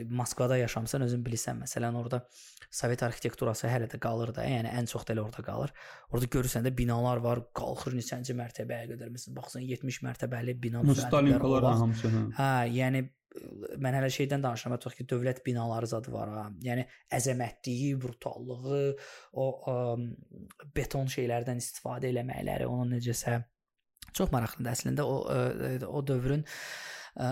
[0.10, 2.24] Moskvada yaşamısan özün bilirsən, məsələn, orada
[2.70, 5.72] Sovet arxitekturası hələ də qalır da, yəni ən çox da elə orada qalır.
[6.14, 9.10] Orada görürsən də binalar var, qalxır neçənci mərtəbəyə qədər.
[9.10, 11.82] Məsələn, baxsan 70 mərtəbəli bina Stalinkalar düzəldiblər, o vaxt.
[11.82, 12.12] hamısı.
[12.14, 12.22] hə.
[12.38, 13.02] Hə, yəni
[13.82, 16.46] mən hələ şeydən danışıram, tutaq ki, dövlət binaları zadı var ha.
[16.66, 16.86] Yəni
[17.16, 18.84] əzəmətliyi, brutallığı,
[19.40, 19.78] o ə,
[20.76, 23.40] beton şeylərdən istifadə eləməkləri, onun necəsə
[24.16, 25.42] çox maraqlıdır əslində o ə,
[25.88, 27.30] o dövrün ə,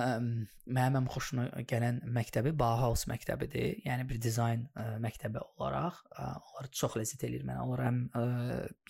[0.78, 3.82] mənim ən xoşuma gələn məktəbi Bauhaus məktəbidir.
[3.88, 7.64] Yəni bir dizayn ə, məktəbi olaraq ə, onlar çox ləzzət eləyir mənə.
[7.66, 8.28] Onlar həm ə,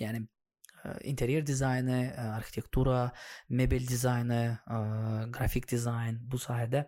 [0.03, 0.25] yəni
[1.03, 3.11] interyer dizaynı, arxitektura,
[3.49, 4.43] mebel dizaynı,
[5.33, 6.87] qrafik dizayn bu sahədə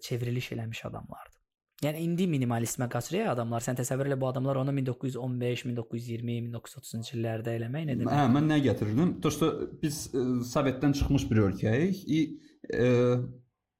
[0.00, 1.36] çevriliş eləmiş adamlardır.
[1.84, 3.60] Yəni indi minimalizmə qaçır ya adamlar.
[3.60, 8.16] Sən təsəvvür elə bu adamlar onu 1915, 1920, 1930-cu illərdə eləmək nə demək?
[8.16, 9.10] Hə, mən nə gətirirdim?
[9.24, 9.50] Dosto
[9.82, 12.00] biz ə, Sovetdən çıxmış bir ölkəyik.
[12.08, 12.22] И
[12.72, 12.88] ə,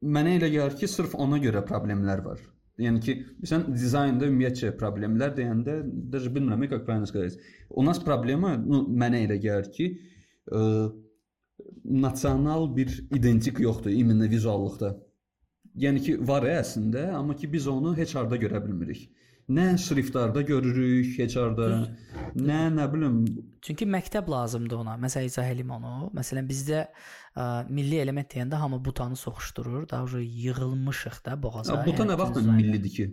[0.05, 2.44] mənə elə gəlir ki, sırf ona görə problemlər var.
[2.81, 3.15] Yəni ki,
[3.45, 5.81] sən dizaynda ümumiyyətcə problemlər deyəndə
[6.13, 7.38] даже bilmirəm как правильно сказать.
[7.69, 9.88] У нас проблема, ну, mənə elə gəlir ki,
[10.49, 10.61] ə,
[11.83, 14.95] nasional bir identik yoxdur imенно vizuallıqda.
[15.83, 19.05] Yəni ki, var əslində, amma ki biz onu heç harda görə bilmirik.
[19.47, 21.66] Nə şriftlarda görürük, heçarda,
[22.35, 23.20] nə nə bilim.
[23.62, 24.97] Çünki məktəb lazımdır ona.
[24.98, 25.93] Məsələn, izah eləyim onu.
[26.18, 29.86] Məsələn, bizdə ə, milli element deyəndə hamı butanı soxuşdurur.
[29.93, 31.78] Daha sonra yığılmışıq da boğaza.
[31.86, 33.09] Buta nə vaxt millidir ki?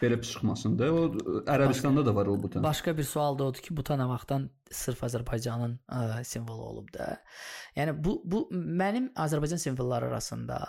[0.00, 0.88] Belə çıxmasın da.
[0.88, 1.04] O
[1.44, 2.64] Ərəbistanda başqa, da var o buta.
[2.64, 7.18] Başqa bir sual da odur ki, buta nə vaxtdan sırf Azərbaycanın ə, simvolu olub da.
[7.76, 10.64] Yəni bu bu mənim Azərbaycan simvolları arasında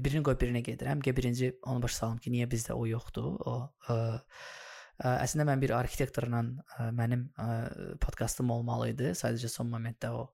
[0.00, 1.02] birini qoyub birinə gedirəm.
[1.04, 3.34] Ki birinci onu başa salım ki, niyə bizdə o yoxdur?
[3.48, 3.54] O
[3.92, 3.96] ə,
[5.02, 7.48] ə, əslində mən bir arxitektorla ə, mənim ə,
[8.00, 9.12] podkastım olmalı idi.
[9.18, 10.28] Sadəcə son momentdə o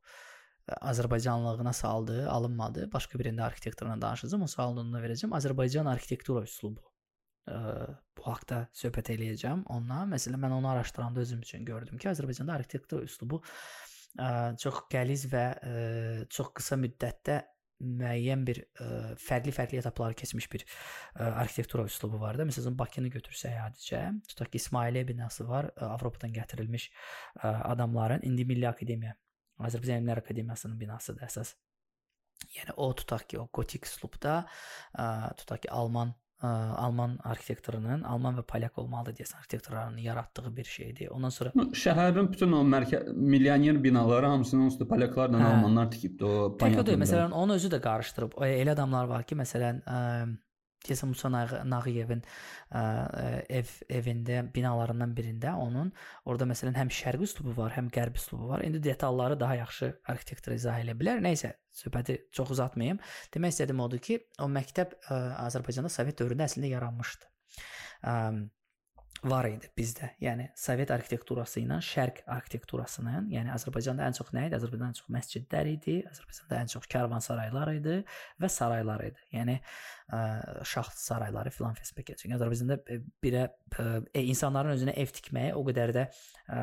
[0.69, 2.91] Azərbaycanlılığına saldı, alınmadı.
[2.93, 4.45] Başqa birində arxitektorla danışacağam.
[4.45, 5.35] O sualını verəcəm.
[5.39, 6.85] Azərbaycan arxitektura üslubu.
[7.49, 7.59] Ə,
[8.19, 10.13] bu haqqda söhbət eləyəcəm ondan.
[10.13, 13.41] Məsələn, mən onu araşdıranda özüm üçün gördüm ki, Azərbaycanda arxitektura üslubu
[14.21, 15.79] ə, çox qəliz və ə,
[16.29, 17.41] çox qısa müddətdə
[17.79, 18.61] müəyyən bir
[19.23, 22.47] fərqli-fərqli etapları keçmiş bir ə, arxitektura üslubu var da.
[22.49, 26.91] Məsələn, Bakını götürsək adicə, tutaq ki, İsmailiyyə binası var, ə, Avropadan gətirilmiş
[27.45, 29.15] adamların indi Milli Akademiya,
[29.59, 31.55] Azərbaycan Elmlər Akademiyasının binasıdır əsas.
[32.55, 34.41] Yəni o tutaq ki, o gotik üslubda,
[35.39, 36.49] tutaq ki, Alman ə,
[36.85, 41.13] Alman arxitektorunun, Alman və Polyak olmalıdır deyəsən arxitektorlarının yaratdığı bir şeydir.
[41.15, 41.53] Ondan sonra
[41.85, 45.55] şəhərin bütün o mərkəz milyoner binaları hamısını onsuz da Polyaklarla hə.
[45.55, 46.37] Almanlar tikibdi o.
[46.61, 48.39] Tək o deyil, məsələn, onun özü də qarışdırıb.
[48.49, 49.99] Elə adamlar var ki, məsələn, ə,
[50.87, 52.83] deyəsən Musa Nağıyevin ə,
[53.61, 55.91] ev evində binalarından birində onun
[56.25, 58.65] orada məsələn həm şərqi üslubu var, həm qərbi üslubu var.
[58.67, 61.23] İndi detalları daha yaxşı arxitektor izah edə bilər.
[61.25, 63.01] Nə isə söhbəti çox uzatmayım.
[63.35, 65.19] Demək istədiyim odur ki, o məktəb ə,
[65.49, 67.33] Azərbaycanda Sovet dövründə əslində yaranmışdı.
[68.07, 68.15] Ə,
[69.27, 70.13] var idi bizdə.
[70.23, 74.57] Yəni Sovet arxitekturası ilə Şərq arxitekturasının, yəni Azərbaycanda ən çox nə idi?
[74.59, 77.97] Azərbaycanda ən çox məscidlər idi, Azərbaycanda ən çox karvansaraylar idi
[78.43, 79.25] və saraylar idi.
[79.35, 80.21] Yəni ə,
[80.71, 82.29] şah sarayları filan fəsbə keçir.
[82.29, 83.47] Yəni Azərbaycanda birə
[83.79, 86.61] e, insanların özünə ev tikməyi o qədər də ə,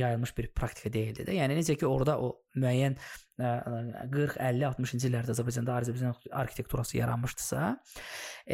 [0.00, 1.38] yayılmış bir praktika deyildi də.
[1.40, 2.98] Yəni necə ki orada o müəyyən
[3.36, 7.72] 40, 50, 60-cı illərdə Azərbaycanda Azərbaycan arxitekturası yaranmışdısa,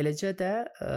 [0.02, 0.94] eləcə də ə,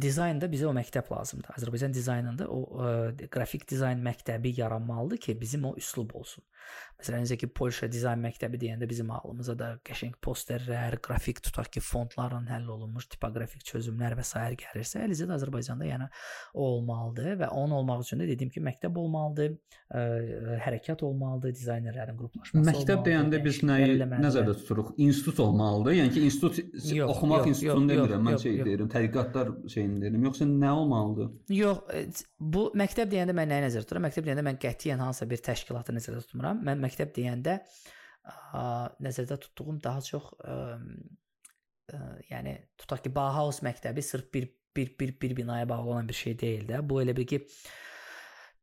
[0.00, 1.52] dizaynda bizə o məktəb lazımdır.
[1.58, 2.92] Azərbaycan dizaynında o ə,
[3.32, 6.44] qrafik dizayn məktəbi yaranmalıdır ki, bizim o üslub olsun.
[7.00, 11.82] Məsələn, necə ki, Polşa dizayn məktəbi deyəndə bizim ağlımıza da qəşəng posterlər, qrafik tutaq ki,
[11.84, 14.38] fontlarla həll olunmuş tipoqrafik çözümlər və s.
[14.62, 16.08] gəlirsə, eləcə də Azərbaycanda yəni
[16.54, 19.56] o olmalıdır və onun olmaq üçün də dediyim kimi məktəb olmalıdır,
[19.90, 20.06] ə,
[20.62, 24.94] hərəkat olmalıdır, dizaynerlərin qruplaşması məktəb deyəndə biz nəyi nəzərdə tuturuq?
[25.02, 25.98] İnstitut olmalıdır.
[25.98, 26.62] Yəni ki, institut
[26.94, 28.68] yox, oxumaq yox, demirəm, mən yox, şey yox.
[28.70, 29.52] deyirəm, tədqiqatlar
[29.82, 30.26] şeyini deyirəm.
[30.28, 31.30] Yoxsa nə olmalıdır?
[31.56, 32.04] Yox, e,
[32.54, 34.06] bu məktəb deyəndə mən nəyi nəzərdə tuturam?
[34.06, 36.62] Məktəb deyəndə mən qətiyyən hansısa bir təşkilatı nəzərdə tutmuram.
[36.66, 37.58] Mən məktəb deyəndə
[38.22, 38.64] ə,
[39.02, 40.56] nəzərdə tutduğum daha çox ə,
[41.92, 46.14] ə, yəni tutaq ki, Bauhaus məktəbi sırf bir bir bir bir binaya bağlı olan bir
[46.14, 46.80] şey deyil də.
[46.88, 47.42] Bu elə bir ki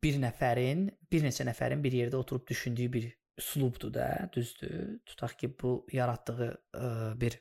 [0.03, 4.99] bir nəfərin, bir neçə nəfərin bir yerdə oturub düşündüyü bir üslubdur da, düzdür?
[5.05, 6.89] Tutaq ki, bu yaratdığı ə,
[7.19, 7.39] bir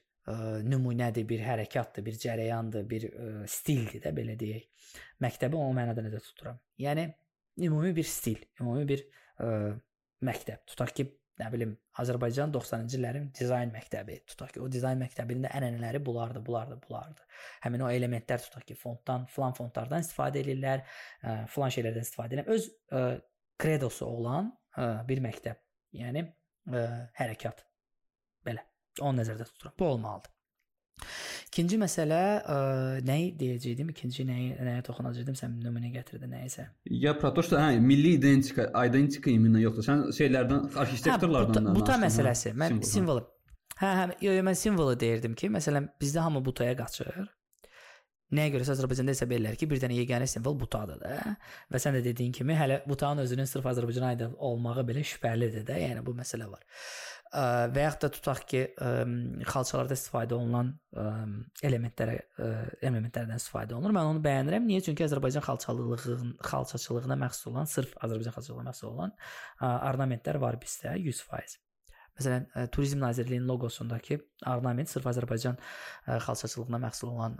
[0.66, 4.66] nümunədir, bir hərəkatdır, bir cərəyandır, bir ə, stildir də belə deyək.
[5.24, 6.58] Məktəbi o mənada nəzərdə tuturam.
[6.80, 7.06] Yəni
[7.66, 9.04] ümumi bir stil, ümumi bir
[9.42, 9.48] ə,
[10.28, 10.64] məktəb.
[10.68, 11.06] Tutaq ki,
[11.38, 14.20] nə bilim, Azərbaycan 90-cı illərin dizayn məktəbi.
[14.28, 17.26] Tutaq ki, o dizayn məktəbinin də ənənələri bulardı, bulardı, bulardı.
[17.64, 20.84] Həmin o elementlər tutaq ki, fontdan, filan fontlardan istifadə edirlər,
[21.22, 22.50] ə, filan şeylərdən istifadə edirlər.
[22.56, 23.04] Öz ə,
[23.58, 25.62] kredosu olan ə, bir məktəb.
[25.98, 26.84] Yəni ə,
[27.22, 27.64] hərəkat.
[28.46, 28.66] Belə.
[29.04, 29.74] Onu nəzərdə tuturam.
[29.78, 30.34] Bu olmalıdır.
[31.48, 32.56] İkinci məsələ ə,
[33.06, 33.88] nəyi deyəcəydim?
[33.94, 35.36] İkinci nəyi nəyə toxunacaqdım?
[35.38, 36.66] Sən nümunə gətirdin nəyisə.
[36.92, 39.86] Ya protoşda hə milli identika, identika iminə yoxdur.
[39.86, 41.78] Sən şeylərdən arxitektorlardan danışdın.
[41.78, 42.52] Buta məsələsi.
[42.58, 42.92] Mən simvol.
[42.92, 43.24] simvolu.
[43.78, 47.26] Hə, hə, yo, yo, mən simvolu deyirdim ki, məsələn, bizdə hamı butaya qaçır.
[48.34, 51.36] Nəyə görə Azərbaycanda hesab edirlər ki, bir dənə yeganə simvol butadır da.
[51.72, 55.78] Və sən də dediyin kimi hələ butağın özünün sırf Azərbaycana aid olmağı belə şübhəlidir də.
[55.86, 56.66] Yəni bu məsələ var
[57.32, 58.60] və yaxud da tutaq ki,
[59.48, 60.72] xalçalarda istifadə olunan
[61.66, 62.16] elementlərə
[62.80, 63.92] elementlərdən istifadə olunur.
[63.96, 64.66] Mən onu bəyənirəm.
[64.68, 64.80] Niyə?
[64.88, 69.14] Çünki Azərbaycan xalçalılığının xalçaçılığına məxsus olan, sırf Azərbaycan xalçalığına məxsus olan
[69.60, 71.58] ornamentlər var bizdə 100%.
[72.18, 74.18] Məsələn, Turizm Nazirliyinin loqosundakı
[74.50, 75.60] ornament sırf Azərbaycan
[76.26, 77.36] xalçaçılığına məxsus olan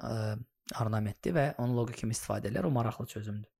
[0.78, 2.69] ornamentdir və onun loqo kimi istifadə edirlər.
[2.69, 3.51] O maraqlı çözümdür.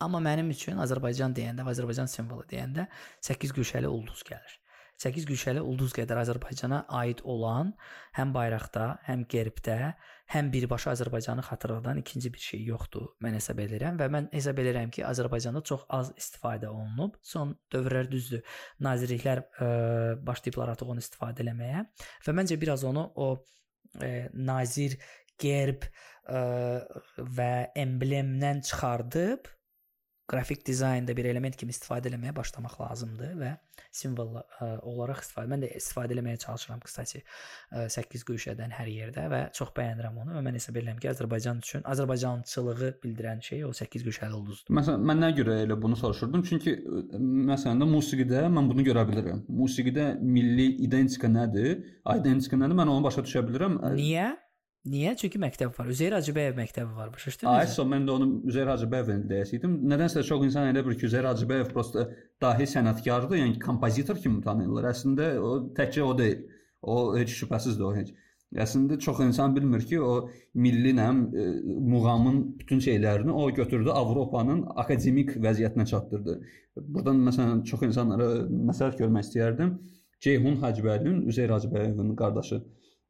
[0.00, 2.86] Amma mənim üçün Azərbaycan deyəndə Azərbaycan simvolu deyəndə
[3.20, 4.59] 8 güşəli ulduz gəlir.
[5.00, 7.70] 8 güşəli ulduz qədər Azərbaycana aid olan
[8.18, 9.94] həm bayraqda, həm gerbdə,
[10.34, 13.06] həm birbaşa Azərbaycanı xatırladan ikinci bir şey yoxdur.
[13.24, 17.16] Mən hesab edirəm və mən hesab edirəm ki, Azərbaycanda çox az istifadə olunub.
[17.24, 18.44] Son dövrlər düzdür.
[18.84, 19.70] Nazirliklər ə,
[20.26, 21.86] başlayıblar artıq onu istifadə eləməyə
[22.26, 23.30] və məncə biraz onu o
[23.96, 24.98] ə, nazir
[25.40, 25.88] gerb
[26.28, 26.44] ə,
[27.40, 29.48] və emblemdən çıxardıb
[30.30, 33.50] qrafik dizaynda bir element kimi istifadə etməyə başlamaq lazımdır və
[33.90, 35.50] simvol e, olaraq istifadə.
[35.50, 37.22] Mən də istifadə etməyə çalışıram qısası
[37.96, 41.86] 8 güşədən hər yerdə və çox bəyənirəm onu və mən hesab edirəm ki, Azərbaycan üçün
[41.94, 44.74] Azərbaycançılığı bildirən şey o 8 güşəli ulduzdur.
[44.78, 46.44] Məsələn, mən nə görə elə bunu soruşurdum?
[46.50, 49.42] Çünki e, məsələn də musiqidə mən bunu görə bilirəm.
[49.48, 51.82] Musiqidə milli identika nədir?
[52.20, 52.78] Identika nədir?
[52.78, 53.80] Mən onu başa düşə bilirəm.
[53.98, 54.30] Niyə?
[54.88, 55.12] Niyə?
[55.20, 55.88] Çünki məktəb var.
[55.92, 57.10] Üzeyir Hacıbəyev məktəbi var.
[57.12, 57.50] Başa düşdünüz?
[57.52, 59.74] Ay, so mən də onu Üzeyir Hacıbəyevin deyəsiydim.
[59.92, 62.06] Nədənsə çox insan elə bir ki, Üzeyir Hacıbəyev prosta
[62.40, 64.88] dahi sənətkardır, yəni kompozitor kimi tanıyırlar.
[64.94, 66.40] Əslində o təkcə o deyil.
[66.80, 68.14] O heç şübhəsizdir o heç.
[68.64, 71.44] Əslində çox insan bilmir ki, o milli nəm e,
[71.92, 76.40] muğamın bütün şeylərini o götürdü Avropanın akademik vəziyyətinə çatdırdı.
[76.80, 78.32] Burdan məsələn çox insanlara
[78.72, 79.76] məsəl görmək istəyərdim.
[80.24, 82.64] Ceyhun Hacıbəylinin Üzeyir Hacıbəyevin qardaşı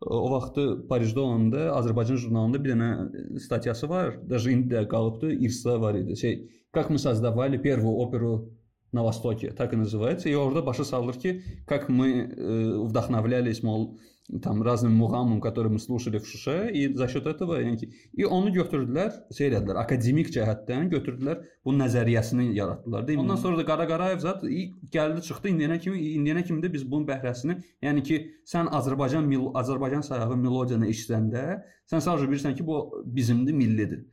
[0.05, 4.19] o vaxtı Parisdə olanda Azərbaycan jurnalında bir dənə statyası var.
[4.29, 6.17] Даже indi də qalıbdı, irsdə var idi.
[6.17, 6.35] Şey,
[6.75, 8.51] как мы создавали первую оперу
[8.91, 10.29] на Востоке, так и называется.
[10.29, 13.99] И orada başa salır ki, как мы э, вдохновлялись, мол,
[14.41, 18.25] там разным muğamım, которые мы слушали в Şuşa и за счет этого yəni ki, и
[18.25, 23.05] onu götürdülər, şey elədilər, akademik cəhətdən götürdülər, bu nəzəriyyəsini yaratdılar.
[23.07, 23.19] Deyim.
[23.19, 24.47] Ondan sonra da Qara Qarayev zət
[24.95, 28.19] gəldi çıxdı indiyənə kimi, indiyənə kimi də biz bunun bəhrəsini, yəni ki,
[28.49, 31.45] sən Azərbaycan mil Azərbaycan sayağı melodiyanı eşitsəndə,
[31.91, 34.05] sən sadəcə bilirsən ki, bu bizimdir, millidir.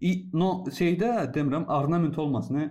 [0.00, 2.68] И но şeydə demirəm, ornament olmasını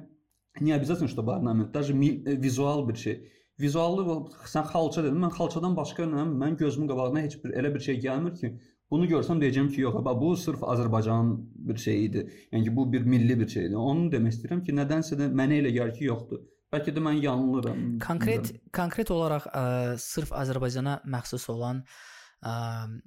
[0.59, 3.31] не обязательно чтобы орнамент, даже vizual bir şey.
[3.59, 4.03] Vizuallı
[4.47, 5.19] sən xalça dedin.
[5.19, 8.53] Mən xalçadan başqa nə, mən gözümün qabağına heç bir elə bir şey gəlmir ki,
[8.91, 11.33] bunu görsəm deyəcəm ki, yox, bax bu sırf Azərbaycan
[11.69, 12.23] bir şey idi.
[12.53, 13.75] Yəni ki, bu bir milli bir şeydir.
[13.75, 16.45] Onu demək istəyirəm ki, nədənsə də mənə elə gəlir ki, yoxdur.
[16.71, 17.83] Bəlkə də mən yanılıram.
[18.05, 18.71] Konkret bilmirəm.
[18.79, 19.65] konkret olaraq ə,
[19.99, 21.83] sırf Azərbaycana məxsus olan
[22.39, 22.55] ə,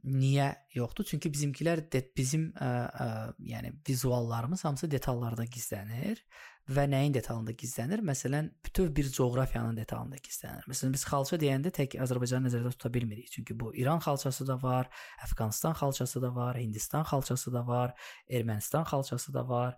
[0.04, 1.08] niyə yoxdur?
[1.14, 2.72] Çünki bizimkilər de, bizim ə,
[3.06, 3.10] ə,
[3.54, 6.20] yəni vizuallarımız hamısı detallarda gizlənir
[6.67, 8.01] və nəyin detalında gizlənir?
[8.05, 10.65] Məsələn, bütöv bir coğrafiyanın detalında gizlənir.
[10.67, 13.29] Məsələn, biz xalça deyəndə tək Azərbaycanı nəzərdə tuta bilmirik.
[13.31, 14.89] Çünki bu İran xalçası da var,
[15.23, 17.95] Əfqanistan xalçası da var, Hindistan xalçası da var,
[18.29, 19.77] Ermənistan xalçası da var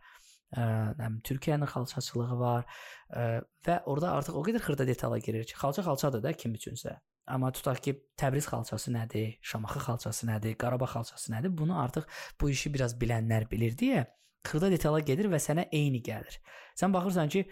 [0.56, 2.66] həm Türkiyənin xalçaçılığı var
[3.14, 6.98] ə, və orada artıq o qədər xırda detala girir ki, xalça xalçadır da kim üçünsə.
[7.30, 11.54] Amma tutaq ki, Təbriz xalçası nədir, Şamaxı xalçası nədir, Qarabağ xalçası nədir?
[11.58, 12.08] Bunu artıq
[12.42, 14.08] bu işi biraz bilənlər bilir deyə
[14.48, 16.40] xırda detala gedir və sənə eyni gəlir.
[16.80, 17.46] Sən baxırsan ki,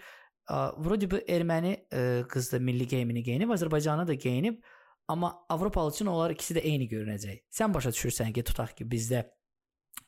[0.48, 4.62] Vrodi bu erməni e, qızdı milli geyimini geyinib, Azərbaycanlı da geyinib,
[5.08, 7.42] amma Avropalı üçün onlar ikisi də eyni görünəcək.
[7.52, 9.26] Sən başa düşürsən ki, tutaq ki, bizdə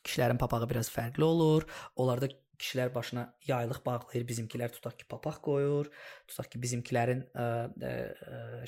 [0.01, 1.67] kişilərin papağı biraz fərqli olur,
[1.97, 2.31] onlarda
[2.61, 5.89] kişilər başına yaylıq bağlayır, bizimkilər tutaq ki, papaq qoyur,
[6.29, 7.47] tutaq ki, bizimkilərin ə,
[7.91, 7.93] ə,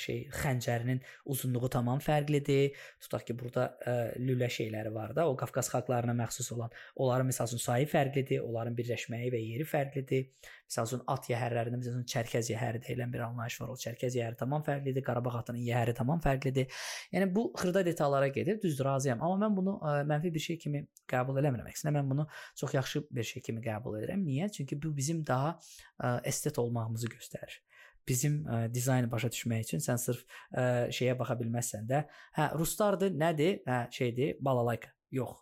[0.03, 1.03] şey xəncərinin
[1.35, 2.79] uzunluğu tamam fərqlidir.
[3.05, 6.73] Tutaq ki, burada ə, lülə şeyləri var da, o Qafqaz xalqlarına məxsus olan.
[6.97, 10.29] Onların məsəl üçün sayı fərqlidir, onların birləşməyi və yeri fərqlidir.
[10.73, 13.73] Məsəl üçün at yəhərlərində məsəl üçün Çərkəz yəhəri deyilən bir anlayış var.
[13.75, 16.79] O Çərkəz yəhəri tamam fərqlidir, Qarabağ atının yəhəri tamam fərqlidir.
[17.13, 19.21] Yəni bu xırda detallara gedir, düzdür, razıyam.
[19.21, 20.83] Amma mən bunu ə, mənfi bir şey kimi
[21.13, 21.69] qəbul eləmirəm.
[21.69, 22.27] Əksinə mən bunu
[22.57, 24.25] çox yaxşı bir şey kimi qəbul edirəm.
[24.25, 24.49] Niyə?
[24.57, 27.61] Çünki bu bizim daha ə, estet olmağımızı göstərir.
[28.09, 30.25] Bizim ə, dizaynı başa düşmək üçün sən sırf
[30.57, 32.07] ə, şeyə baxa bilməzsən də,
[32.41, 33.61] hə ruslardır, nədir?
[33.69, 34.97] Hə şeydir, balalayka.
[35.13, 35.37] Yox.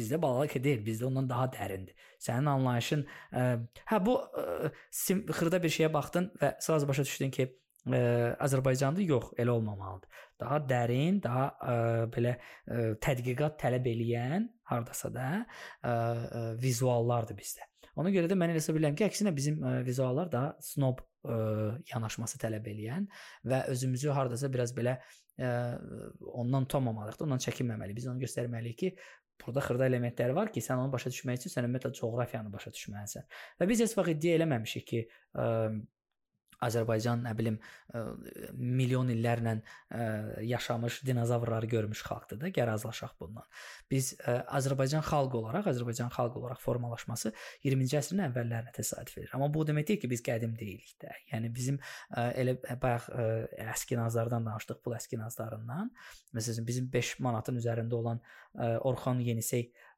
[0.00, 2.10] Bizdə balalayka deyil, bizdə ondan daha dərindir.
[2.20, 3.46] Sənin anlayışın ə,
[3.92, 7.48] hə bu ə, sim, xırda bir şeyə baxdın və sırası başa düşdün ki,
[7.88, 8.00] ə,
[8.46, 10.24] Azərbaycanda yox, elə olmamalıdır.
[10.40, 11.76] Daha dərin, daha ə,
[12.14, 17.66] belə ə, tədqiqat tələb eləyən hardasa da ə, ə, vizuallardır bizdə.
[18.00, 21.40] Ona görə də mən elə hesab edirəm ki, əksinə bizim ə, vizuallar daha snob ə,
[21.90, 23.08] yanaşması tələb eləyən
[23.50, 24.98] və özümüzü hardasa biraz belə
[25.40, 25.50] ə,
[26.32, 27.98] ondan tutmamalıyıq da, ondan çəkinməməliyik.
[27.98, 28.92] Biz onu göstərməliyik ki,
[29.44, 33.26] burada xırda elementlər var ki, sən onu başa düşmək üçün sən ümumiyyətlə coğrafiyanı başa düşməlisən.
[33.60, 35.02] Və biz heç vaxt iddia eləməmişik ki,
[35.34, 35.46] ə,
[36.64, 37.56] Azərbaycan, nə bilim,
[37.94, 38.02] ə,
[38.56, 40.06] milyon illərlə ə,
[40.46, 43.46] yaşamış dinozavrları görmüş xalqdır da, gəl razılaşaq bundan.
[43.90, 47.32] Biz ə, Azərbaycan xalqı olaraq, Azərbaycan xalqı olaraq formalaşması
[47.64, 49.32] 20-ci əsrin əvvəllərinə təsadüf edir.
[49.36, 51.14] Amma bu demək deyil ki, biz qədim deyilik də.
[51.32, 53.28] Yəni bizim ə, elə bayaq ə,
[53.74, 55.92] əskinazlardan danışdıq, pul əskinazlarından.
[56.36, 59.89] Məsələn, bizim 5 manatın üzərində olan ə, Orxan Yenisey ə,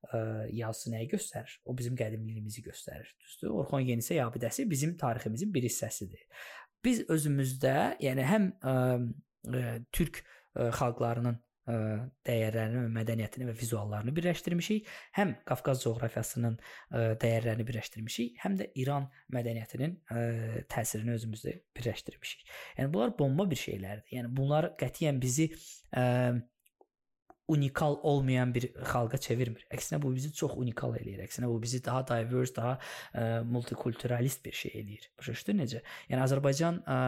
[0.52, 1.58] yazısı nəyi göstərir?
[1.64, 3.12] O bizim qədimliyimizi göstərir.
[3.22, 3.54] Düzdür?
[3.62, 6.26] Orxon Yenisey abidəsi bizim tariximizin bir hissəsidir.
[6.84, 8.74] Biz özümüzdə, yəni həm ə,
[9.46, 9.64] ə,
[9.94, 11.76] türk ə, xalqlarının ə,
[12.26, 14.90] dəyərlərini mədəniyyətini və vizuallarını birləşdirmişik.
[15.18, 20.24] Həm Qafqaz coğrafiyasının ə, dəyərlərini birləşdirmişik, həm də İran mədəniyyətinin ə,
[20.74, 22.48] təsirini özümüzdə birləşdirmişik.
[22.80, 24.10] Yəni bunlar bomba bir şeylərdir.
[24.18, 25.52] Yəni bunlar qətiyyən bizi
[25.94, 26.02] ə,
[27.48, 29.64] unikal olmayan bir xalqa çevirmir.
[29.74, 31.22] Əksinə bu bizi çox unikal eləyir.
[31.26, 35.08] Əksinə bu bizi daha diverse, daha ə, multikulturalist bir şey eləyir.
[35.18, 35.82] Başa necə?
[36.10, 36.98] Yəni Azərbaycan ə,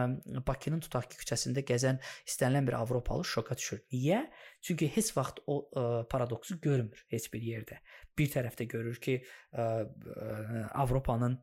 [0.47, 3.81] Bakının tutaq ki, küçəsində gəzən istənilən bir avropalı şoka düşür.
[3.95, 4.25] Niyə?
[4.61, 7.79] Çünki heç vaxt o ə, paradoksu görmür heç bir yerdə.
[8.17, 9.21] Bir tərəfdə görür ki,
[9.55, 11.39] ə, ə, Avropanın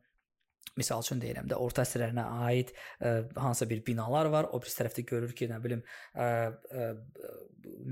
[0.73, 4.47] Misal üçün deyirəm də orta əsrlərinə aid ə, hansısa bir binalar var.
[4.55, 5.83] O bir tərəfdə görür ki, nə bilim,
[6.17, 6.87] ə, ə,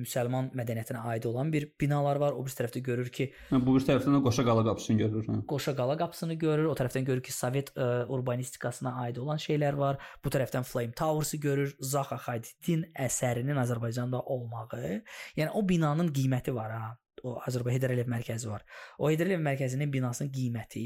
[0.02, 2.34] müsəlman mədəniyyətinə aid olan bir binalar var.
[2.34, 5.38] O bir tərəfdə görür ki, hə, bu bir tərəfdən də Qoşaqala qapısını görür, hə.
[5.52, 6.72] Qoşaqala qapısını görür.
[6.72, 10.02] O tərəfdən görür ki, Sovet ə, urbanistikasına aid olan şeylər var.
[10.26, 11.76] Bu tərəfdən Flame Towers-ı görür.
[11.78, 14.98] Zaxa Hadidin əsərinin Azərbaycanda olmağı.
[15.38, 16.92] Yəni o binanın qiyməti var ha.
[17.22, 18.66] O Azərbaycan Heydər Əliyev mərkəzi var.
[18.98, 20.86] O Heydər Əliyev mərkəzinin binasının qiyməti,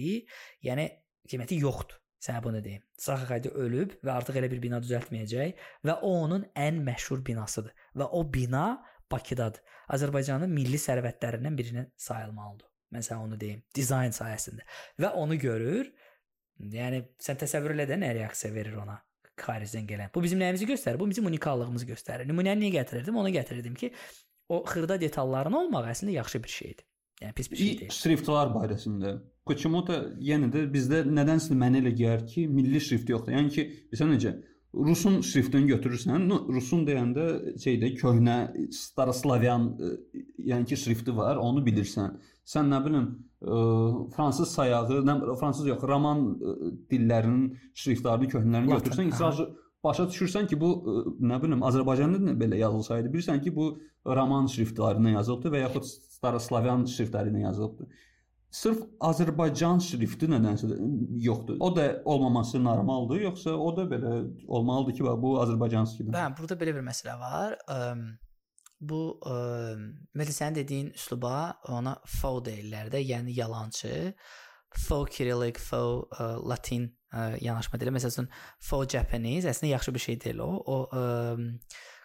[0.68, 0.90] yəni
[1.30, 2.00] qiyməti yoxdur.
[2.26, 2.82] Sənə bunu deyim.
[2.98, 7.74] Zaxa Xadi ölüb və artıq elə bir bina düzəltməyəcək və o onun ən məşhur binasıdır
[8.02, 8.66] və o bina
[9.12, 9.62] Bakıdadır.
[9.94, 12.70] Azərbaycanın milli sərvətlərindən birinə sayılmalıdır.
[12.96, 14.66] Mən sənə onu deyim, dizayn sayəsində.
[15.02, 15.92] Və onu görür.
[16.58, 18.96] Yəni sən təsəvvür elə də nə reaksiya verir ona
[19.38, 20.12] xaricdən gələn.
[20.16, 21.00] Bu bizim nəyimizi göstərir?
[21.00, 22.28] Bu bizim unikallığımızı göstərir.
[22.30, 23.18] Nümunəni niyə gətirirdim?
[23.20, 23.92] Onu gətirirdim ki,
[24.50, 26.86] o xırda detalların olmağı əslində yaxşı bir şeydir.
[27.22, 27.96] Yəni pis bir şey deyil.
[27.96, 29.16] Şriftlər barəsində.
[29.46, 29.96] Koçimoto
[30.26, 33.36] yenə də bizdə nədənsə mənə elə gəlir ki, milli şrift yoxdur.
[33.36, 34.32] Yəni ki, bilirsən necə?
[34.76, 37.26] Rusun şriftini götürürsən, Rusun deyəndə
[37.64, 38.38] şeydə köhnə
[38.76, 39.68] staroslavyan
[40.50, 42.18] yəni ki, şrifti var, onu bilirsən.
[42.46, 43.06] Sən nə bilim,
[43.42, 43.60] ə,
[44.16, 46.56] fransız sayağı, nə fransız yox, roman ə,
[46.92, 47.46] dillərinin
[47.78, 49.48] şriftlərini, köhnələrini götürsən, sadəcə
[49.86, 50.74] başa düşürsən ki, bu
[51.22, 53.70] nə bilim Azərbaycanda da belə yazılsaydı, bilirsən ki, bu
[54.20, 57.88] roman şriftlərindən yazılıbdı və yaxud staroslavyan şriftləri ilə yazılıbdı.
[58.56, 60.70] Sırf Azərbaycan şrifti nədənsə
[61.26, 61.58] yoxdur.
[61.60, 64.12] O da olmaması normaldır, yoxsa o da belə
[64.48, 66.16] olmalıdır ki, bu Azərbaycanskidir.
[66.16, 67.58] Hə, burada belə bir məsələ var.
[68.80, 71.36] Bu məsələn sənin dediyin üsluba
[71.74, 74.14] ona faux deyirlər də, yəni yalançı.
[74.76, 77.94] Faux Cyrillic, faux ə, Latin ə, yanaşma dili.
[77.96, 78.28] Məsələn,
[78.60, 80.50] faux Japanese əslində yaxşı bir şey deyil o.
[80.68, 81.04] O ə,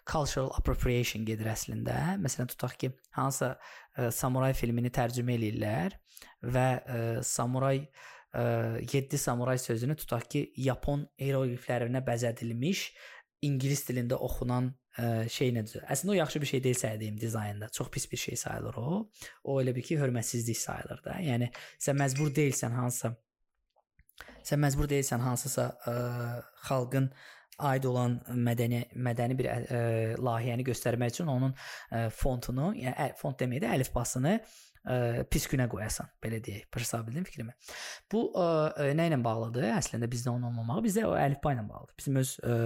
[0.07, 1.97] cultural appropriation gedir əslində.
[2.23, 5.99] Məsələn, tutaq ki, hansısa ə, samuray filmini tərcümə eləyirlər
[6.41, 7.85] və ə, samuray
[8.33, 8.43] ə,
[8.83, 12.85] 7 samuray sözünü tutaq ki, Yapon heroqliflərinə bəzədilmiş
[13.47, 14.69] ingilis dilində oxunan
[14.99, 15.83] ə, şey nədir?
[15.89, 17.69] Əslində o yaxşı bir şey deyil sədiyim dizaynda.
[17.73, 19.01] Çox pis bir şey sayılır o.
[19.43, 21.17] O elə bir ki, hörmətsizlik sayılır da.
[21.25, 23.15] Yəni sən məcbur deyilsən hansısa
[24.45, 25.93] sən məcbur deyilsən hansısa ə,
[26.67, 27.11] xalqın
[27.61, 28.17] aid olan
[28.47, 29.81] mədəni mədəni bir ə,
[30.21, 34.37] layihəni göstərmək üçün onun ə, fontunu, yəni font deməkdə əlifbasını
[34.85, 36.67] ə, pis günə qoyasan, belə deyək.
[36.73, 37.53] Başa bildin fikrimi?
[38.11, 39.69] Bu ə, nə ilə bağlıdır?
[39.77, 41.95] Əslində bizdə onun olmamağı bizdə o əlifba ilə bağlıdır.
[42.01, 42.57] Bizim öz ə,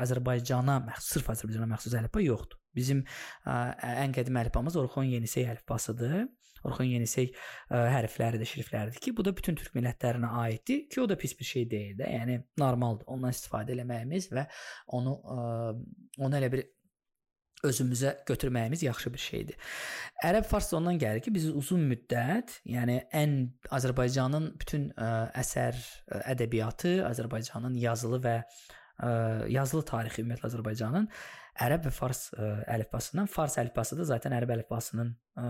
[0.00, 2.60] Azərbaycana məxsus, sırf Azərbaycana məxsus əlifba yoxdur.
[2.76, 3.56] Bizim ə,
[4.06, 6.28] ən qədim əlifbamız Orxon Yenisey əlifbasıdır.
[6.68, 11.16] Orxon Yenisey ə, hərfləridir, şrifləridir ki, bu da bütün türk millətlərinə aiddir ki, o da
[11.18, 12.10] pis bir şey deyil də.
[12.18, 14.44] Yəni normaldır ondan istifadə etməyimiz və
[14.98, 15.46] onu ə,
[16.20, 16.66] onu elə bir
[17.66, 19.70] özümüzə götürməyimiz yaxşı bir şeydir.
[20.24, 23.36] Ərəb farsda ondan gəlir ki, biz uzun müddət, yəni ən
[23.76, 25.10] Azərbaycanın bütün ə,
[25.42, 29.12] əsər ə, ədəbiyyatı, Azərbaycanın yazılı və ə,
[29.52, 31.08] yazılı tarixi ümumiyyətlə Azərbaycanın
[31.60, 35.48] ərəb və fars ə, əlifbasından fars əlifbası da zaten ərəb əlifbasının ə,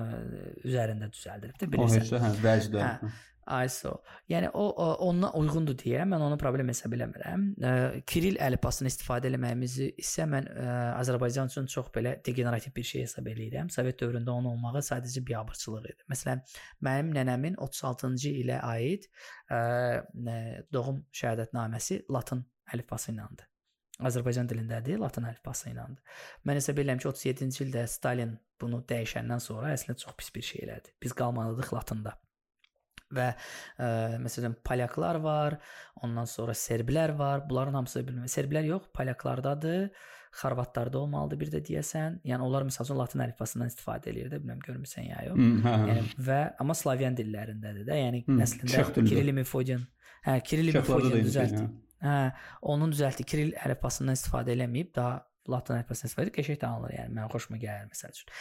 [0.66, 2.08] üzərində düzəldilibdir, bilirsən.
[2.16, 2.86] O, hə, vəcdə.
[3.02, 3.12] Hə.
[3.64, 3.92] ISO.
[4.30, 7.46] Yəni o, o onunla uyğundur deyə mən onu problem hesab eləmirəm.
[7.64, 7.72] E,
[8.10, 10.68] Kiril əlifbasını istifadə etməyimizi isə mən ə,
[11.00, 13.70] Azərbaycan üçün çox belə degenerativ bir şey hesab eləyirəm.
[13.74, 16.08] Sovet dövründə onun olmağı sadəcə biabırçılıq idi.
[16.12, 16.42] Məsələn,
[16.86, 19.08] mənim nənəmin 36-cı ilə aid
[19.50, 19.60] ə,
[20.72, 22.44] doğum şəhadətnaməsi latın
[22.74, 23.46] əlifbası iləndir.
[24.00, 26.22] Azərbaycan dilindədir, latın əlifbası iləndir.
[26.48, 30.64] Mən hesab edirəm ki, 37-ci ildə Stalin bunu dəyişəndən sonra əslində çox pis bir şey
[30.66, 30.94] elədi.
[31.02, 32.16] Biz qalmalıyıq latında
[33.14, 33.90] və ə,
[34.22, 35.58] məsələn polyaklar var,
[36.04, 37.44] ondan sonra serblər var.
[37.48, 38.30] Bunların hamısı bilmirəm.
[38.30, 39.90] Serblər yox, polyaklardadır.
[40.30, 42.20] Xorvatlarda olmalıdır bir də deyəsən.
[42.28, 45.40] Yəni onlar məsələn latın əlifbasından istifadə eləyir də, bilmirəm görmüsən ya yox.
[45.64, 45.88] Hə, hə.
[45.90, 47.96] Yəni və amma slavyan dillərindədir də.
[47.98, 49.82] Yəni hmm, nəslində Kiril Mefodian.
[50.26, 51.64] Hə, Kiril Mefodian düzəltdi.
[52.04, 52.20] Hə,
[52.62, 53.26] onun düzəltdi.
[53.26, 55.18] Kiril əlifbasından istifadə eləməyib, daha
[55.52, 56.94] latın əlifbasını istifadə qəşəng də anılır.
[56.98, 58.36] Yəni mən xoşuma gəlir məsəl üçün.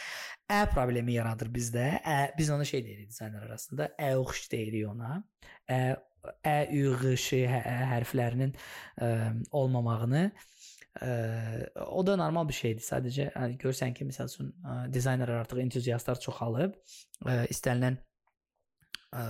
[0.50, 1.86] Ə problemi yaradır bizdə.
[2.00, 3.90] Ə biz ona şey deyirik dizaynlar arasında.
[3.98, 5.18] Ə oxş deyirik ona.
[5.70, 5.80] Ə
[6.44, 9.08] ə ü ş hərflərinin ə,
[9.56, 11.10] olmamağını ə,
[11.86, 12.84] o da normal bir şeydir.
[12.84, 16.76] Sadəcə ə, görsən ki, məsəl üçün ə, dizaynerlər artıq entuziastlar çoxalıb,
[17.24, 17.98] ə, istənilən
[19.16, 19.24] ə,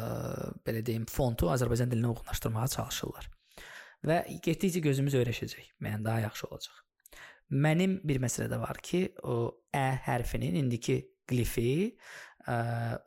[0.67, 3.31] belə deyim, fontu Azərbaycan dilinə uyğunlaşdırmağa çalışırlar.
[4.07, 5.75] Və getdikcə gözümüz öyrəşəcək.
[5.85, 6.87] Yəni daha yaxşı olacaq.
[7.51, 11.01] Mənim bir məsələ də var ki, o ə hərfinin indiki
[11.31, 11.73] qlifi
[12.47, 12.57] ə,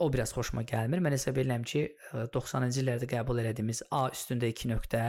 [0.03, 1.03] o biraz xoşuma gəlmir.
[1.03, 1.85] Mən hesab edirəm ki,
[2.33, 5.05] 90-cı illərdə qəbul etdiyimiz A üstündə 2 nöqtə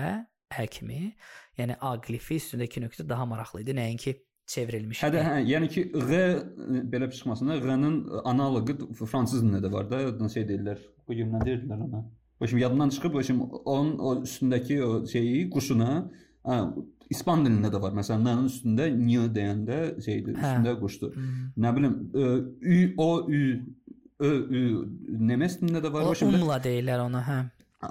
[0.55, 1.09] Ə kimi,
[1.59, 4.15] yəni A qlifi üstündə 2 nöqtə daha maraqlı idi, nəinki
[4.47, 5.01] çevrilmiş.
[5.03, 6.19] Hə hə, yəni ki Q
[6.93, 7.97] belə çıxmasında Q-nın
[8.29, 10.83] analoqu fransız dilində də var da, necə deyirlər?
[11.09, 12.05] Bu gün nə deyirdilər ona?
[12.41, 15.91] Başım yadımdan çıxıb, başım onun o üstündəki o şeyi quşuna,
[16.45, 16.59] hə,
[17.13, 17.93] İspan dilində də var.
[17.97, 20.41] Məsələn, nənin üstündə niyə deyəndə şeydir, hə.
[20.41, 21.17] üstündə quşdur.
[21.17, 21.51] Hmm.
[21.65, 23.43] Nə bilim, ü, o, ü,
[24.21, 24.63] ö, ü,
[25.33, 26.07] nemes dilində də var.
[26.07, 27.39] O, Başımda umla deyirlər ona, hə.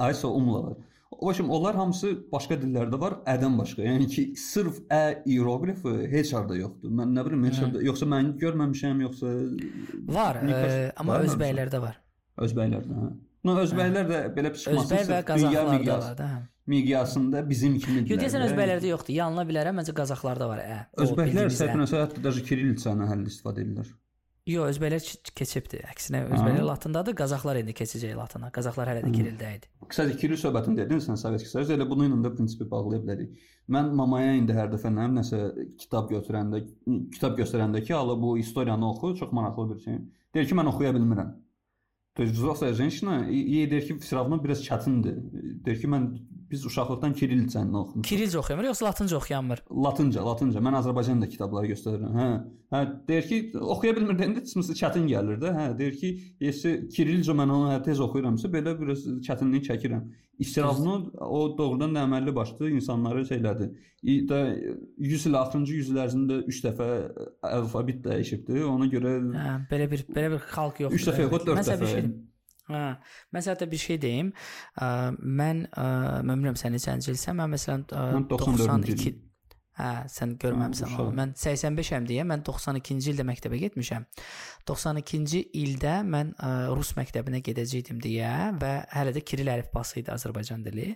[0.07, 0.81] Aysa umla var.
[1.21, 3.83] Başım onlar hamısı başqa dillərdə var, ə-dən başqa.
[3.85, 6.91] Yəni ki, sırf ə ieroqlifi heç harda yoxdur.
[6.99, 9.35] Mən nə bilim, heç harda, yoxsa mən görməmişəm, yoxsa
[10.09, 10.63] var, ə,
[10.99, 12.01] amma özbəklərdə var.
[12.43, 13.11] Özbəklərdə, hə.
[13.43, 14.95] No özbəklər də belə çıxmasın.
[14.97, 19.15] Özbək və qazaxlarda var da, hə miqyasında bizim kimi Yox, deyəsən özbəklərdə yoxdur.
[19.17, 20.63] Yanıla bilərəm, məncə qazaxlarda var.
[20.63, 23.89] Ə, özbəklər səhvənəsə hətta da kirilliçanı həll istifadə edirlər.
[24.47, 25.03] Yox, özbəklər
[25.39, 25.81] keçibdi.
[25.91, 28.51] Əksinə özbəklər latındadır, qazaxlar indi keçəcək latına.
[28.55, 29.69] Qazaxlar hələ də kirildə idi.
[29.91, 33.37] Qısaca kiril söhbətini dedin sən Sovet Sovyet elə bunun ilə də prinsipi bağlaya bilərik.
[33.71, 35.39] Mən mamaya indi hər dəfə nə nəsə
[35.79, 36.59] kitab götürəndə,
[37.15, 40.01] kitab göstərəndə ki, ala bu istoriyanı oxu, çox maraqlı bir şey.
[40.35, 41.31] Deyir ki, mən oxuya bilmirəm.
[42.14, 45.20] То есть взрослая женщина, ей deyir ki, все равно biraz çətindir.
[45.64, 46.08] Deyir ki, mən
[46.53, 48.07] biz uşaqlıqdan kirillicəni oxumuşuq.
[48.09, 49.63] Kirilcə oxuyamır, yoxsa latınca oxuyanmır?
[49.85, 50.61] Latınca, latınca.
[50.67, 52.17] Mən Azərbaycanda kitabları göstərirəm.
[52.19, 52.27] Hə.
[52.73, 53.39] Hə, deyir ki,
[53.75, 55.53] oxuya bilmir deyəndə çıxmısı çətin gəlir də.
[55.57, 56.11] Hə, deyir ki,
[56.47, 60.05] yesi kirilcə mən onu tez oxuyuramsa, belə biraz çətinlik çəkirəm.
[60.39, 63.67] İstirafını o doğrudan da əməlli başlı insanları şeylədi.
[64.29, 64.39] Da
[64.97, 66.87] 100 il axırıncı 100 il ərzində 3 dəfə
[67.45, 68.63] alfabet dəyişibdi.
[68.65, 70.99] Ona görə Hə, belə bir belə bir xalq yoxdur.
[70.99, 71.91] 3 dəfə yox, 4 dəfə.
[71.93, 72.09] Şey,
[72.71, 72.85] Hə,
[73.35, 74.31] mən sənə bir şey deyim.
[74.79, 74.87] Ə,
[75.19, 75.85] mən ə,
[76.23, 77.39] mən bilmirəm sən neçənci ilsən.
[77.41, 79.13] Mən məsələn ə, 92
[79.73, 81.11] Hə, sən görməmisən onu.
[81.17, 84.03] Mən 85-əm deyə mən 92-ci ildə məktəbə getmişəm.
[84.69, 90.63] 92-ci ildə mən ə, rus məktəbinə gedəcəydim deyə və hələ də kiril əlifbası idi Azərbaycan
[90.63, 90.93] dili.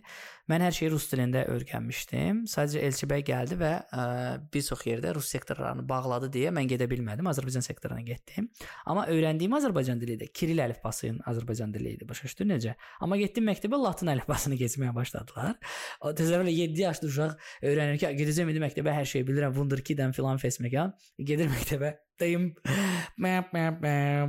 [0.48, 2.45] Mən hər şeyi rus dilində öyrənmişdim.
[2.48, 4.06] Sadəcə Elçibəy gəldi və ə,
[4.53, 7.27] bir çox yerdə rus sektorlarını bağladı deyə mən gedə bilmədim.
[7.27, 8.48] Azərbaycan sektoruna getdim.
[8.88, 12.07] Amma öyrəndiyim Azərbaycan dili də kiril əlifbasının Azərbaycan dili idi.
[12.07, 12.77] Başa düşdün necə?
[13.03, 15.60] Amma getdim məktəbə latın əlifbasını keçməyə başladılar.
[15.99, 19.56] O təsəvvür 7 yaşlı uşaq öyrənir ki, gedəcəm indi məktəbə hər şeyi bilirəm.
[19.60, 20.95] Wunderkid-dən filan fesmekan.
[21.19, 22.52] Gedir məktəbə deyim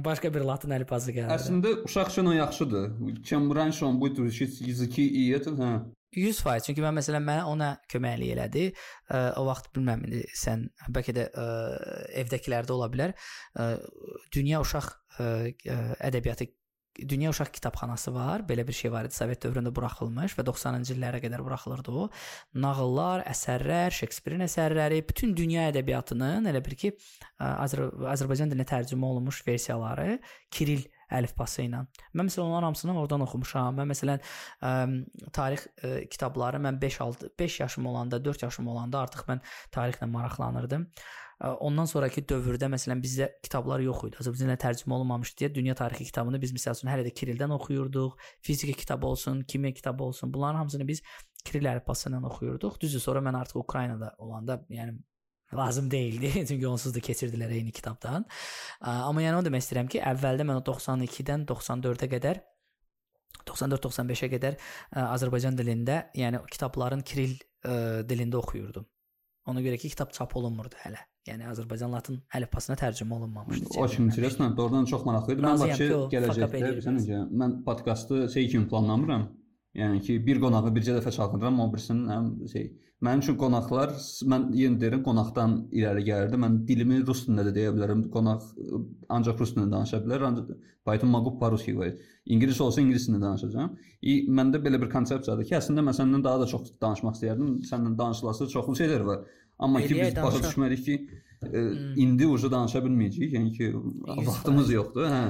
[0.06, 1.34] başqa bir latın əlifbası gəlir.
[1.36, 2.88] Əslində uşaq üçün o yaxşıdır.
[3.24, 5.84] Чем раньше он будет учить языки и это, hə.
[6.14, 6.68] 100%.
[6.68, 8.66] Çünki mən məsələn mənə ona köməklik elədi.
[9.10, 11.46] Ə, o vaxt bilmirəm indi sən bəlkə də ə,
[12.24, 13.16] evdəkilərdə ola bilər.
[13.58, 13.70] Ə,
[14.36, 15.30] dünya uşaq ə,
[16.10, 16.52] ədəbiyyatı
[17.09, 18.43] Dünya Uşaq Kitabxanası var.
[18.49, 19.15] Belə bir şey var idi.
[19.15, 22.09] Sovet dövründə buraxılmış və 90-cı illərə qədər buraxılırdı o.
[22.59, 26.95] Nağıllar, əsərlər, Şekspirin əsərləri, bütün dünya ədəbiyyatının elə bir ki
[27.39, 30.19] Azər Azərbaycan dilinə tərcümə olunmuş versiyaları
[30.51, 31.85] Kiril əlifbası ilə.
[32.17, 33.79] Mən məsələn onların hamısını oradan oxumuşam.
[33.79, 34.73] Mən məsələn ə,
[35.37, 39.41] tarix ə, kitabları mən 5-6 5 yaşım olanda, 4 yaşım olanda artıq mən
[39.75, 40.89] tarixlə maraqlanırdım.
[41.39, 44.19] Ondan sonrakı dövrdə məsələn bizdə kitablar yox idi.
[44.19, 48.17] Azərbaycanca tərcümə olunmamışdı deyə dünya tarixi kitabını biz məsəl üçün hələ də Kirildən oxuyurduq.
[48.43, 51.03] Fizika kitabı olsun, kimya kitabı olsun, bunların hamısını biz
[51.45, 52.81] Kiril əlifbası ilə oxuyurduq.
[52.83, 54.99] Düzdür, sonra mən artıq Ukraynada olanda, yəni
[55.55, 56.47] lazım deyildi.
[56.49, 58.27] Çünki onsuz da keçirdilər eyni kitabdan.
[58.81, 62.43] Amma yəni onu demək istəyirəm ki, əvvəldə mən o 92-dən 94-ə qədər
[63.49, 64.59] 94-95-ə qədər
[65.07, 68.85] Azərbaycan dilində, yəni kitabların Kiril ə, dilində oxuyurdum.
[69.49, 71.01] Ona görə ki, kitab çap olunmurdu hələ.
[71.29, 73.71] Yəni Azərbaycan Latın əlifbasına tərcümə olunmamışdı.
[73.77, 75.45] O çox interesant, doğrudan çox maraqlıdır.
[75.45, 79.29] Mən Bakı gələcəkdə bilirsən yəni necə, mən podkastı şey kimi planlamıram.
[79.79, 82.69] Yəni ki, bir qonağı bircə dəfə çağırıram, o birisinin həm şey.
[83.05, 83.93] Mənim üçün qonaqlar,
[84.33, 86.39] mən yenə deyirəm, qonaqdan irəli gəlirdi.
[86.43, 88.01] Mən dilimi rus dilində də deyə bilərəm.
[88.15, 88.49] Qonaq
[89.15, 90.25] ancaq rus dilində danışa bilər.
[90.31, 90.49] Ancaq
[90.89, 91.93] Python Magu Paruski var.
[92.27, 93.77] İngilis olsa ingilis dilində danışacağam.
[94.03, 97.55] İ, məndə belə bir konsepsiyadır ki, əslində mən səndən daha da çox danışmaq istəyərdim.
[97.71, 99.23] Səndən danışılası çoxlu şeylər var.
[99.60, 100.96] Amma ki biz başa düşmədik ki,
[101.44, 101.98] e, hmm.
[102.06, 103.36] indi ucu danışa bilməyəcəyik.
[103.38, 103.72] Yəni ki,
[104.30, 105.12] vaxtımız yoxdur.
[105.14, 105.24] Hə.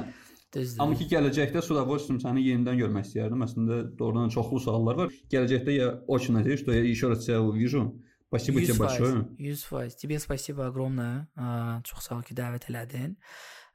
[0.53, 0.84] Düzdür.
[0.84, 3.41] Amma ki gələcəkdə с удовольствием səni yenidən görmək istəyərdim.
[3.45, 5.15] Əslində doğrudan çoxlu suallar var.
[5.34, 7.88] Gələcəkdə я очень надеюсь, что я еще раз тебя увижу.
[8.27, 9.27] Спасибо тебе большое.
[9.39, 9.95] 100%.
[9.95, 11.27] Тебе спасибо огромное.
[11.84, 13.14] Çox sağ ol ki, dəvət elədin.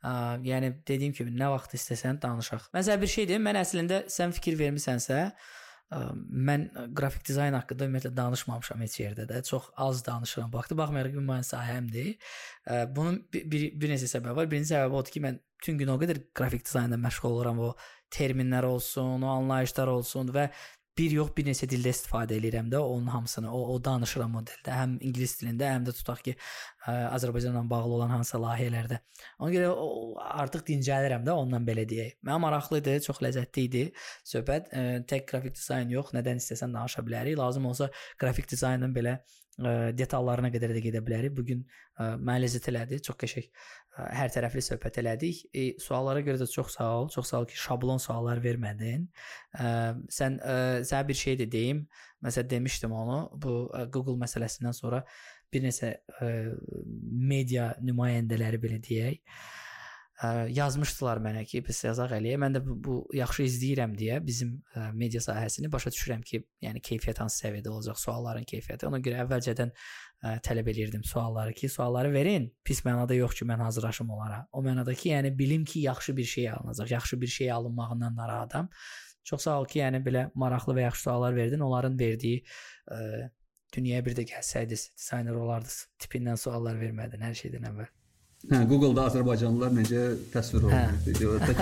[0.02, 2.70] Yəni dediyim kimi nə vaxt istəsən danışaq.
[2.74, 5.32] Məsələn bir şey deyim, mən əslində sən fikir vermisənsə,
[6.49, 6.67] mən
[6.97, 9.41] qrafik dizayn haqqında ümumiyyətlə danışmamışam heç yerdə də.
[9.47, 10.51] Çox az danışıram.
[10.53, 12.13] Baxdı, baxmayaraq ki, mənim sahəmdir.
[12.95, 14.51] Bunun bir, bir, bir neçə səbəbi var.
[14.51, 17.59] Birinci səbəbi odur ki, mən bütün gün o qədər qrafik dizaynla məşğul oluram.
[17.59, 17.73] O
[18.13, 20.49] terminlər olsun, o anlayışlar olsun və
[20.97, 23.49] bir yox bir neçə dildə istifadə edirəm də onun hamısını.
[23.51, 26.35] O, o danışıram o dildə, həm ingilis dilində, həm də tutaq ki,
[26.85, 28.99] ə, Azərbaycanla bağlı olan hansısa layihələrdə.
[29.39, 29.87] Ona görə o,
[30.43, 32.19] artıq dincəlirəm də ondan belə deyək.
[32.21, 33.85] Mənə maraqlı idi, çox ləzzətli idi
[34.29, 34.69] söhbət.
[34.69, 37.39] Ə, tək qrafik dizayn yox, nədən istəsən danışa bilərik.
[37.41, 37.89] Lazım olsa
[38.21, 41.33] qrafik dizaynın belə ə, detallarına qədər də gedə bilərik.
[41.33, 41.65] Bu gün
[41.97, 43.01] mənə ləzzət elədi.
[43.05, 43.49] Çox qəşəng
[43.93, 45.43] hər tərəfli söhbət elədik.
[45.53, 47.09] E, suallara görə də çox sağ ol.
[47.13, 49.05] Çox sağ ol ki, şablon suallar vermədin.
[49.53, 49.67] Ə,
[50.13, 50.55] sən ə,
[50.89, 51.83] sənə bir şey də deyim.
[52.25, 53.19] Məsələn demişdim onu.
[53.43, 55.03] Bu ə, Google məsələsindən sonra
[55.53, 56.31] bir neçə ə,
[57.33, 59.21] media nümayəndələri belə deyək
[60.21, 62.37] ə, yazmışdılar mənə ki, biz yazaq eləyə.
[62.41, 66.81] Mən də bu, bu yaxşı izləyirəm deyə bizim ə, media sahəsini başa düşürəm ki, yəni
[66.85, 68.87] keyfiyyət hansı səviyyədə olacaq, sualların keyfiyyəti.
[68.89, 72.49] Ona görə əvvəlcədən ə, tələb eləyirdim sualları ki, sualları verin.
[72.65, 74.43] Pis mənada yox ki, mən hazırlaşım onlara.
[74.51, 76.93] O mənada ki, yəni bilim ki, yaxşı bir şey alınacaq.
[76.93, 78.69] Yaxşı bir şey alınmağından narahatam.
[79.23, 81.63] Çox sağ ol ki, yəni belə maraqlı və yaxşı suallar verdin.
[81.63, 82.43] Onların verdiyi
[82.91, 83.29] ə,
[83.73, 85.81] dünyaya bir də gəlsəydiniz, dizayner olardınız.
[86.03, 88.02] Tipindən suallar vermədin hər şeydən əvvəl.
[88.51, 90.01] Hə, Google-da Azərbaycanlılar necə
[90.33, 90.97] təsvir olunur?
[91.07, 91.61] Videoda tək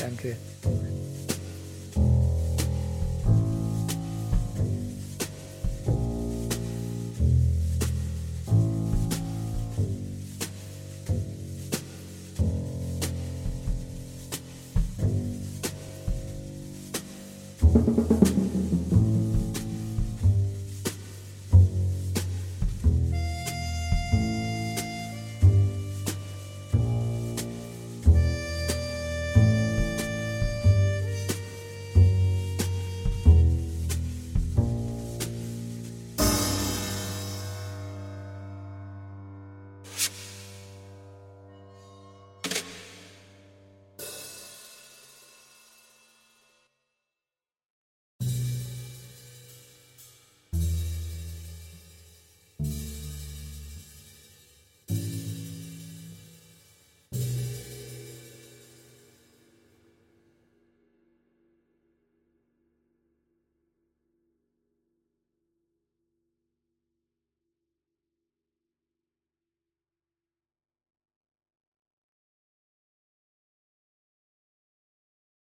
[0.00, 1.05] Konkret.